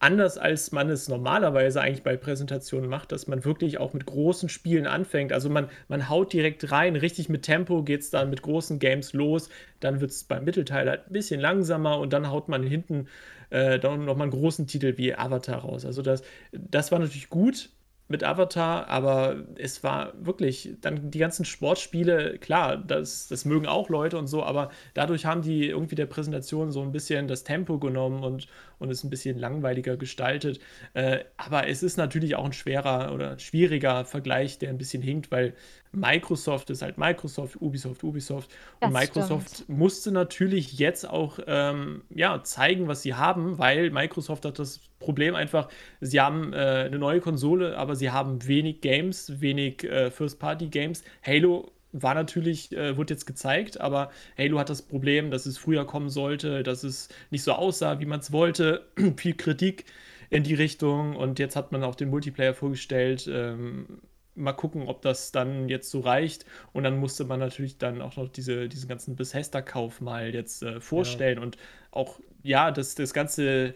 [0.00, 4.48] anders als man es normalerweise eigentlich bei Präsentationen macht, dass man wirklich auch mit großen
[4.48, 5.32] Spielen anfängt.
[5.32, 9.12] Also man, man haut direkt rein, richtig mit Tempo geht es dann mit großen Games
[9.12, 9.48] los.
[9.80, 13.08] Dann wird es beim Mittelteil halt ein bisschen langsamer und dann haut man hinten
[13.50, 15.84] äh, dann nochmal einen großen Titel wie Avatar raus.
[15.84, 16.22] Also das,
[16.52, 17.70] das war natürlich gut,
[18.08, 23.90] mit Avatar, aber es war wirklich, dann die ganzen Sportspiele, klar, das, das mögen auch
[23.90, 27.78] Leute und so, aber dadurch haben die irgendwie der Präsentation so ein bisschen das Tempo
[27.78, 30.60] genommen und, und es ein bisschen langweiliger gestaltet.
[30.94, 35.30] Äh, aber es ist natürlich auch ein schwerer oder schwieriger Vergleich, der ein bisschen hinkt,
[35.30, 35.54] weil
[35.92, 38.50] Microsoft ist halt Microsoft, Ubisoft, Ubisoft.
[38.80, 39.78] Das und Microsoft stimmt.
[39.78, 45.34] musste natürlich jetzt auch ähm, ja, zeigen, was sie haben, weil Microsoft hat das Problem
[45.34, 45.68] einfach,
[46.00, 46.56] sie haben äh,
[46.86, 51.04] eine neue Konsole, aber sie haben wenig Games, wenig äh, First-Party-Games.
[51.24, 55.86] Halo war natürlich, äh, wird jetzt gezeigt, aber Halo hat das Problem, dass es früher
[55.86, 58.86] kommen sollte, dass es nicht so aussah, wie man es wollte.
[59.16, 59.84] Viel Kritik
[60.30, 63.28] in die Richtung und jetzt hat man auch den Multiplayer vorgestellt.
[63.32, 64.00] Ähm,
[64.34, 66.46] mal gucken, ob das dann jetzt so reicht.
[66.72, 70.80] Und dann musste man natürlich dann auch noch diese, diesen ganzen Bethesda-Kauf mal jetzt äh,
[70.80, 71.42] vorstellen ja.
[71.42, 71.56] und
[71.90, 73.74] auch, ja, das, das ganze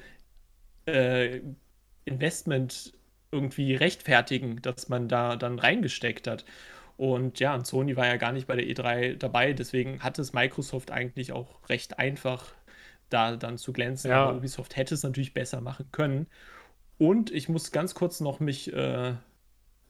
[0.87, 1.41] äh,
[2.05, 2.93] Investment
[3.33, 6.45] irgendwie rechtfertigen, dass man da dann reingesteckt hat.
[7.03, 10.35] Und ja, und Sony war ja gar nicht bei der E3 dabei, deswegen hat es
[10.35, 12.53] Microsoft eigentlich auch recht einfach,
[13.09, 14.13] da dann zu glänzen.
[14.13, 14.23] Ja.
[14.23, 16.29] Aber Ubisoft hätte es natürlich besser machen können.
[16.99, 19.15] Und ich muss ganz kurz noch mich äh,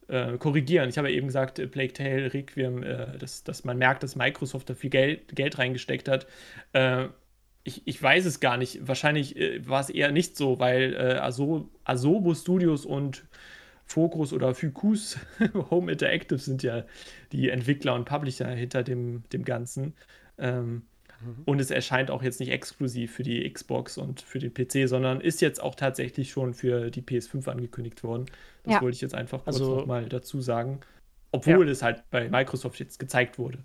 [0.09, 0.89] äh, korrigieren.
[0.89, 4.17] Ich habe ja eben gesagt, äh, Plague Tale Requiem, äh, dass, dass man merkt, dass
[4.17, 6.27] Microsoft da viel Geld, Geld reingesteckt hat.
[6.73, 7.09] Äh,
[7.63, 8.89] ich, ich weiß es gar nicht.
[8.89, 13.27] Wahrscheinlich äh, war es eher nicht so, weil äh, Aso, Asobo Studios und
[13.85, 15.19] Focus oder Fucus
[15.71, 16.85] Home Interactive sind ja
[17.33, 19.95] die Entwickler und Publisher hinter dem, dem Ganzen.
[20.39, 20.83] Ähm,
[21.25, 21.43] Mhm.
[21.45, 25.21] Und es erscheint auch jetzt nicht exklusiv für die Xbox und für den PC, sondern
[25.21, 28.27] ist jetzt auch tatsächlich schon für die PS5 angekündigt worden.
[28.65, 28.83] Das ja.
[28.83, 30.81] wollte ich jetzt einfach kurz also, nochmal dazu sagen.
[31.31, 31.73] Obwohl ja.
[31.73, 33.59] es halt bei Microsoft jetzt gezeigt wurde.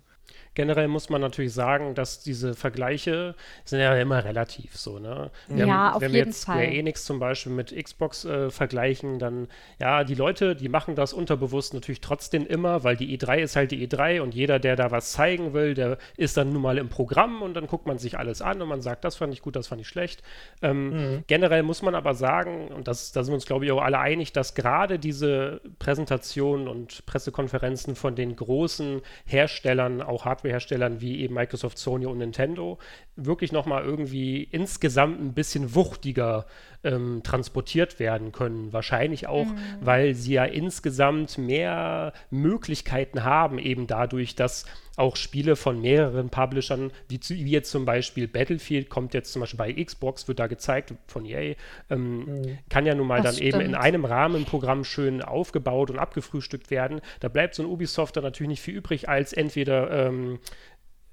[0.58, 5.30] Generell muss man natürlich sagen, dass diese Vergleiche sind ja immer relativ so, ne?
[5.46, 9.20] Wir ja, haben, auf wenn wir jetzt Square Enix zum Beispiel mit Xbox äh, vergleichen,
[9.20, 9.46] dann,
[9.78, 13.70] ja, die Leute, die machen das unterbewusst natürlich trotzdem immer, weil die E3 ist halt
[13.70, 16.88] die E3 und jeder, der da was zeigen will, der ist dann nun mal im
[16.88, 19.54] Programm und dann guckt man sich alles an und man sagt, das fand ich gut,
[19.54, 20.24] das fand ich schlecht.
[20.60, 21.24] Ähm, mhm.
[21.28, 24.00] Generell muss man aber sagen, und das, da sind wir uns, glaube ich, auch alle
[24.00, 31.20] einig, dass gerade diese Präsentationen und Pressekonferenzen von den großen Herstellern, auch Hardware Hardwareherstellern wie
[31.20, 32.78] eben Microsoft, Sony und Nintendo
[33.16, 36.46] wirklich nochmal irgendwie insgesamt ein bisschen wuchtiger
[36.84, 38.72] ähm, transportiert werden können.
[38.72, 39.58] Wahrscheinlich auch, mhm.
[39.80, 44.64] weil sie ja insgesamt mehr Möglichkeiten haben, eben dadurch, dass
[44.98, 49.58] auch Spiele von mehreren Publishern, wie, wie, jetzt zum Beispiel Battlefield, kommt jetzt zum Beispiel
[49.58, 51.54] bei Xbox, wird da gezeigt von EA,
[51.90, 52.58] ähm, mhm.
[52.68, 53.54] kann ja nun mal das dann stimmt.
[53.54, 57.00] eben in einem Rahmenprogramm schön aufgebaut und abgefrühstückt werden.
[57.20, 60.38] Da bleibt so ein Ubisoft dann natürlich nicht viel übrig, als entweder ähm,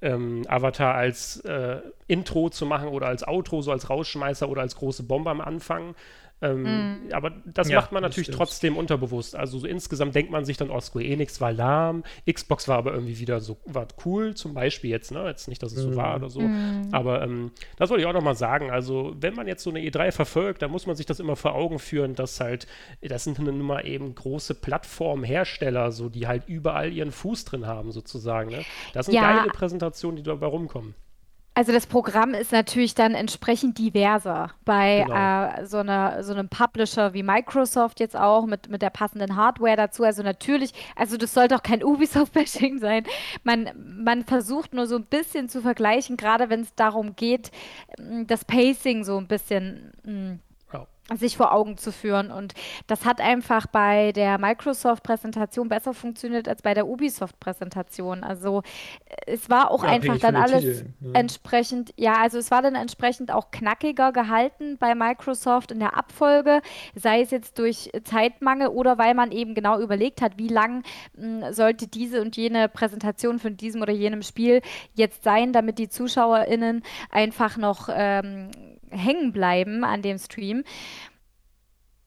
[0.01, 4.75] ähm, Avatar als äh, Intro zu machen oder als Outro, so als Rausschmeißer oder als
[4.75, 5.95] große Bombe am Anfang.
[6.41, 7.13] Ähm, mm.
[7.13, 9.35] Aber das ja, macht man natürlich trotzdem unterbewusst.
[9.35, 12.93] Also so insgesamt denkt man sich dann, oh, Square Enix war lahm, Xbox war aber
[12.93, 15.25] irgendwie wieder so, war cool, zum Beispiel jetzt, ne?
[15.25, 15.91] Jetzt nicht, dass es mm.
[15.91, 16.41] so war oder so.
[16.41, 16.89] Mm.
[16.91, 18.69] Aber ähm, das wollte ich auch nochmal sagen.
[18.69, 21.55] Also, wenn man jetzt so eine E3 verfolgt, dann muss man sich das immer vor
[21.55, 22.67] Augen führen, dass halt,
[23.01, 27.91] das sind nun mal eben große Plattformhersteller, so die halt überall ihren Fuß drin haben,
[27.91, 28.51] sozusagen.
[28.51, 28.63] Ne?
[28.93, 29.21] Das sind ja.
[29.21, 30.95] geile Präsentationen, die dabei rumkommen.
[31.57, 35.45] Also das Programm ist natürlich dann entsprechend diverser bei genau.
[35.45, 39.77] äh, so, einer, so einem Publisher wie Microsoft jetzt auch mit, mit der passenden Hardware
[39.77, 40.03] dazu.
[40.03, 43.05] Also natürlich, also das sollte auch kein Ubisoft-Bashing sein.
[43.45, 43.69] Man,
[44.03, 47.51] man versucht nur so ein bisschen zu vergleichen, gerade wenn es darum geht,
[48.27, 50.39] das Pacing so ein bisschen mh,
[51.13, 52.31] sich vor Augen zu führen.
[52.31, 52.53] Und
[52.87, 58.23] das hat einfach bei der Microsoft-Präsentation besser funktioniert als bei der Ubisoft-Präsentation.
[58.23, 58.63] Also
[59.27, 61.11] es war auch ja, einfach dann alles Titel, ne?
[61.13, 66.61] entsprechend, ja, also es war dann entsprechend auch knackiger gehalten bei Microsoft in der Abfolge,
[66.95, 70.83] sei es jetzt durch Zeitmangel oder weil man eben genau überlegt hat, wie lang
[71.15, 74.61] mh, hm, sollte diese und jene Präsentation von diesem oder jenem Spiel
[74.95, 78.49] jetzt sein, damit die ZuschauerInnen einfach noch ähm,
[78.95, 80.63] hängen bleiben an dem Stream.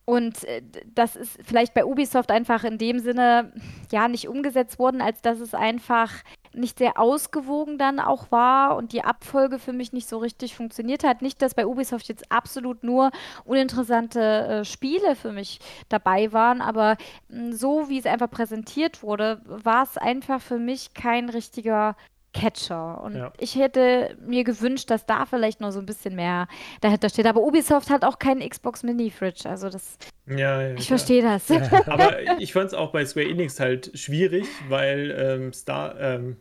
[0.09, 0.62] Und äh,
[0.95, 3.53] das ist vielleicht bei Ubisoft einfach in dem Sinne
[3.93, 6.11] ja nicht umgesetzt worden, als dass es einfach
[6.55, 11.05] nicht sehr ausgewogen dann auch war und die Abfolge für mich nicht so richtig funktioniert
[11.05, 11.20] hat.
[11.20, 13.11] Nicht, dass bei Ubisoft jetzt absolut nur
[13.45, 15.61] uninteressante äh, Spiele für mich
[15.91, 16.97] dabei waren, aber
[17.28, 21.97] mh, hm, so wie es einfach präsentiert wurde, war es einfach für mich kein richtiger
[22.33, 23.03] Catcher.
[23.03, 23.33] Und ja.
[23.39, 26.49] ich hätte mir gewünscht, dass da vielleicht noch so ein bisschen mehr
[26.81, 27.26] dahinter steht.
[27.26, 29.49] Aber Ubisoft hat auch keinen Xbox Mini-Fridge.
[29.49, 29.99] Also das.
[30.26, 31.51] Ja, ja, ich verstehe das.
[31.87, 35.99] Aber ich fand es auch bei Square Enix halt schwierig, weil ähm, Star.
[36.01, 36.37] Ähm,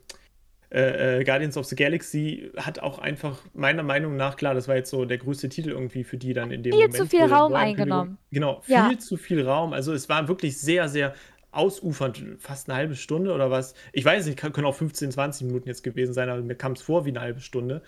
[0.69, 4.75] äh, äh, Guardians of the Galaxy hat auch einfach meiner Meinung nach, klar, das war
[4.75, 6.95] jetzt so der größte Titel irgendwie für die dann in dem viel Moment.
[6.95, 8.17] Viel zu viel Raum eingenommen.
[8.31, 9.71] Genau, viel zu viel Raum.
[9.71, 11.13] Also es war wirklich sehr, sehr
[11.57, 13.73] ausufernd, fast eine halbe Stunde oder was.
[13.91, 16.81] Ich weiß nicht, können auch 15, 20 Minuten jetzt gewesen sein, aber mir kam es
[16.81, 17.81] vor wie eine halbe Stunde.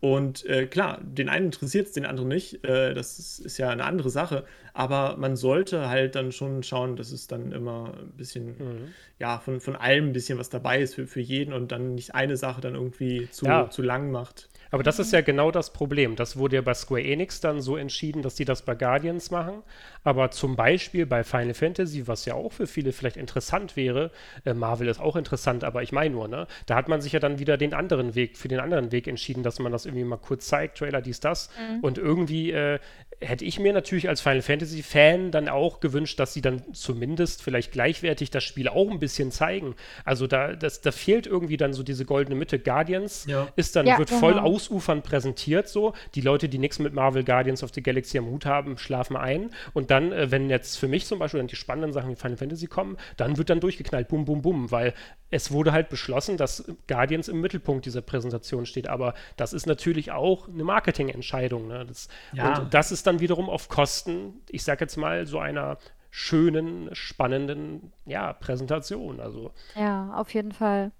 [0.00, 2.64] Und äh, klar, den einen interessiert es, den anderen nicht.
[2.64, 4.44] Äh, das ist, ist, ja eine andere Sache.
[4.74, 8.94] Aber man sollte halt dann schon schauen, dass es dann immer ein bisschen, mhm.
[9.18, 12.14] ja, von, von allem ein bisschen was dabei ist für, für jeden und dann nicht
[12.14, 13.70] eine Sache dann irgendwie zu, ja.
[13.70, 14.50] zu lang macht.
[14.70, 16.16] Aber das ist ja genau das Problem.
[16.16, 19.62] Das wurde ja bei Square Enix dann so entschieden, dass die das bei Guardians machen.
[20.06, 24.12] Aber zum Beispiel bei Final Fantasy, was ja auch für viele vielleicht interessant wäre,
[24.44, 26.46] äh, Marvel ist auch interessant, aber ich meine nur, ne?
[26.66, 29.42] Da hat man sich ja dann wieder den anderen Weg, für den anderen Weg entschieden,
[29.42, 31.50] dass man das irgendwie mal kurz zeigt, Trailer, dies, das.
[31.58, 31.80] Mhm.
[31.80, 32.78] Und irgendwie äh,
[33.20, 37.42] hätte ich mir natürlich als Final Fantasy Fan dann auch gewünscht, dass sie dann zumindest
[37.42, 39.74] vielleicht gleichwertig das Spiel auch ein bisschen zeigen.
[40.04, 42.58] Also da, das, da fehlt irgendwie dann so diese goldene Mitte.
[42.58, 43.48] Guardians ja.
[43.56, 44.20] ist dann, ja, wird genau.
[44.20, 45.94] voll ausufernd präsentiert so.
[46.14, 49.50] Die Leute, die nichts mit Marvel Guardians of the Galaxy am Hut haben, schlafen ein.
[49.72, 52.36] Und dann, äh, wenn jetzt für mich zum Beispiel dann die spannenden Sachen wie Final
[52.36, 54.94] Fantasy kommen, dann wird dann durchgeknallt, bum, bum, bum, weil
[55.30, 58.88] es wurde halt beschlossen, dass Guardians im Mittelpunkt dieser Präsentation steht.
[58.88, 61.68] Aber das ist natürlich auch eine Marketingentscheidung.
[61.68, 61.84] Ne?
[61.86, 62.60] Das, ja.
[62.60, 65.78] Und das ist dann wiederum auf Kosten, ich sag jetzt mal, so einer
[66.10, 69.20] schönen, spannenden ja, Präsentation.
[69.20, 69.52] Also.
[69.74, 70.92] Ja, auf jeden Fall.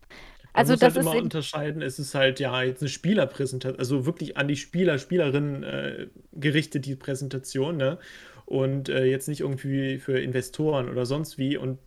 [0.57, 4.07] Also Man muss das halt immer unterscheiden, es ist halt ja jetzt eine Spielerpräsentation, also
[4.07, 7.99] wirklich an die Spieler, Spielerinnen äh, gerichtet, die Präsentation, ne?
[8.47, 11.57] Und äh, jetzt nicht irgendwie für Investoren oder sonst wie.
[11.57, 11.79] Und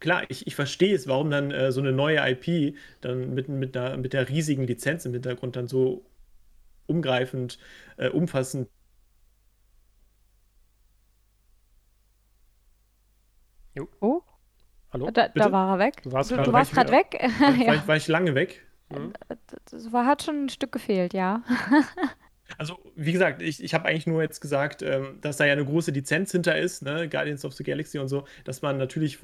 [0.00, 3.74] klar, ich, ich verstehe es, warum dann äh, so eine neue IP dann mit, mit,
[3.74, 6.04] der, mit der riesigen Lizenz im Hintergrund dann so
[6.86, 7.58] umgreifend,
[7.96, 8.68] äh, umfassend
[13.74, 13.88] Jo.
[14.00, 14.22] Oh.
[14.92, 15.10] Hallo?
[15.10, 16.02] Da, da war er weg.
[16.02, 17.18] Du warst, gerade weg.
[17.40, 17.66] War, ja.
[17.66, 18.64] war, ich, war, ich, lange weg?
[18.90, 19.12] Mhm.
[19.70, 21.42] Das war, hat schon ein Stück gefehlt, ja.
[22.58, 25.64] Also, wie gesagt, ich, ich habe eigentlich nur jetzt gesagt, ähm, dass da ja eine
[25.64, 27.08] große Lizenz hinter ist, ne?
[27.08, 29.18] Guardians of the Galaxy und so, dass man natürlich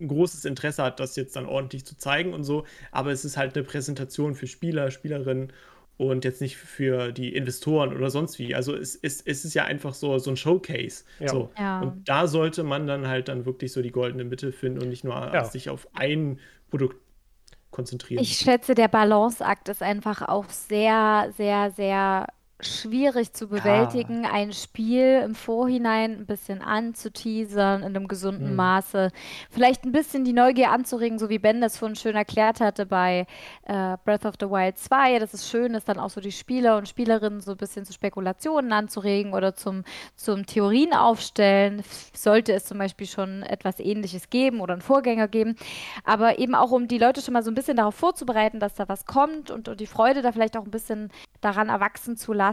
[0.00, 2.64] ein großes Interesse hat, das jetzt dann ordentlich zu zeigen und so.
[2.90, 5.52] Aber es ist halt eine Präsentation für Spieler, Spielerinnen
[5.96, 8.54] und jetzt nicht für die Investoren oder sonst wie.
[8.54, 11.04] Also es, es, es ist ja einfach so, so ein Showcase.
[11.20, 11.28] Ja.
[11.28, 11.50] So.
[11.58, 11.80] Ja.
[11.80, 15.04] Und da sollte man dann halt dann wirklich so die goldene Mitte finden und nicht
[15.04, 15.44] nur ja.
[15.44, 16.40] sich auf ein
[16.70, 16.96] Produkt
[17.70, 18.22] konzentrieren.
[18.22, 22.26] Ich schätze, der Balanceakt ist einfach auch sehr, sehr, sehr
[22.66, 24.32] schwierig zu bewältigen, ja.
[24.32, 28.56] ein Spiel im Vorhinein ein bisschen anzuteasern, in einem gesunden hm.
[28.56, 29.10] Maße.
[29.50, 33.26] Vielleicht ein bisschen die Neugier anzuregen, so wie Ben das vorhin schön erklärt hatte bei
[33.64, 35.18] äh, Breath of the Wild 2.
[35.18, 37.92] Dass es schön ist, dann auch so die Spieler und Spielerinnen so ein bisschen zu
[37.92, 39.84] Spekulationen anzuregen oder zum,
[40.14, 41.82] zum Theorien aufstellen.
[42.14, 45.56] Sollte es zum Beispiel schon etwas Ähnliches geben oder einen Vorgänger geben.
[46.04, 48.88] Aber eben auch, um die Leute schon mal so ein bisschen darauf vorzubereiten, dass da
[48.88, 51.10] was kommt und, und die Freude da vielleicht auch ein bisschen
[51.40, 52.51] daran erwachsen zu lassen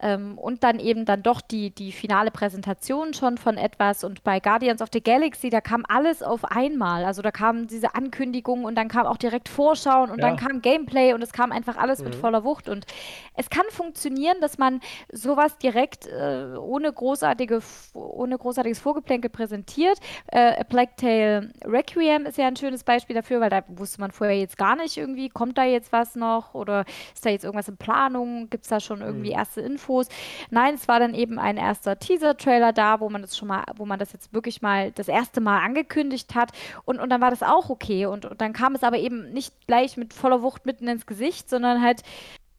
[0.00, 4.40] ähm, und dann eben dann doch die, die finale Präsentation schon von etwas und bei
[4.40, 8.76] Guardians of the Galaxy, da kam alles auf einmal, also da kamen diese Ankündigungen und
[8.76, 10.28] dann kam auch direkt Vorschauen und ja.
[10.28, 12.06] dann kam Gameplay und es kam einfach alles mhm.
[12.06, 12.86] mit voller Wucht und
[13.34, 14.80] es kann funktionieren, dass man
[15.12, 17.60] sowas direkt äh, ohne, großartige,
[17.94, 19.98] ohne großartiges Vorgeplänkel präsentiert.
[20.28, 24.10] Äh, A Plague Tale Requiem ist ja ein schönes Beispiel dafür, weil da wusste man
[24.10, 27.68] vorher jetzt gar nicht irgendwie, kommt da jetzt was noch oder ist da jetzt irgendwas
[27.68, 28.50] in Plan Planung?
[28.50, 29.24] Gibt es da schon irgendwie mhm.
[29.24, 30.08] erste Infos?
[30.50, 33.86] Nein, es war dann eben ein erster Teaser-Trailer da, wo man das schon mal, wo
[33.86, 36.52] man das jetzt wirklich mal das erste Mal angekündigt hat
[36.84, 39.66] und, und dann war das auch okay und, und dann kam es aber eben nicht
[39.66, 42.02] gleich mit voller Wucht mitten ins Gesicht, sondern halt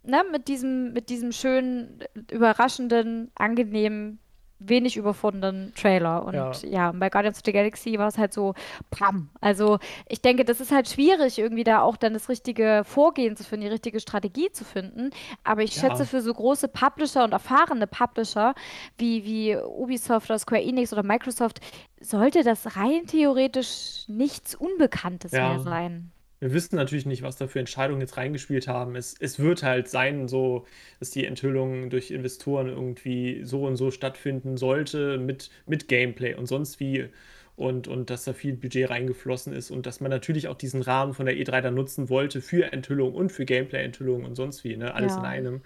[0.03, 1.99] ne, mit diesem, mit diesem schönen,
[2.31, 4.19] überraschenden, angenehmen
[4.59, 6.23] wenig überfordernden Trailer.
[6.25, 6.51] Und ja.
[6.63, 8.53] ja, bei Guardians of the Galaxy war es halt so,
[8.89, 9.29] pam.
[9.41, 13.43] Also ich denke, das ist halt schwierig, irgendwie da auch dann das richtige Vorgehen zu
[13.43, 15.11] finden, die richtige Strategie zu finden.
[15.43, 15.81] Aber ich ja.
[15.81, 18.55] schätze, für so große Publisher und erfahrene Publisher
[18.97, 21.59] wie, wie Ubisoft oder Square Enix oder Microsoft,
[21.99, 25.49] sollte das rein theoretisch nichts Unbekanntes ja.
[25.49, 28.95] mehr sein wir wissen natürlich nicht, was da für Entscheidungen jetzt reingespielt haben.
[28.95, 30.65] Es, es wird halt sein, so,
[30.99, 36.45] dass die Enthüllung durch Investoren irgendwie so und so stattfinden sollte, mit, mit Gameplay und
[36.45, 37.09] sonst wie.
[37.55, 41.13] Und, und dass da viel Budget reingeflossen ist und dass man natürlich auch diesen Rahmen
[41.13, 44.93] von der E3 da nutzen wollte für Enthüllung und für Gameplay-Enthüllung und sonst wie, ne?
[44.93, 45.19] Alles ja.
[45.19, 45.61] in einem.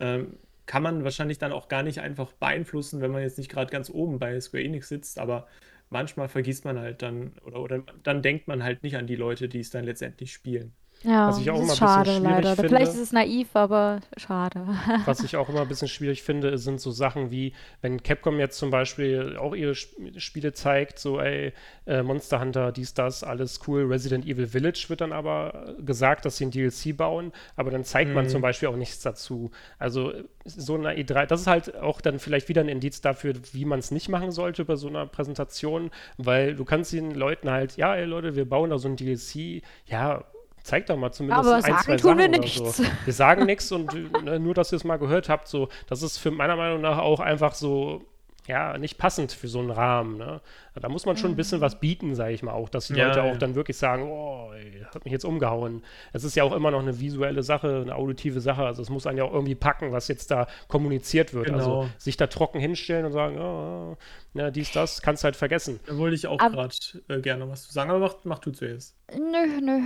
[0.00, 3.70] Ähm, kann man wahrscheinlich dann auch gar nicht einfach beeinflussen, wenn man jetzt nicht gerade
[3.70, 5.46] ganz oben bei Square Enix sitzt, aber
[5.90, 9.48] manchmal vergisst man halt dann oder, oder dann denkt man halt nicht an die Leute,
[9.48, 10.74] die es dann letztendlich spielen.
[11.04, 12.56] Ja, was ich auch immer schade leider.
[12.56, 14.66] Finde, Vielleicht ist es naiv, aber schade.
[15.04, 18.58] was ich auch immer ein bisschen schwierig finde, sind so Sachen wie, wenn Capcom jetzt
[18.58, 21.52] zum Beispiel auch ihre Spiele zeigt, so ey,
[21.86, 26.36] äh, Monster Hunter, dies, das, alles cool, Resident Evil Village wird dann aber gesagt, dass
[26.36, 28.14] sie ein DLC bauen, aber dann zeigt mhm.
[28.14, 29.52] man zum Beispiel auch nichts dazu.
[29.78, 30.12] Also
[30.44, 33.78] so eine E3, das ist halt auch dann vielleicht wieder ein Indiz dafür, wie man
[33.78, 37.94] es nicht machen sollte bei so einer Präsentation, weil du kannst den Leuten halt, ja,
[37.94, 40.24] ey Leute, wir bauen da so ein DLC, ja,
[40.68, 42.76] zeig doch mal zumindest Aber ein, zwei Sachen wir oder nichts.
[42.76, 42.84] so.
[43.04, 46.18] Wir sagen nichts und ne, nur, dass ihr es mal gehört habt, so, das ist
[46.18, 48.04] für meiner Meinung nach auch einfach so,
[48.46, 50.18] ja, nicht passend für so einen Rahmen.
[50.18, 50.40] Ne?
[50.80, 53.08] Da muss man schon ein bisschen was bieten, sage ich mal auch, dass die ja,
[53.08, 55.82] Leute auch dann wirklich sagen, oh, ey, hat mich jetzt umgehauen.
[56.12, 58.64] Es ist ja auch immer noch eine visuelle Sache, eine auditive Sache.
[58.64, 61.50] Also es muss einen ja auch irgendwie packen, was jetzt da kommuniziert wird.
[61.50, 61.80] Also genau.
[61.82, 63.96] Also sich da trocken hinstellen und sagen, oh,
[64.34, 65.80] ja, dies, das, kannst halt vergessen.
[65.86, 66.74] Da wollte ich auch gerade
[67.08, 68.94] äh, gerne was zu sagen, aber mach, mach du zuerst.
[69.16, 69.80] Nö, nö.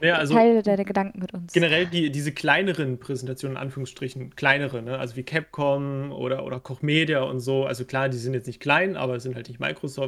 [0.00, 1.52] Ja, also Teile deine Gedanken mit uns.
[1.52, 4.98] Generell die, diese kleineren Präsentationen, in Anführungsstrichen, kleinere, ne?
[4.98, 7.66] also wie Capcom oder, oder Koch Media und so.
[7.66, 10.05] Also klar, die sind jetzt nicht klein, aber sind halt nicht Microsoft.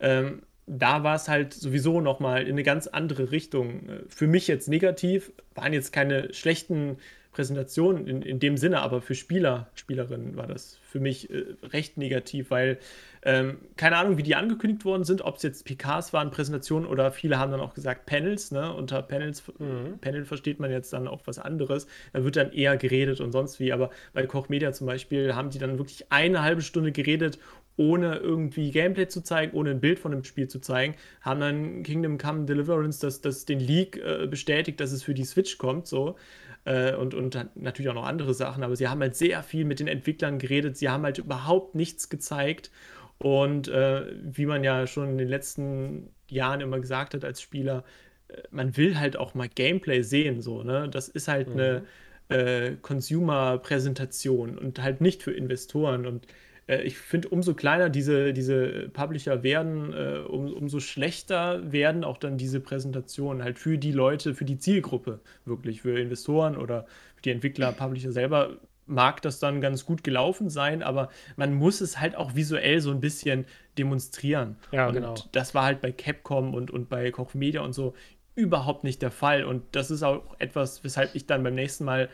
[0.00, 3.88] Ähm, da war es halt sowieso nochmal in eine ganz andere Richtung.
[3.88, 6.98] Äh, für mich jetzt negativ, waren jetzt keine schlechten
[7.32, 11.96] Präsentation in, in dem Sinne, aber für Spieler, Spielerinnen war das für mich äh, recht
[11.96, 12.78] negativ, weil
[13.22, 17.12] ähm, keine Ahnung, wie die angekündigt worden sind, ob es jetzt PKs waren, Präsentationen oder
[17.12, 18.72] viele haben dann auch gesagt Panels, ne?
[18.72, 19.98] Unter Panels, mhm.
[20.00, 21.86] Panel versteht man jetzt dann auch was anderes.
[22.12, 25.50] Da wird dann eher geredet und sonst wie, aber bei Koch Media zum Beispiel haben
[25.50, 27.38] die dann wirklich eine halbe Stunde geredet,
[27.78, 31.82] ohne irgendwie Gameplay zu zeigen, ohne ein Bild von dem Spiel zu zeigen, haben dann
[31.84, 35.86] Kingdom Come Deliverance das, das den Leak äh, bestätigt, dass es für die Switch kommt,
[35.86, 36.16] so
[36.64, 39.80] äh, und, und natürlich auch noch andere Sachen, aber sie haben halt sehr viel mit
[39.80, 42.70] den Entwicklern geredet, sie haben halt überhaupt nichts gezeigt
[43.18, 47.84] und äh, wie man ja schon in den letzten Jahren immer gesagt hat als Spieler,
[48.28, 50.88] äh, man will halt auch mal Gameplay sehen, so, ne?
[50.90, 51.60] Das ist halt mhm.
[51.60, 51.82] eine
[52.28, 56.26] äh, Consumer-Präsentation und halt nicht für Investoren und
[56.68, 62.18] äh, ich finde, umso kleiner diese, diese Publisher werden, äh, um, umso schlechter werden auch
[62.18, 67.22] dann diese Präsentationen halt für die Leute, für die Zielgruppe wirklich, für Investoren oder für
[67.22, 72.00] die Entwickler, Publisher selber mag das dann ganz gut gelaufen sein, aber man muss es
[72.00, 73.44] halt auch visuell so ein bisschen
[73.76, 74.56] demonstrieren.
[74.72, 75.14] Ja, und genau.
[75.32, 77.94] Das war halt bei Capcom und, und bei Koch Media und so
[78.34, 79.44] überhaupt nicht der Fall.
[79.44, 82.08] Und das ist auch etwas, weshalb ich dann beim nächsten Mal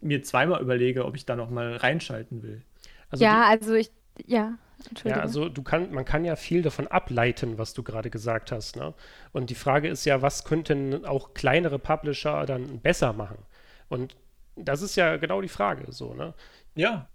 [0.00, 2.62] mir zweimal überlege, ob ich da noch mal reinschalten will.
[3.10, 3.90] Also ja, also ich,
[4.24, 4.58] ja.
[5.04, 8.76] Ja, also du kann, man kann ja viel davon ableiten, was du gerade gesagt hast.
[8.76, 8.92] Ne?
[9.32, 13.38] Und die Frage ist ja, was könnten auch kleinere Publisher dann besser machen?
[13.88, 14.16] Und
[14.54, 15.90] das ist ja genau die Frage.
[15.92, 16.34] So, ne?
[16.74, 17.08] Ja,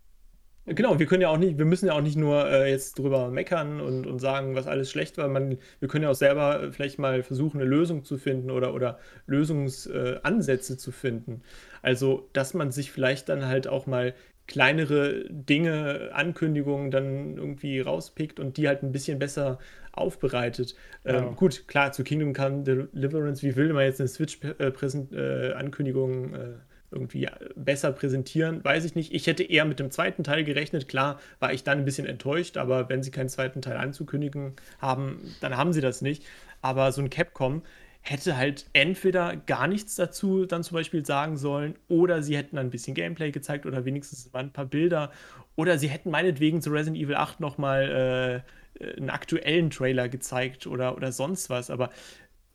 [0.68, 3.30] Genau, wir können ja auch nicht, wir müssen ja auch nicht nur äh, jetzt drüber
[3.32, 5.28] meckern und, und sagen, was alles schlecht war.
[5.28, 8.99] Man, wir können ja auch selber vielleicht mal versuchen, eine Lösung zu finden oder, oder
[9.26, 11.41] Lösungsansätze äh, zu finden.
[11.82, 14.14] Also, dass man sich vielleicht dann halt auch mal
[14.52, 19.60] kleinere Dinge, Ankündigungen dann irgendwie rauspickt und die halt ein bisschen besser
[19.93, 20.76] aufbereitet.
[21.06, 21.22] Ähm, ja.
[21.32, 26.56] gut, klar, zu Kingdom Come Deliverance, wie will man jetzt eine Switch-Ankündigung äh, äh,
[26.91, 29.14] irgendwie besser präsentieren, weiß ich nicht.
[29.14, 30.89] Ich hätte eher mit dem zweiten Teil gerechnet.
[30.89, 35.34] Klar war ich dann ein bisschen enttäuscht, aber wenn sie keinen zweiten Teil anzukündigen haben,
[35.39, 36.26] dann haben sie das nicht.
[36.62, 37.62] Aber so ein Capcom
[38.02, 42.72] hätte halt entweder gar nichts dazu dann zum Beispiel sagen sollen oder sie hätten ein
[42.72, 45.12] bisschen Gameplay gezeigt oder wenigstens mal ein paar Bilder
[45.56, 48.43] oder sie hätten meinetwegen zu Resident Evil 8 nochmal
[48.80, 51.70] äh, einen aktuellen Trailer gezeigt oder, oder sonst was.
[51.70, 51.89] Aber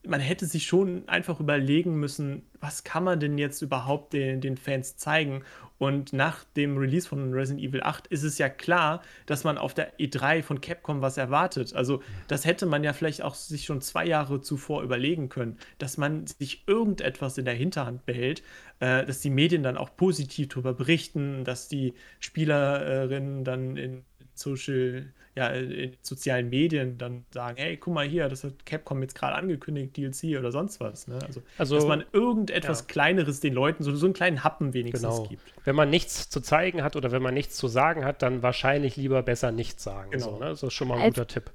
[0.06, 4.56] man hätte sich schon einfach überlegen müssen, was kann man denn jetzt überhaupt den, den
[4.56, 5.42] Fans zeigen?
[5.78, 9.74] Und nach dem Release von Resident Evil 8 ist es ja klar, dass man auf
[9.74, 11.74] der E3 von Capcom was erwartet.
[11.74, 15.98] Also das hätte man ja vielleicht auch sich schon zwei Jahre zuvor überlegen können, dass
[15.98, 18.42] man sich irgendetwas in der Hinterhand behält,
[18.80, 24.04] äh, dass die Medien dann auch positiv darüber berichten, dass die Spielerinnen dann in
[24.34, 29.14] Social ja, in sozialen Medien dann sagen, hey, guck mal hier, das hat Capcom jetzt
[29.14, 31.08] gerade angekündigt, DLC oder sonst was.
[31.08, 31.18] Ne?
[31.26, 32.86] Also, also, dass man irgendetwas ja.
[32.86, 35.28] Kleineres den Leuten, so, so einen kleinen Happen wenigstens genau.
[35.28, 35.42] gibt.
[35.64, 38.96] Wenn man nichts zu zeigen hat oder wenn man nichts zu sagen hat, dann wahrscheinlich
[38.96, 40.10] lieber besser nichts sagen.
[40.10, 40.24] Genau.
[40.24, 40.46] So, ne?
[40.46, 41.52] Das ist schon mal ein Als, guter Tipp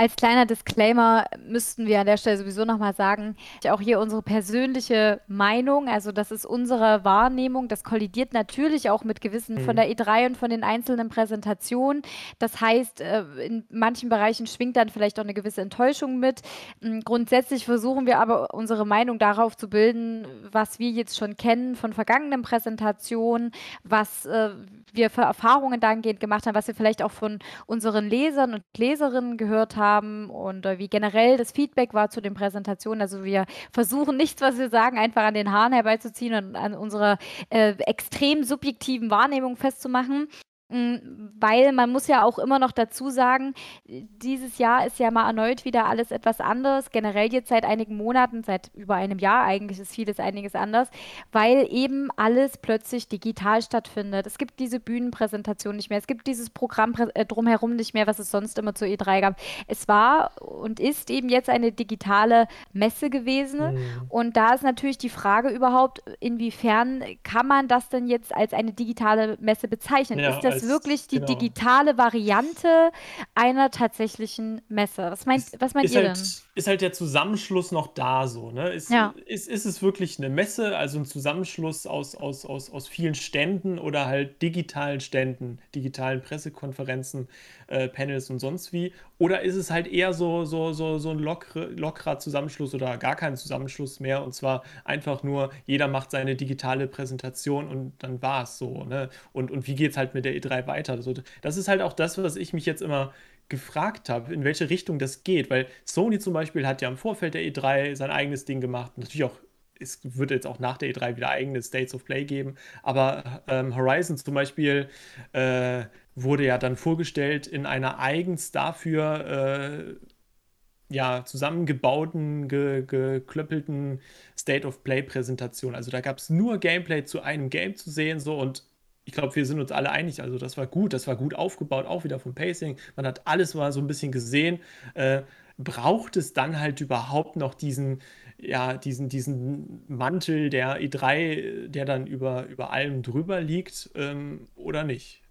[0.00, 3.36] als kleiner Disclaimer müssten wir an der Stelle sowieso nochmal sagen,
[3.68, 9.20] auch hier unsere persönliche Meinung, also das ist unsere Wahrnehmung, das kollidiert natürlich auch mit
[9.20, 9.60] gewissen mhm.
[9.60, 12.00] von der E3 und von den einzelnen Präsentationen.
[12.38, 16.40] Das heißt, äh, in manchen Bereichen schwingt dann vielleicht auch eine gewisse Enttäuschung mit.
[16.80, 21.74] Hm, grundsätzlich versuchen wir aber unsere Meinung darauf zu bilden, was wir jetzt schon kennen
[21.74, 23.52] von vergangenen Präsentationen,
[23.84, 24.48] was äh,
[24.94, 29.36] wir für Erfahrungen dahingehend gemacht haben, was wir vielleicht auch von unseren Lesern und Leserinnen
[29.36, 33.02] gehört haben und äh, wie generell das Feedback war zu den Präsentationen.
[33.02, 37.18] Also wir versuchen nichts, was wir sagen, einfach an den Haaren herbeizuziehen und an unserer
[37.50, 40.28] äh, extrem subjektiven Wahrnehmung festzumachen.
[40.70, 43.54] Mm, weil man muss ja auch immer noch dazu sagen,
[43.86, 46.90] dieses Jahr ist ja mal erneut wieder alles etwas anders.
[46.90, 50.88] Generell jetzt seit einigen Monaten, seit über einem Jahr eigentlich ist vieles einiges anders,
[51.32, 54.26] weil eben alles plötzlich digital stattfindet.
[54.26, 58.20] Es gibt diese Bühnenpräsentation nicht mehr, es gibt dieses Programm äh, drumherum nicht mehr, was
[58.20, 59.40] es sonst immer zur E3 gab.
[59.66, 63.74] Es war und ist eben jetzt eine digitale Messe gewesen.
[63.74, 64.02] Mhm.
[64.08, 68.72] Und da ist natürlich die Frage überhaupt, inwiefern kann man das denn jetzt als eine
[68.72, 70.20] digitale Messe bezeichnen?
[70.20, 71.26] Ja, ist das ist wirklich die genau.
[71.26, 72.90] digitale Variante
[73.34, 75.10] einer tatsächlichen Messe.
[75.10, 76.24] Was meint, was meint ihr halt, denn?
[76.54, 78.70] Ist halt der Zusammenschluss noch da so, ne?
[78.70, 79.14] Ist, ja.
[79.26, 83.78] ist, ist es wirklich eine Messe, also ein Zusammenschluss aus, aus, aus, aus vielen Ständen
[83.78, 87.28] oder halt digitalen Ständen, digitalen Pressekonferenzen,
[87.66, 88.92] äh, Panels und sonst wie?
[89.18, 93.16] Oder ist es halt eher so, so, so, so ein lockere, lockerer Zusammenschluss oder gar
[93.16, 98.44] kein Zusammenschluss mehr und zwar einfach nur, jeder macht seine digitale Präsentation und dann war
[98.44, 99.10] es so, ne?
[99.32, 100.92] Und, und wie geht es halt mit der E3 3 weiter.
[100.92, 103.12] Also das ist halt auch das, was ich mich jetzt immer
[103.48, 107.34] gefragt habe, in welche Richtung das geht, weil Sony zum Beispiel hat ja im Vorfeld
[107.34, 109.38] der E3 sein eigenes Ding gemacht, natürlich auch
[109.82, 113.74] es wird jetzt auch nach der E3 wieder eigene States of Play geben, aber ähm,
[113.74, 114.90] Horizon zum Beispiel
[115.32, 115.84] äh,
[116.14, 124.00] wurde ja dann vorgestellt in einer eigens dafür äh, ja, zusammengebauten, ge geklöppelten
[124.38, 125.74] State of Play Präsentation.
[125.74, 128.64] Also da gab es nur Gameplay zu einem Game zu sehen, so und
[129.04, 130.22] ich glaube, wir sind uns alle einig.
[130.22, 132.76] Also, das war gut, das war gut aufgebaut, auch wieder vom Pacing.
[132.96, 134.60] Man hat alles mal so ein bisschen gesehen.
[134.94, 135.22] Äh,
[135.58, 138.00] braucht es dann halt überhaupt noch diesen,
[138.38, 144.84] ja, diesen, diesen Mantel der E3, der dann über, über allem drüber liegt, ähm, oder
[144.84, 145.22] nicht?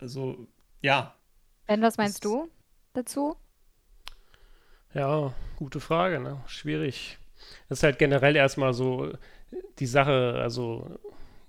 [0.00, 0.46] Also,
[0.80, 1.14] ja.
[1.66, 2.48] Ben, was meinst du
[2.92, 3.36] dazu?
[4.94, 6.42] Ja, gute Frage, ne?
[6.46, 7.18] Schwierig.
[7.68, 9.12] Das ist halt generell erstmal so
[9.78, 10.98] die Sache, also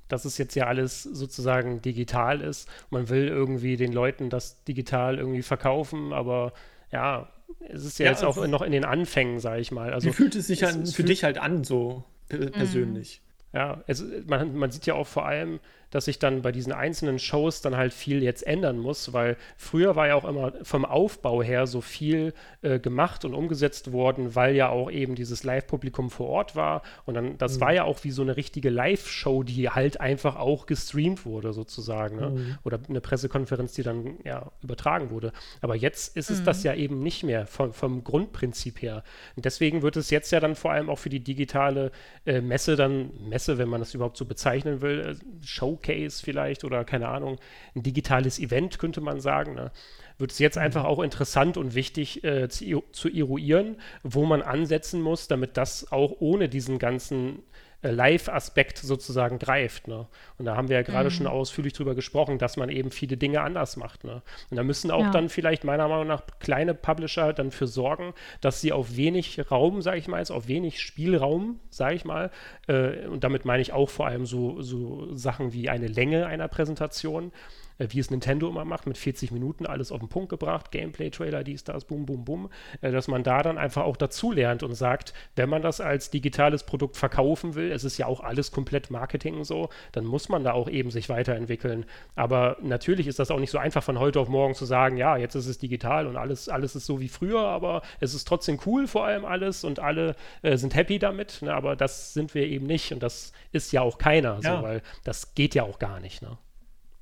[0.09, 2.67] dass es jetzt ja alles sozusagen digital ist.
[2.89, 6.51] Man will irgendwie den Leuten das digital irgendwie verkaufen, aber
[6.91, 7.29] ja,
[7.69, 9.93] es ist ja, ja jetzt auch noch in den Anfängen, sage ich mal.
[9.93, 12.51] Also, wie fühlt es sich es, an, für dich halt an, so mhm.
[12.51, 13.21] persönlich?
[13.53, 15.59] Ja, es, man, man sieht ja auch vor allem,
[15.91, 19.95] dass sich dann bei diesen einzelnen Shows dann halt viel jetzt ändern muss, weil früher
[19.95, 24.55] war ja auch immer vom Aufbau her so viel äh, gemacht und umgesetzt worden, weil
[24.55, 27.61] ja auch eben dieses Live-Publikum vor Ort war und dann, das mhm.
[27.61, 32.17] war ja auch wie so eine richtige Live-Show, die halt einfach auch gestreamt wurde sozusagen,
[32.17, 32.29] ne?
[32.29, 32.57] mhm.
[32.63, 35.31] oder eine Pressekonferenz, die dann ja übertragen wurde.
[35.61, 36.45] Aber jetzt ist es mhm.
[36.45, 39.03] das ja eben nicht mehr vom, vom Grundprinzip her.
[39.35, 41.91] Und deswegen wird es jetzt ja dann vor allem auch für die digitale
[42.25, 46.63] äh, Messe dann, Messe, wenn man das überhaupt so bezeichnen will, äh, Show Showcase vielleicht
[46.63, 47.37] oder keine Ahnung,
[47.75, 49.71] ein digitales Event könnte man sagen, ne?
[50.17, 50.63] wird es jetzt mhm.
[50.63, 55.91] einfach auch interessant und wichtig äh, zu, zu eruieren, wo man ansetzen muss, damit das
[55.91, 57.43] auch ohne diesen ganzen
[57.81, 59.87] Live-Aspekt sozusagen greift.
[59.87, 60.07] Ne?
[60.37, 61.13] Und da haben wir ja gerade mhm.
[61.13, 64.03] schon ausführlich drüber gesprochen, dass man eben viele Dinge anders macht.
[64.03, 64.21] Ne?
[64.49, 65.11] Und da müssen auch ja.
[65.11, 69.81] dann vielleicht meiner Meinung nach kleine Publisher dann für sorgen, dass sie auf wenig Raum,
[69.81, 72.29] sage ich mal, auf wenig Spielraum, sage ich mal,
[72.67, 76.49] äh, und damit meine ich auch vor allem so, so Sachen wie eine Länge einer
[76.49, 77.31] Präsentation,
[77.79, 81.43] äh, wie es Nintendo immer macht, mit 40 Minuten alles auf den Punkt gebracht, Gameplay-Trailer,
[81.43, 82.49] dies, das, bum, bum, bum,
[82.81, 86.63] äh, dass man da dann einfach auch dazulernt und sagt, wenn man das als digitales
[86.63, 90.53] Produkt verkaufen will, es ist ja auch alles komplett Marketing so, dann muss man da
[90.53, 91.85] auch eben sich weiterentwickeln.
[92.15, 95.17] Aber natürlich ist das auch nicht so einfach von heute auf morgen zu sagen, ja,
[95.17, 98.59] jetzt ist es digital und alles, alles ist so wie früher, aber es ist trotzdem
[98.65, 101.53] cool vor allem alles und alle äh, sind happy damit, ne?
[101.53, 104.57] aber das sind wir eben nicht und das ist ja auch keiner, ja.
[104.57, 106.21] so, weil das geht ja auch gar nicht.
[106.21, 106.37] Ne?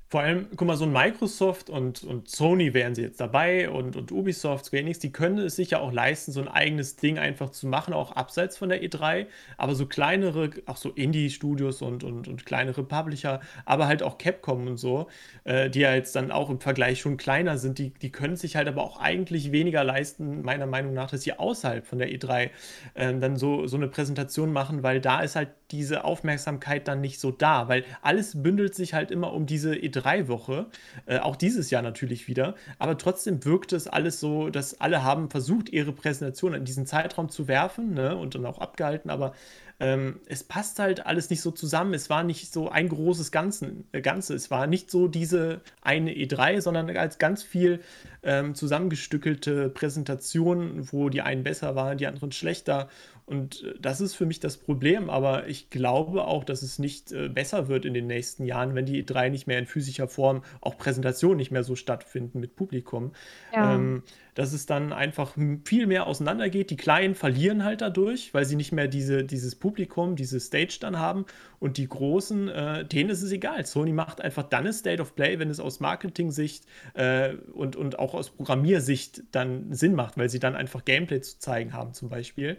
[0.10, 3.98] Vor allem, guck mal, so ein Microsoft und, und Sony wären sie jetzt dabei und,
[3.98, 7.20] und Ubisoft, Square Enix, die können es sich ja auch leisten, so ein eigenes Ding
[7.20, 9.26] einfach zu machen, auch abseits von der E3.
[9.58, 14.68] Aber so kleinere, auch so Indie-Studios und, und, und kleinere Publisher, aber halt auch Capcom
[14.68, 15.08] und so,
[15.44, 18.56] äh, die ja jetzt dann auch im Vergleich schon kleiner sind, die, die können sich
[18.56, 22.50] halt aber auch eigentlich weniger leisten, meiner Meinung nach, dass sie außerhalb von der E3
[22.94, 27.20] äh, dann so, so eine Präsentation machen, weil da ist halt diese Aufmerksamkeit dann nicht
[27.20, 30.68] so da, weil alles bündelt sich halt immer um diese E3-Woche,
[31.06, 35.30] äh, auch dieses Jahr natürlich wieder, aber trotzdem wirkt es alles so, dass alle haben
[35.30, 39.34] versucht, ihre Präsentation in diesen Zeitraum zu werfen ne, und dann auch abgehalten, aber
[39.80, 41.94] ähm, es passt halt alles nicht so zusammen.
[41.94, 44.34] Es war nicht so ein großes Ganzen, äh, Ganze.
[44.34, 47.82] Es war nicht so diese eine E3, sondern als ganz viel
[48.24, 52.90] ähm, zusammengestückelte Präsentationen, wo die einen besser waren, die anderen schlechter.
[53.28, 57.12] Und äh, das ist für mich das Problem, aber ich glaube auch, dass es nicht
[57.12, 60.44] äh, besser wird in den nächsten Jahren, wenn die E3 nicht mehr in physischer Form,
[60.62, 63.12] auch Präsentationen nicht mehr so stattfinden mit Publikum.
[63.54, 63.76] Ja.
[63.76, 64.04] Ähm,
[64.34, 66.70] dass es dann einfach viel mehr auseinandergeht.
[66.70, 71.00] Die Kleinen verlieren halt dadurch, weil sie nicht mehr diese, dieses Publikum, diese Stage dann
[71.00, 71.26] haben.
[71.60, 73.66] Und die Großen, äh, denen ist es egal.
[73.66, 77.98] Sony macht einfach dann eine State of Play, wenn es aus Marketing-Sicht äh, und, und
[77.98, 82.08] auch aus Programmiersicht dann Sinn macht, weil sie dann einfach Gameplay zu zeigen haben zum
[82.08, 82.58] Beispiel.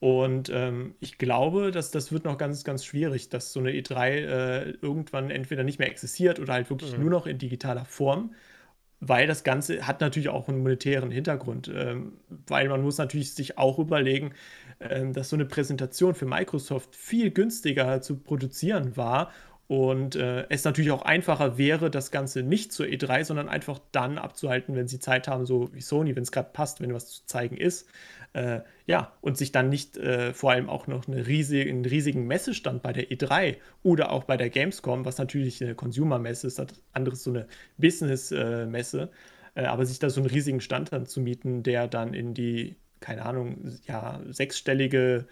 [0.00, 4.08] Und ähm, ich glaube, dass das wird noch ganz, ganz schwierig, dass so eine E3
[4.08, 7.02] äh, irgendwann entweder nicht mehr existiert oder halt wirklich mhm.
[7.02, 8.34] nur noch in digitaler Form
[9.00, 13.58] weil das Ganze hat natürlich auch einen monetären Hintergrund, ähm, weil man muss natürlich sich
[13.58, 14.34] auch überlegen,
[14.78, 19.30] ähm, dass so eine Präsentation für Microsoft viel günstiger zu produzieren war
[19.68, 24.18] und äh, es natürlich auch einfacher wäre, das Ganze nicht zur E3, sondern einfach dann
[24.18, 27.26] abzuhalten, wenn sie Zeit haben, so wie Sony, wenn es gerade passt, wenn was zu
[27.26, 27.88] zeigen ist.
[28.32, 32.26] Äh, ja, und sich dann nicht äh, vor allem auch noch eine riesige, einen riesigen
[32.28, 36.68] Messestand bei der E3 oder auch bei der Gamescom, was natürlich eine Consumer-Messe ist, das
[36.92, 39.10] anderes so eine Business-Messe,
[39.56, 42.76] äh, aber sich da so einen riesigen Stand dann zu mieten, der dann in die,
[43.00, 45.26] keine Ahnung, ja, sechsstellige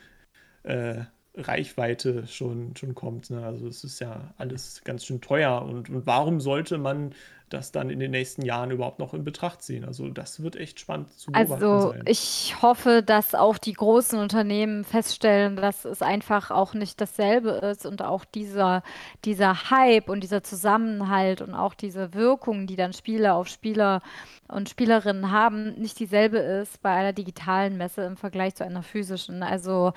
[0.65, 3.31] äh, Reichweite schon, schon kommt.
[3.31, 3.45] Ne?
[3.45, 5.63] Also es ist ja alles ganz schön teuer.
[5.63, 7.15] Und, und warum sollte man
[7.53, 9.85] das dann in den nächsten Jahren überhaupt noch in Betracht ziehen.
[9.85, 12.03] Also das wird echt spannend zu beobachten Also sein.
[12.07, 17.87] ich hoffe, dass auch die großen Unternehmen feststellen, dass es einfach auch nicht dasselbe ist
[17.87, 18.83] und auch dieser,
[19.25, 24.03] dieser Hype und dieser Zusammenhalt und auch diese Wirkung, die dann Spieler auf Spieler
[24.49, 29.43] und Spielerinnen haben, nicht dieselbe ist bei einer digitalen Messe im Vergleich zu einer physischen.
[29.43, 29.93] Also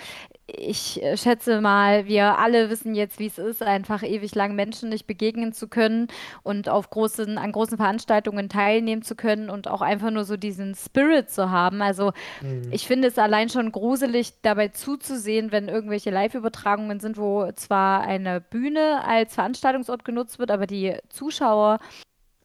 [0.45, 5.07] ich schätze mal, wir alle wissen jetzt, wie es ist, einfach ewig lang Menschen nicht
[5.07, 6.07] begegnen zu können
[6.43, 10.75] und auf großen an großen Veranstaltungen teilnehmen zu können und auch einfach nur so diesen
[10.75, 11.81] Spirit zu haben.
[11.81, 12.69] Also mhm.
[12.71, 18.41] ich finde es allein schon gruselig, dabei zuzusehen, wenn irgendwelche Live-Übertragungen sind, wo zwar eine
[18.41, 21.79] Bühne als Veranstaltungsort genutzt wird, aber die Zuschauerränge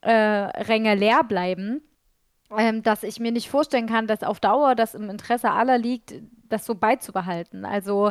[0.03, 1.83] äh, leer bleiben.
[2.57, 6.15] Ähm, dass ich mir nicht vorstellen kann, dass auf Dauer das im Interesse aller liegt,
[6.49, 7.65] das so beizubehalten.
[7.65, 8.11] Also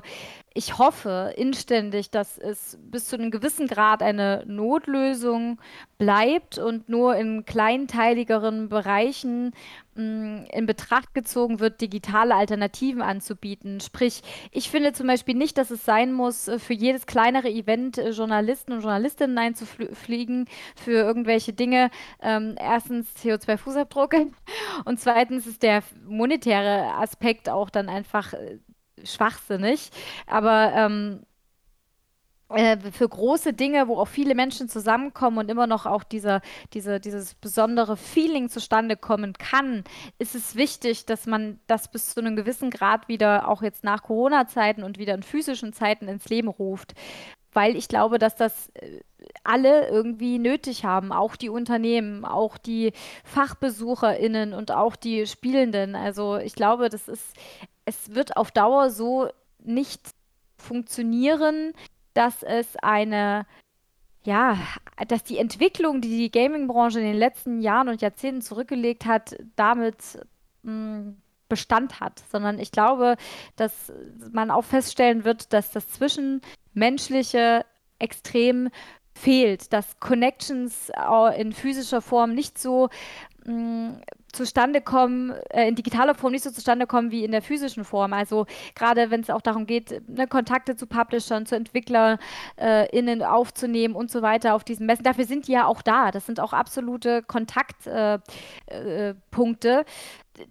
[0.53, 5.59] ich hoffe inständig, dass es bis zu einem gewissen Grad eine Notlösung
[5.97, 9.51] bleibt und nur in kleinteiligeren Bereichen
[9.95, 13.79] mm, in Betracht gezogen wird, digitale Alternativen anzubieten.
[13.79, 14.21] Sprich,
[14.51, 18.73] ich finde zum Beispiel nicht, dass es sein muss, für jedes kleinere Event äh, Journalisten
[18.73, 21.89] und Journalistinnen einzufliegen für irgendwelche Dinge.
[22.21, 24.27] Ähm, erstens CO2-Fußabdruck
[24.85, 28.59] und zweitens ist der monetäre Aspekt auch dann einfach äh,
[29.03, 29.89] schwachsinnig.
[30.27, 31.25] Aber ähm,
[32.49, 36.41] äh, für große Dinge, wo auch viele Menschen zusammenkommen und immer noch auch dieser,
[36.73, 39.83] diese, dieses besondere Feeling zustande kommen kann,
[40.19, 44.03] ist es wichtig, dass man das bis zu einem gewissen Grad wieder, auch jetzt nach
[44.03, 46.93] Corona-Zeiten und wieder in physischen Zeiten ins Leben ruft
[47.55, 48.99] weil ich glaube, dass das äh,
[49.43, 52.91] alle irgendwie nötig haben, auch die Unternehmen, auch die
[53.23, 55.95] FachbesucherInnen und auch die Spielenden.
[55.95, 57.33] Also ich glaube, das ist,
[57.85, 59.29] es wird auf Dauer so
[59.63, 60.01] nicht
[60.57, 61.73] funktionieren,
[62.15, 63.45] dass es eine
[64.25, 64.57] ja,
[65.07, 69.97] dass die Entwicklung, die die Gaming-Branche in den letzten Jahren und Jahrzehnten zurückgelegt hat, damit
[70.63, 73.17] mh, hm, Bestand hat, sondern ich glaube,
[73.55, 73.93] dass
[74.31, 77.65] man auch feststellen wird, dass das Zwischenmenschliche
[77.99, 78.69] extrem
[79.13, 80.91] fehlt, dass Connections
[81.37, 82.89] in physischer Form nicht so
[83.45, 84.01] mh, mm,
[84.35, 88.13] zustande kommen, äh, in digitaler Form nicht so zustande kommen wie in der physischen Form.
[88.13, 93.95] Also gerade wenn es auch darum geht, ne, Kontakte zu Publishern, zu EntwicklerInnen äh, aufzunehmen
[93.95, 95.03] und so weiter auf diesen Messen.
[95.03, 96.11] Dafür sind die ja auch da.
[96.11, 99.83] Das sind auch absolute Kontaktpunkte, äh, äh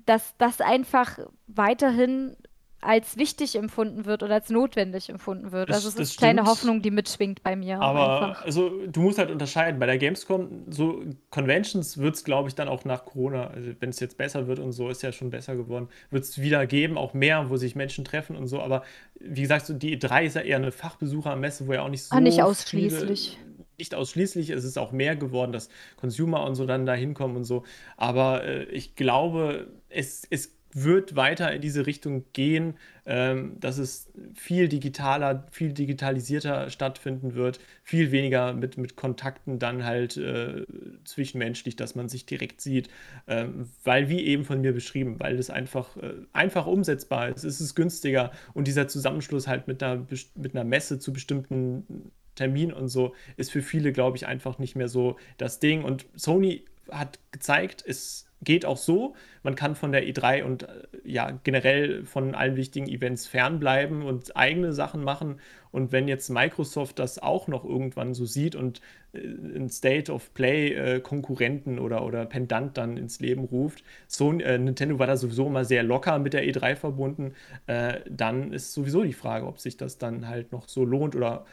[0.07, 2.37] dass das einfach weiterhin
[2.85, 5.71] als wichtig empfunden wird oder als notwendig empfunden wird.
[5.71, 7.81] Das, also es ist keine Hoffnung, die mitschwingt bei mir.
[7.81, 8.45] Aber einfach.
[8.45, 9.81] also du musst halt unterscheiden.
[9.81, 13.91] Bei der Gamescom, so Conventions wird es, glaube ich, dann auch nach Corona, also wenn
[13.91, 16.99] es jetzt besser wird und so, ist ja schon besser geworden, wird es wieder geben,
[16.99, 18.61] auch mehr, wo sich Menschen treffen und so.
[18.61, 18.83] Aber
[19.19, 22.15] wie gesagt, so die E3 ist ja eher eine Fachbesuchermesse, wo ja auch nicht so.
[22.15, 23.39] Ah, nicht ausschließlich.
[23.39, 27.37] Viele, nicht ausschließlich, es ist auch mehr geworden, dass Consumer und so dann da hinkommen
[27.37, 27.65] und so.
[27.97, 32.75] Aber äh, ich glaube, es, es wird weiter in diese Richtung gehen,
[33.07, 39.85] ähm, dass es viel digitaler, viel digitalisierter stattfinden wird, viel weniger mit, mit Kontakten dann
[39.85, 40.67] halt äh,
[41.05, 42.89] zwischenmenschlich, dass man sich direkt sieht,
[43.29, 47.61] ähm, weil wie eben von mir beschrieben, weil es einfach, äh, einfach umsetzbar ist, es
[47.61, 50.05] ist günstiger und dieser Zusammenschluss halt mit einer,
[50.35, 54.75] mit einer Messe zu bestimmten Termin und so ist für viele, glaube ich, einfach nicht
[54.75, 55.85] mehr so das Ding.
[55.85, 59.15] Und Sony hat gezeigt, es geht auch so.
[59.43, 60.69] Man kann von der E3 und äh,
[61.05, 65.41] ja generell von allen wichtigen Events fernbleiben und eigene Sachen machen.
[65.71, 68.81] Und wenn jetzt Microsoft das auch noch irgendwann so sieht und
[69.13, 74.33] äh, ein State of Play äh, Konkurrenten oder, oder Pendant dann ins Leben ruft, so,
[74.33, 77.35] äh, Nintendo war da sowieso immer sehr locker mit der E3 verbunden,
[77.67, 81.45] äh, dann ist sowieso die Frage, ob sich das dann halt noch so lohnt oder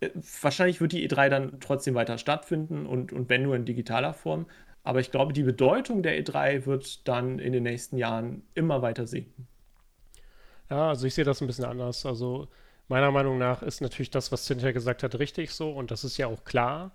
[0.00, 0.10] äh,
[0.42, 4.46] wahrscheinlich wird die E3 dann trotzdem weiter stattfinden und, und wenn nur in digitaler Form.
[4.84, 9.06] Aber ich glaube, die Bedeutung der E3 wird dann in den nächsten Jahren immer weiter
[9.06, 9.46] sinken.
[10.70, 12.04] Ja, also ich sehe das ein bisschen anders.
[12.06, 12.48] Also
[12.88, 16.16] meiner Meinung nach ist natürlich das, was Cynthia gesagt hat, richtig so und das ist
[16.16, 16.92] ja auch klar.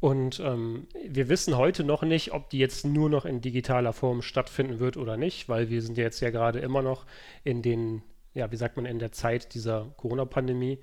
[0.00, 4.22] Und ähm, wir wissen heute noch nicht, ob die jetzt nur noch in digitaler Form
[4.22, 7.04] stattfinden wird oder nicht, weil wir sind ja jetzt ja gerade immer noch
[7.42, 8.02] in den,
[8.34, 10.78] ja, wie sagt man, in der Zeit dieser Corona-Pandemie.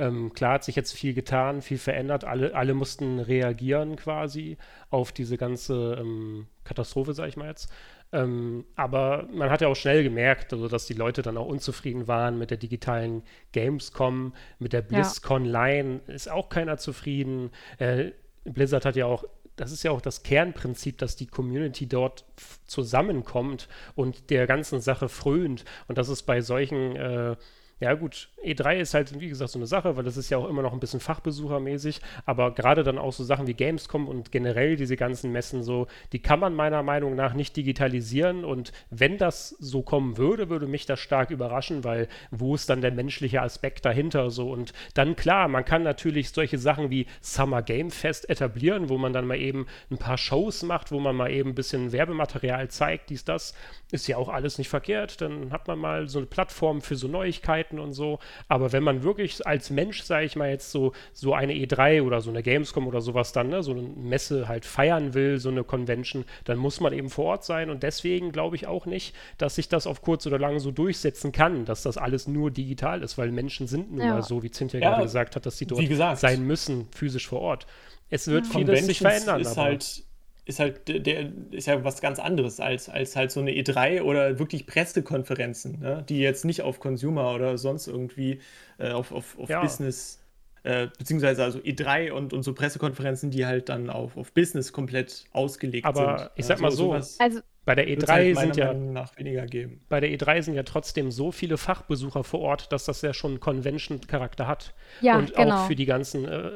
[0.00, 2.24] Ähm, klar hat sich jetzt viel getan, viel verändert.
[2.24, 4.56] Alle, alle mussten reagieren quasi
[4.88, 7.70] auf diese ganze ähm, Katastrophe, sage ich mal jetzt.
[8.10, 12.08] Ähm, aber man hat ja auch schnell gemerkt, also, dass die Leute dann auch unzufrieden
[12.08, 13.22] waren mit der digitalen
[13.52, 15.66] Gamescom, mit der BlizzCon ja.
[15.66, 17.50] Line ist auch keiner zufrieden.
[17.78, 18.12] Äh,
[18.44, 19.24] Blizzard hat ja auch
[19.56, 22.24] das ist ja auch das Kernprinzip, dass die Community dort
[22.66, 25.66] zusammenkommt und der ganzen Sache frönt.
[25.86, 27.36] Und das ist bei solchen äh,
[27.80, 30.48] ja, gut, E3 ist halt, wie gesagt, so eine Sache, weil das ist ja auch
[30.48, 34.76] immer noch ein bisschen fachbesuchermäßig, aber gerade dann auch so Sachen wie Gamescom und generell
[34.76, 38.44] diese ganzen Messen so, die kann man meiner Meinung nach nicht digitalisieren.
[38.44, 42.82] Und wenn das so kommen würde, würde mich das stark überraschen, weil wo ist dann
[42.82, 44.52] der menschliche Aspekt dahinter so?
[44.52, 49.14] Und dann klar, man kann natürlich solche Sachen wie Summer Game Fest etablieren, wo man
[49.14, 53.08] dann mal eben ein paar Shows macht, wo man mal eben ein bisschen Werbematerial zeigt,
[53.08, 53.54] dies, das,
[53.92, 57.08] ist ja auch alles nicht verkehrt, dann hat man mal so eine Plattform für so
[57.08, 58.18] Neuigkeiten Neuigkeiten und so.
[58.48, 62.20] Aber wenn man wirklich als Mensch, sage ich mal, jetzt so, so eine E3 oder
[62.20, 65.64] so eine Gamescom oder sowas dann, ne, so eine Messe halt feiern will, so eine
[65.64, 67.70] Convention, dann muss man eben vor Ort sein.
[67.70, 71.32] Und deswegen glaube ich auch nicht, dass sich das auf kurz oder lang so durchsetzen
[71.32, 74.14] kann, dass das alles nur digital ist, weil Menschen sind nun ja.
[74.14, 77.40] mal so, wie Cynthia ja, gerade gesagt hat, dass sie dort sein müssen, physisch vor
[77.40, 77.66] Ort.
[78.12, 78.52] Es wird ja.
[78.52, 79.40] vieles sich verändern.
[79.40, 80.04] Ist halt
[80.44, 84.38] ist halt der ist ja was ganz anderes als, als halt so eine E3 oder
[84.38, 86.04] wirklich Pressekonferenzen, ne?
[86.08, 88.40] die jetzt nicht auf Consumer oder sonst irgendwie
[88.78, 89.60] äh, auf, auf, auf ja.
[89.60, 90.20] Business
[90.62, 95.24] äh, beziehungsweise also E3 und, und so Pressekonferenzen, die halt dann auf, auf Business komplett
[95.32, 96.30] ausgelegt Aber sind.
[96.36, 99.82] ich sag mal so, also bei der E3 halt sind ja nach weniger geben.
[99.88, 103.40] Bei der E3 sind ja trotzdem so viele Fachbesucher vor Ort, dass das ja schon
[103.40, 104.74] Convention-Charakter hat.
[105.00, 105.54] Ja, und genau.
[105.54, 106.50] auch für die ganzen äh,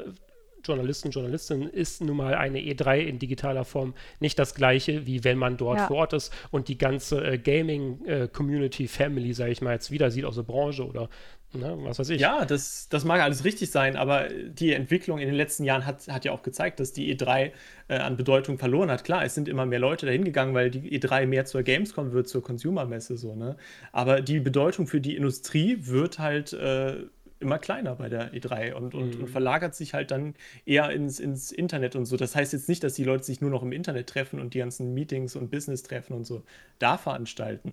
[0.65, 5.37] Journalisten, Journalistinnen ist nun mal eine E3 in digitaler Form nicht das gleiche, wie wenn
[5.37, 5.87] man dort ja.
[5.87, 10.25] vor Ort ist und die ganze äh, Gaming-Community-Family, äh, sage ich mal, jetzt wieder sieht
[10.25, 11.09] aus der Branche oder
[11.53, 12.21] ne, was weiß ich.
[12.21, 16.07] Ja, das, das mag alles richtig sein, aber die Entwicklung in den letzten Jahren hat,
[16.07, 17.51] hat ja auch gezeigt, dass die E3
[17.87, 19.03] äh, an Bedeutung verloren hat.
[19.03, 22.27] Klar, es sind immer mehr Leute dahin gegangen, weil die E3 mehr zur Gamescom wird,
[22.27, 23.57] zur Consumer-Messe so, ne?
[23.91, 27.03] Aber die Bedeutung für die Industrie wird halt äh,
[27.45, 29.21] immer kleiner bei der E3 und, und, mhm.
[29.23, 30.33] und, verlagert sich halt dann
[30.65, 32.17] eher ins, ins Internet und so.
[32.17, 34.59] Das heißt jetzt nicht, dass die Leute sich nur noch im Internet treffen und die
[34.59, 36.43] ganzen Meetings und Business-Treffen und so
[36.79, 37.71] da veranstalten.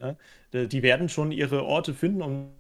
[0.53, 0.69] Ne?
[0.69, 2.51] Die werden schon ihre Orte finden, um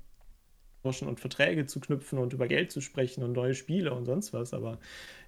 [0.84, 4.52] und Verträge zu knüpfen und über Geld zu sprechen und neue Spiele und sonst was.
[4.52, 4.78] Aber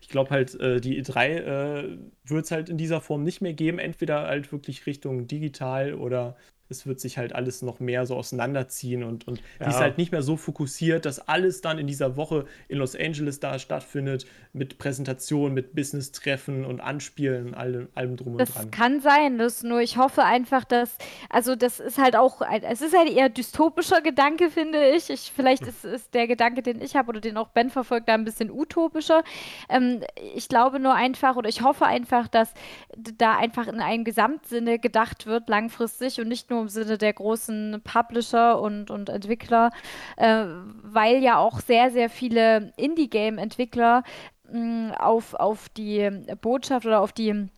[0.00, 3.52] ich glaube halt, äh, die E3 äh, wird es halt in dieser Form nicht mehr
[3.52, 3.78] geben.
[3.78, 6.36] Entweder halt wirklich Richtung digital oder
[6.70, 9.66] es wird sich halt alles noch mehr so auseinanderziehen und, und ja.
[9.66, 12.96] die ist halt nicht mehr so fokussiert, dass alles dann in dieser Woche in Los
[12.96, 18.70] Angeles da stattfindet, mit Präsentationen, mit Business-Treffen und Anspielen, allem, allem drum das und dran.
[18.70, 20.96] Das kann sein, das nur ich hoffe einfach, dass,
[21.28, 25.10] also das ist halt auch, ein, es ist halt eher dystopischer Gedanke, finde ich.
[25.10, 25.68] ich vielleicht hm.
[25.68, 28.50] ist, ist der Gedanke, den ich habe oder den auch Ben verfolgt, da ein bisschen
[28.50, 29.22] utopischer.
[29.68, 30.02] Ähm,
[30.34, 32.54] ich glaube nur einfach oder ich hoffe einfach, dass
[32.96, 37.12] da einfach in einem Gesamtsinne gedacht wird, langfristig und nicht nur nur im Sinne der
[37.12, 39.70] großen Publisher und, und Entwickler,
[40.16, 40.44] äh,
[40.82, 44.02] weil ja auch sehr, sehr viele Indie-Game-Entwickler
[44.50, 46.08] mm, auf, auf die
[46.40, 47.48] Botschaft oder auf die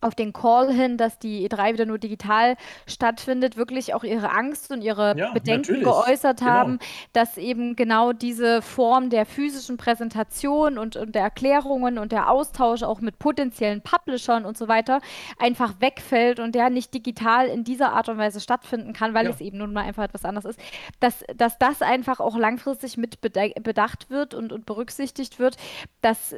[0.00, 2.56] auf den Call hin, dass die E3 wieder nur digital
[2.86, 5.84] stattfindet, wirklich auch ihre Angst und ihre ja, Bedenken natürlich.
[5.84, 6.50] geäußert genau.
[6.50, 6.90] haben, genau.
[7.12, 12.82] dass eben genau diese Form der physischen Präsentation und, und der Erklärungen und der Austausch
[12.82, 15.00] auch mit potenziellen Publishern und so weiter
[15.38, 19.30] einfach wegfällt und der nicht digital in dieser Art und Weise stattfinden kann, weil ja.
[19.30, 20.60] es eben nun mal einfach etwas anderes ist,
[21.00, 25.56] dass, dass das einfach auch langfristig mit bedacht wird und, und berücksichtigt wird,
[26.00, 26.34] dass,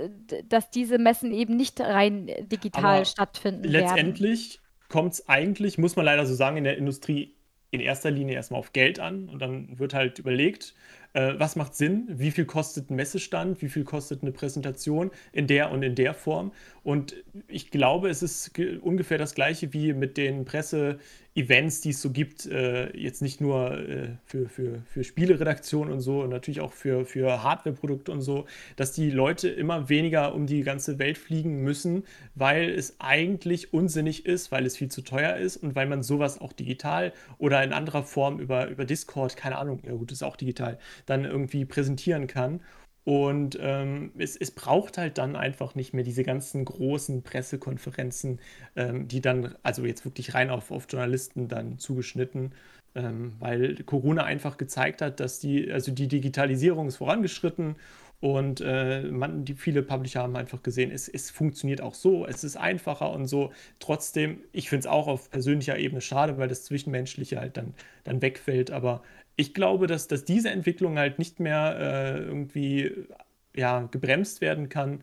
[0.48, 5.96] dass diese Messen eben nicht rein digital Aber stattfinden stattfinden Letztendlich kommt es eigentlich, muss
[5.96, 7.34] man leider so sagen, in der Industrie
[7.70, 10.74] in erster Linie erstmal auf Geld an und dann wird halt überlegt,
[11.14, 15.10] äh, was macht Sinn, wie viel kostet ein Messestand, wie viel kostet eine Präsentation?
[15.32, 16.52] In der und in der Form.
[16.84, 17.14] Und
[17.46, 22.46] ich glaube, es ist ungefähr das gleiche wie mit den Presse-Events, die es so gibt,
[22.46, 27.06] äh, jetzt nicht nur äh, für, für, für Spieleredaktion und so und natürlich auch für,
[27.06, 32.02] für Hardware-Produkte und so, dass die Leute immer weniger um die ganze Welt fliegen müssen,
[32.34, 36.40] weil es eigentlich unsinnig ist, weil es viel zu teuer ist und weil man sowas
[36.40, 40.36] auch digital oder in anderer Form über, über Discord, keine Ahnung, ja gut, ist auch
[40.36, 42.60] digital, dann irgendwie präsentieren kann.
[43.04, 48.38] Und ähm, es, es, braucht halt dann einfach nicht mehr diese ganzen großen Pressekonferenzen,
[48.76, 52.52] ähm, die dann, also jetzt wirklich rein auf, auf Journalisten dann zugeschnitten,
[52.94, 57.74] ähm, weil Corona einfach gezeigt hat, dass die, also die Digitalisierung ist vorangeschritten
[58.22, 62.44] und äh, man, die viele Publisher haben einfach gesehen, es, es funktioniert auch so, es
[62.44, 63.50] ist einfacher und so.
[63.80, 67.74] Trotzdem, ich finde es auch auf persönlicher Ebene schade, weil das Zwischenmenschliche halt dann,
[68.04, 68.70] dann wegfällt.
[68.70, 69.02] Aber
[69.36, 73.06] ich glaube, dass, dass diese Entwicklung halt nicht mehr äh, irgendwie
[73.54, 75.02] ja, gebremst werden kann.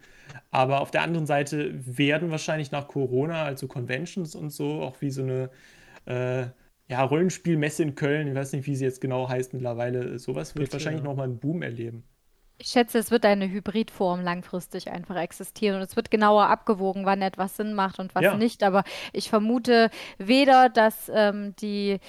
[0.52, 5.12] Aber auf der anderen Seite werden wahrscheinlich nach Corona, also Conventions und so, auch wie
[5.12, 5.50] so eine
[6.06, 6.48] äh,
[6.88, 10.66] ja, Rollenspielmesse in Köln, ich weiß nicht, wie sie jetzt genau heißt mittlerweile, sowas wird
[10.66, 11.10] Bitte, wahrscheinlich ja.
[11.10, 12.04] nochmal einen Boom erleben.
[12.58, 17.22] Ich schätze, es wird eine Hybridform langfristig einfach existieren und es wird genauer abgewogen, wann
[17.22, 18.36] etwas Sinn macht und was ja.
[18.36, 18.64] nicht.
[18.64, 18.84] Aber
[19.14, 22.00] ich vermute weder, dass ähm, die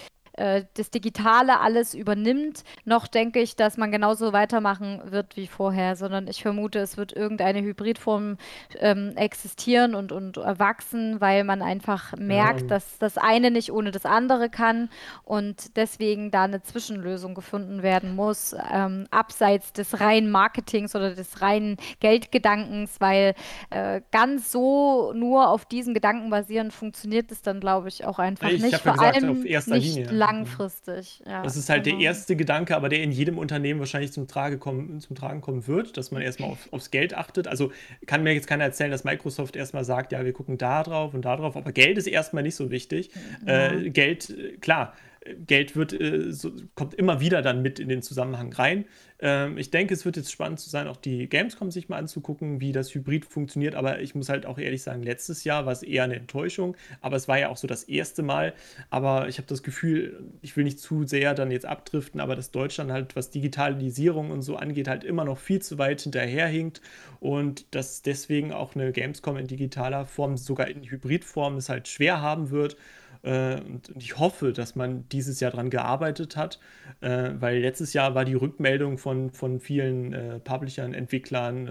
[0.41, 5.97] äh, das Digitale alles übernimmt, noch denke ich, dass man genauso weitermachen wird wie vorher,
[5.97, 8.39] sondern ich vermute, es wird irgendeine Hybridform
[8.79, 12.67] ähm, existieren und, und erwachsen, weil man einfach merkt, ja.
[12.69, 14.89] dass das eine nicht ohne das andere kann
[15.25, 21.43] und deswegen da eine Zwischenlösung gefunden werden muss, ähm, abseits des reinen Marketings oder des
[21.43, 23.35] reinen Geldgedankens, weil
[23.69, 28.49] äh, ganz so nur auf diesen Gedanken basieren funktioniert es dann, glaube ich, auch einfach
[28.49, 28.79] ich nicht.
[28.81, 31.23] Vor gesagt, allem nicht Linie langfristig.
[31.27, 31.98] Ja, das ist halt genau.
[31.98, 35.66] der erste Gedanke, aber der in jedem Unternehmen wahrscheinlich zum, Trage kommen, zum Tragen kommen
[35.66, 37.48] wird, dass man erstmal auf, aufs Geld achtet.
[37.48, 37.73] Also
[38.07, 41.24] kann mir jetzt keiner erzählen, dass Microsoft erstmal sagt, ja, wir gucken da drauf und
[41.24, 43.11] da drauf, aber Geld ist erstmal nicht so wichtig.
[43.47, 43.73] Ja.
[43.73, 44.94] Äh, Geld, klar,
[45.47, 48.85] Geld wird, äh, so, kommt immer wieder dann mit in den Zusammenhang rein.
[49.20, 52.61] Ähm, ich denke, es wird jetzt spannend zu sein, auch die Gamescom sich mal anzugucken,
[52.61, 53.74] wie das Hybrid funktioniert.
[53.74, 56.77] Aber ich muss halt auch ehrlich sagen, letztes Jahr war es eher eine Enttäuschung.
[57.01, 58.55] Aber es war ja auch so das erste Mal.
[58.89, 62.51] Aber ich habe das Gefühl, ich will nicht zu sehr dann jetzt abdriften, aber dass
[62.51, 66.81] Deutschland halt, was Digitalisierung und so angeht, halt immer noch viel zu weit hinterherhinkt.
[67.20, 72.23] Und dass deswegen auch eine Gamescom in digitaler Form, sogar in Hybridform, es halt schwer
[72.23, 72.77] haben wird.
[73.23, 76.59] Äh, und, ich hoffe, dass man dieses Jahr daran gearbeitet hat,
[77.01, 81.69] äh, weil letztes Jahr war die Rückmeldung von, von vielen äh, Publishern, Entwicklern,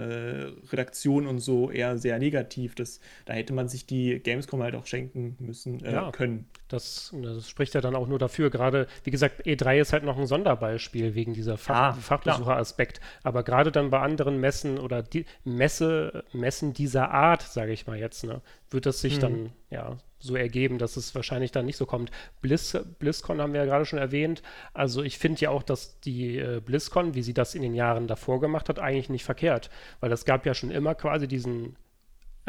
[0.72, 2.76] Redaktionen und so eher sehr negativ.
[2.76, 6.48] Das, da hätte man sich die Gamescom halt auch schenken müssen ja, können.
[6.68, 8.50] Das, das, spricht ja dann auch nur dafür.
[8.50, 13.02] Gerade, wie gesagt, E3 ist halt noch ein Sonderbeispiel wegen dieser Fach, ah, Fachbesucheraspekt.
[13.24, 17.98] Aber gerade dann bei anderen Messen oder die Messe, Messen dieser Art, sage ich mal
[17.98, 19.22] jetzt, ne, wird das sich mhm.
[19.22, 22.12] dann ja, so ergeben, dass es wahrscheinlich dann nicht so kommt.
[22.42, 24.42] Blizz, BlizzCon haben wir ja gerade schon erwähnt.
[24.74, 28.08] Also ich finde ja auch, dass die äh, BlizzCon, wie sie das in den Jahren
[28.08, 29.70] davor gemacht hat, eigentlich nicht verkehrt.
[30.00, 31.76] Weil es gab ja schon immer quasi diesen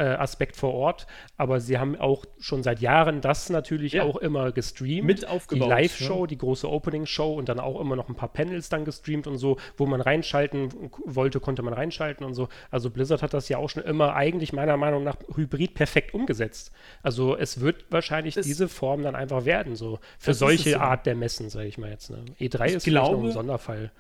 [0.01, 1.07] äh, Aspekt vor Ort,
[1.37, 4.05] aber sie haben auch schon seit Jahren das natürlich ja.
[4.05, 5.07] auch immer gestreamt.
[5.07, 5.67] Mit aufgebaut.
[5.67, 6.27] Die Live-Show, ja.
[6.27, 9.59] die große Opening-Show und dann auch immer noch ein paar Panels dann gestreamt und so,
[9.77, 12.49] wo man reinschalten wollte, konnte man reinschalten und so.
[12.71, 16.73] Also Blizzard hat das ja auch schon immer eigentlich meiner Meinung nach hybrid perfekt umgesetzt.
[17.03, 20.79] Also es wird wahrscheinlich das diese Form dann einfach werden, so für solche so.
[20.79, 22.11] Art der Messen, sage ich mal jetzt.
[22.11, 22.25] Ne?
[22.41, 23.91] E3 ich ist glaube, noch ein Sonderfall.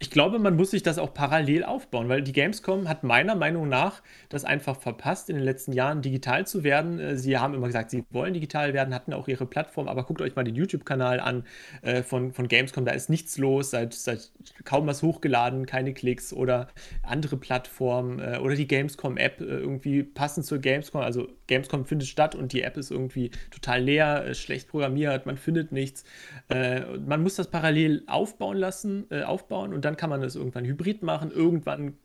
[0.00, 3.68] Ich glaube, man muss sich das auch parallel aufbauen, weil die Gamescom hat meiner Meinung
[3.68, 7.00] nach das einfach verpasst, in den letzten Jahren digital zu werden.
[7.00, 10.22] Äh, sie haben immer gesagt, sie wollen digital werden, hatten auch ihre Plattform, aber guckt
[10.22, 11.44] euch mal den YouTube-Kanal an
[11.82, 14.30] äh, von, von Gamescom, da ist nichts los, seit, seit
[14.64, 16.68] kaum was hochgeladen, keine Klicks oder
[17.02, 21.00] andere Plattformen äh, oder die Gamescom-App äh, irgendwie passend zur Gamescom.
[21.00, 25.36] Also Gamescom findet statt und die App ist irgendwie total leer, äh, schlecht programmiert, man
[25.36, 26.04] findet nichts.
[26.48, 31.02] Äh, man muss das parallel aufbauen lassen, aufbauen und dann kann man es irgendwann hybrid
[31.02, 31.30] machen.
[31.30, 31.96] Irgendwann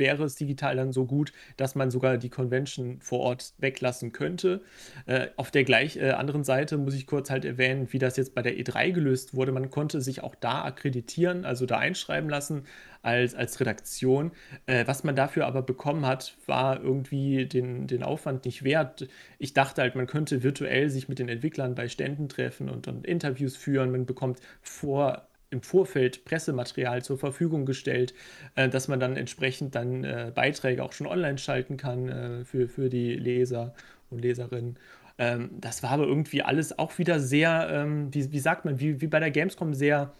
[0.00, 4.62] wäre es digital dann so gut, dass man sogar die Convention vor Ort weglassen könnte.
[5.06, 8.34] Äh, auf der gleich äh, anderen Seite muss ich kurz halt erwähnen, wie das jetzt
[8.34, 9.52] bei der E3 gelöst wurde.
[9.52, 12.64] Man konnte sich auch da akkreditieren, also da einschreiben lassen
[13.02, 14.32] als, als Redaktion.
[14.66, 19.06] Äh, was man dafür aber bekommen hat, war irgendwie den, den Aufwand nicht wert.
[19.38, 23.06] Ich dachte halt, man könnte virtuell sich mit den Entwicklern bei Ständen treffen und, und
[23.06, 23.92] Interviews führen.
[23.92, 28.14] Man bekommt vor im Vorfeld Pressematerial zur Verfügung gestellt,
[28.54, 32.68] äh, dass man dann entsprechend dann äh, Beiträge auch schon online schalten kann äh, für,
[32.68, 33.74] für die Leser
[34.10, 34.78] und Leserinnen.
[35.18, 39.00] Ähm, das war aber irgendwie alles auch wieder sehr, ähm, wie, wie sagt man, wie,
[39.00, 40.14] wie bei der Gamescom sehr,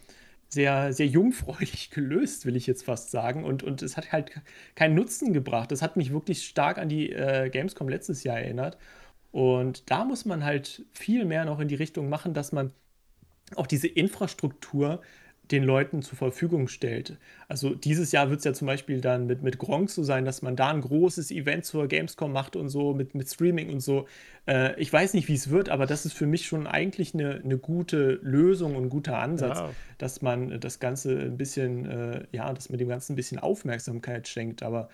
[0.49, 3.43] sehr, sehr jungfräulich gelöst, will ich jetzt fast sagen.
[3.43, 4.31] Und, und es hat halt
[4.75, 5.71] keinen Nutzen gebracht.
[5.71, 8.77] Das hat mich wirklich stark an die äh, Gamescom letztes Jahr erinnert.
[9.31, 12.71] Und da muss man halt viel mehr noch in die Richtung machen, dass man
[13.55, 15.01] auch diese Infrastruktur
[15.51, 17.17] den Leuten zur Verfügung stellt.
[17.47, 20.41] Also dieses Jahr wird es ja zum Beispiel dann mit, mit Gronk so sein, dass
[20.41, 24.07] man da ein großes Event zur Gamescom macht und so, mit, mit Streaming und so.
[24.47, 27.41] Äh, ich weiß nicht, wie es wird, aber das ist für mich schon eigentlich eine,
[27.43, 29.69] eine gute Lösung und ein guter Ansatz, ja.
[29.97, 34.27] dass man das Ganze ein bisschen, äh, ja, dass man dem Ganzen ein bisschen Aufmerksamkeit
[34.27, 34.63] schenkt.
[34.63, 34.89] Aber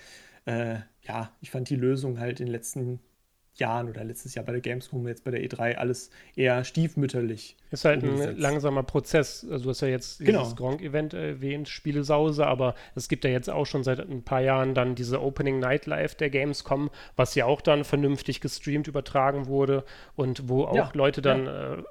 [0.46, 3.00] äh, ja, ich fand die Lösung halt in den letzten
[3.60, 7.56] Jahren oder letztes Jahr bei der Gamescom, jetzt bei der E3 alles eher stiefmütterlich.
[7.72, 8.30] Ist halt umgesetzt.
[8.30, 9.46] ein langsamer Prozess.
[9.50, 10.56] Also du hast ja jetzt dieses genau.
[10.56, 14.96] Gronk-Event erwähnt, Spielesause, aber es gibt ja jetzt auch schon seit ein paar Jahren dann
[14.96, 19.84] diese Opening Night Live der Gamescom, was ja auch dann vernünftig gestreamt übertragen wurde
[20.16, 21.74] und wo auch ja, Leute dann ja.
[21.74, 21.84] äh,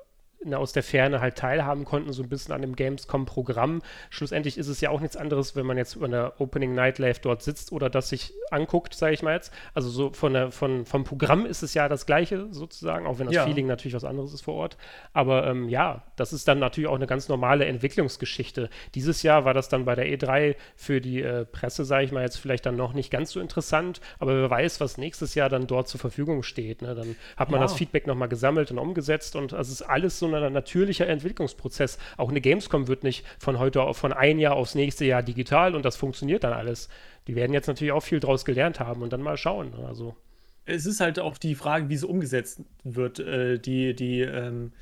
[0.55, 3.83] aus der Ferne halt teilhaben konnten, so ein bisschen an dem Gamescom-Programm.
[4.11, 7.19] Schlussendlich ist es ja auch nichts anderes, wenn man jetzt über der Opening Night Live
[7.21, 9.53] dort sitzt oder das sich anguckt, sage ich mal jetzt.
[9.75, 13.27] Also so von der, von, vom Programm ist es ja das Gleiche sozusagen, auch wenn
[13.27, 13.45] das ja.
[13.45, 14.77] Feeling natürlich was anderes ist vor Ort.
[15.13, 18.71] Aber ähm, ja, das ist dann natürlich auch eine ganz normale Entwicklungsgeschichte.
[18.95, 22.23] Dieses Jahr war das dann bei der E3 für die äh, Presse, sage ich mal
[22.23, 25.67] jetzt vielleicht dann noch nicht ganz so interessant, aber wer weiß, was nächstes Jahr dann
[25.67, 26.83] dort zur Verfügung steht.
[26.83, 26.95] Ne?
[26.95, 27.65] Dann hat man ja.
[27.65, 31.99] das Feedback nochmal gesammelt und umgesetzt und es ist alles so ein natürlicher Entwicklungsprozess.
[32.17, 35.75] Auch eine Gamescom wird nicht von heute auf von ein Jahr aufs nächste Jahr digital
[35.75, 36.89] und das funktioniert dann alles.
[37.27, 39.71] Die werden jetzt natürlich auch viel draus gelernt haben und dann mal schauen.
[39.71, 39.87] Ne?
[39.87, 40.17] Also.
[40.65, 43.19] Es ist halt auch die Frage, wie es umgesetzt wird.
[43.19, 44.73] Äh, die, die, ähm,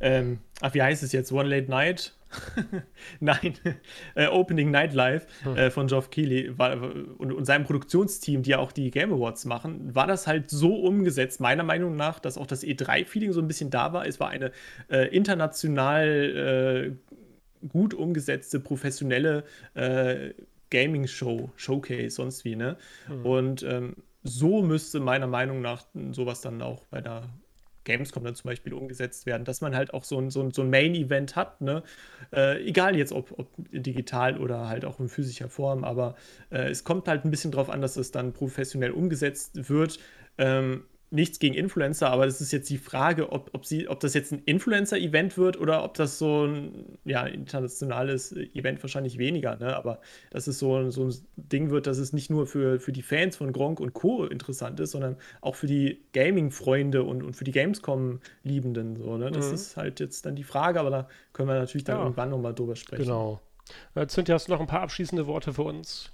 [0.00, 1.32] ähm, ach, wie heißt es jetzt?
[1.32, 2.14] One Late Night?
[3.20, 3.54] Nein,
[4.14, 5.56] äh, Opening Night Live hm.
[5.56, 6.80] äh, von Geoff Keighley war,
[7.18, 10.76] und, und, seinem Produktionsteam, die ja auch die Game Awards machen, war das halt so
[10.76, 14.06] umgesetzt, meiner Meinung nach, dass auch das E3-Feeling so ein bisschen da war.
[14.06, 14.52] Es war eine
[14.88, 16.94] äh, international
[17.62, 19.44] äh, gut umgesetzte, professionelle
[19.74, 20.30] äh,
[20.70, 22.76] Gaming-Show, Showcase, sonst wie, ne?
[23.06, 23.26] Hm.
[23.26, 27.28] Und ähm, so müsste meiner Meinung nach sowas dann auch bei der
[27.84, 30.62] Gamescom dann zum Beispiel umgesetzt werden, dass man halt auch so ein, so ein, so
[30.62, 31.82] ein Main-Event hat, ne?
[32.32, 36.14] Äh, egal jetzt ob, ob, digital oder halt auch in physischer Form, aber
[36.50, 39.98] äh, es kommt halt ein bisschen drauf an, dass es dann professionell umgesetzt wird.
[40.38, 44.14] Ähm, nichts gegen Influencer, aber das ist jetzt die Frage, ob, ob, sie, ob das
[44.14, 49.76] jetzt ein Influencer-Event wird oder ob das so ein ja, internationales Event wahrscheinlich weniger, ne?
[49.76, 50.00] Aber
[50.30, 53.36] dass es so, so ein Ding wird, dass es nicht nur für, für die Fans
[53.36, 54.24] von Gronk und Co.
[54.24, 58.96] interessant ist, sondern auch für die Gaming-Freunde und, und für die Gamescom-Liebenden.
[58.96, 59.32] So, ne?
[59.32, 59.54] Das mhm.
[59.54, 62.02] ist halt jetzt dann die Frage, aber da können wir natürlich dann ja.
[62.04, 63.02] irgendwann nochmal drüber sprechen.
[63.02, 63.40] Genau.
[63.96, 66.12] Äh, Cynthia, hast du noch ein paar abschließende Worte für uns?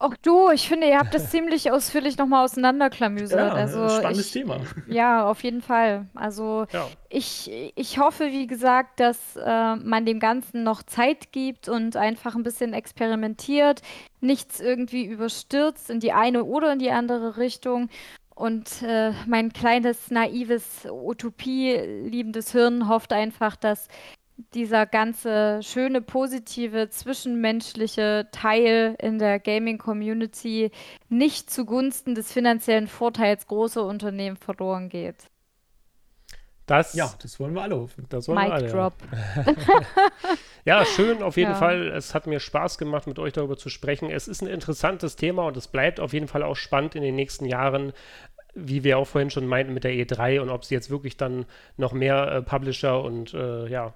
[0.00, 3.52] Auch du, ich finde, ihr habt das ziemlich ausführlich nochmal auseinanderklamüsert.
[3.52, 4.60] Ja, also spannendes ich, Thema.
[4.86, 6.06] Ja, auf jeden Fall.
[6.14, 6.88] Also ja.
[7.08, 12.36] ich, ich hoffe, wie gesagt, dass äh, man dem Ganzen noch Zeit gibt und einfach
[12.36, 13.82] ein bisschen experimentiert,
[14.20, 17.88] nichts irgendwie überstürzt in die eine oder in die andere Richtung
[18.38, 23.88] und äh, mein kleines, naives, Utopie-liebendes Hirn hofft einfach, dass
[24.54, 30.70] dieser ganze schöne, positive, zwischenmenschliche Teil in der Gaming-Community
[31.08, 35.16] nicht zugunsten des finanziellen Vorteils großer Unternehmen verloren geht.
[36.66, 38.04] Das, ja, das wollen wir alle hoffen.
[38.10, 38.92] Das wollen Mic wir alle, Drop.
[40.66, 40.80] Ja.
[40.80, 40.84] ja.
[40.84, 41.56] schön auf jeden ja.
[41.56, 41.88] Fall.
[41.88, 44.10] Es hat mir Spaß gemacht, mit euch darüber zu sprechen.
[44.10, 47.16] Es ist ein interessantes Thema und es bleibt auf jeden Fall auch spannend in den
[47.16, 47.92] nächsten Jahren
[48.54, 51.46] wie wir auch vorhin schon meinten mit der E3 und ob sie jetzt wirklich dann
[51.76, 53.94] noch mehr äh, Publisher und äh, ja,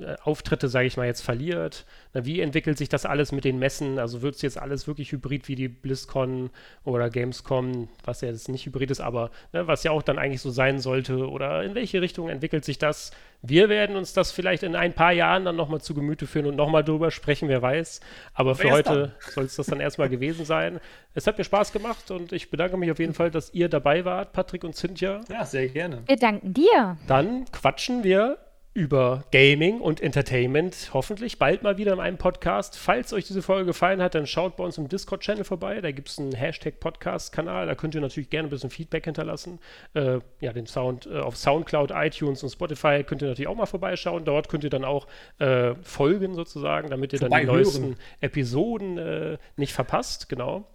[0.00, 1.84] äh, Auftritte, sage ich mal, jetzt verliert.
[2.14, 3.98] Na, wie entwickelt sich das alles mit den Messen?
[3.98, 6.50] Also wird es jetzt alles wirklich hybrid wie die BlizzCon
[6.84, 10.40] oder Gamescom, was ja jetzt nicht hybrid ist, aber ne, was ja auch dann eigentlich
[10.40, 11.28] so sein sollte?
[11.28, 13.10] Oder in welche Richtung entwickelt sich das?
[13.42, 16.56] Wir werden uns das vielleicht in ein paar Jahren dann nochmal zu Gemüte führen und
[16.56, 18.00] nochmal drüber sprechen, wer weiß.
[18.34, 20.80] Aber für heute soll es das dann erstmal gewesen sein.
[21.14, 24.04] Es hat mir Spaß gemacht und ich bedanke mich auf jeden Fall, dass ihr dabei
[24.04, 25.20] wart, Patrick und Cynthia.
[25.28, 26.02] Ja, sehr gerne.
[26.06, 26.96] Wir danken dir.
[27.06, 28.38] Dann quatschen wir
[28.74, 32.76] über Gaming und Entertainment hoffentlich bald mal wieder in einem Podcast.
[32.78, 35.80] Falls euch diese Folge gefallen hat, dann schaut bei uns im Discord-Channel vorbei.
[35.80, 37.66] Da gibt es einen Hashtag-Podcast-Kanal.
[37.66, 39.58] Da könnt ihr natürlich gerne ein bisschen Feedback hinterlassen.
[39.94, 43.66] Äh, ja, den Sound äh, auf Soundcloud, iTunes und Spotify könnt ihr natürlich auch mal
[43.66, 44.24] vorbeischauen.
[44.24, 45.08] Dort könnt ihr dann auch
[45.38, 50.28] äh, folgen sozusagen, damit ihr dann die neuesten Episoden äh, nicht verpasst.
[50.28, 50.68] Genau.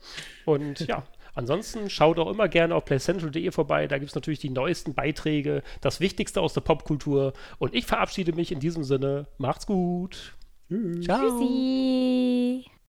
[0.45, 1.03] Und ja.
[1.34, 3.88] Ansonsten schaut auch immer gerne auf playcentral.de vorbei.
[3.88, 7.34] Da gibt es natürlich die neuesten Beiträge, das Wichtigste aus der Popkultur.
[7.60, 9.27] Und ich verabschiede mich in diesem Sinne.
[9.38, 10.35] Macht's gut.
[10.69, 11.05] Tschüss.
[11.05, 11.22] Ciao.
[11.22, 12.65] Tschüssi.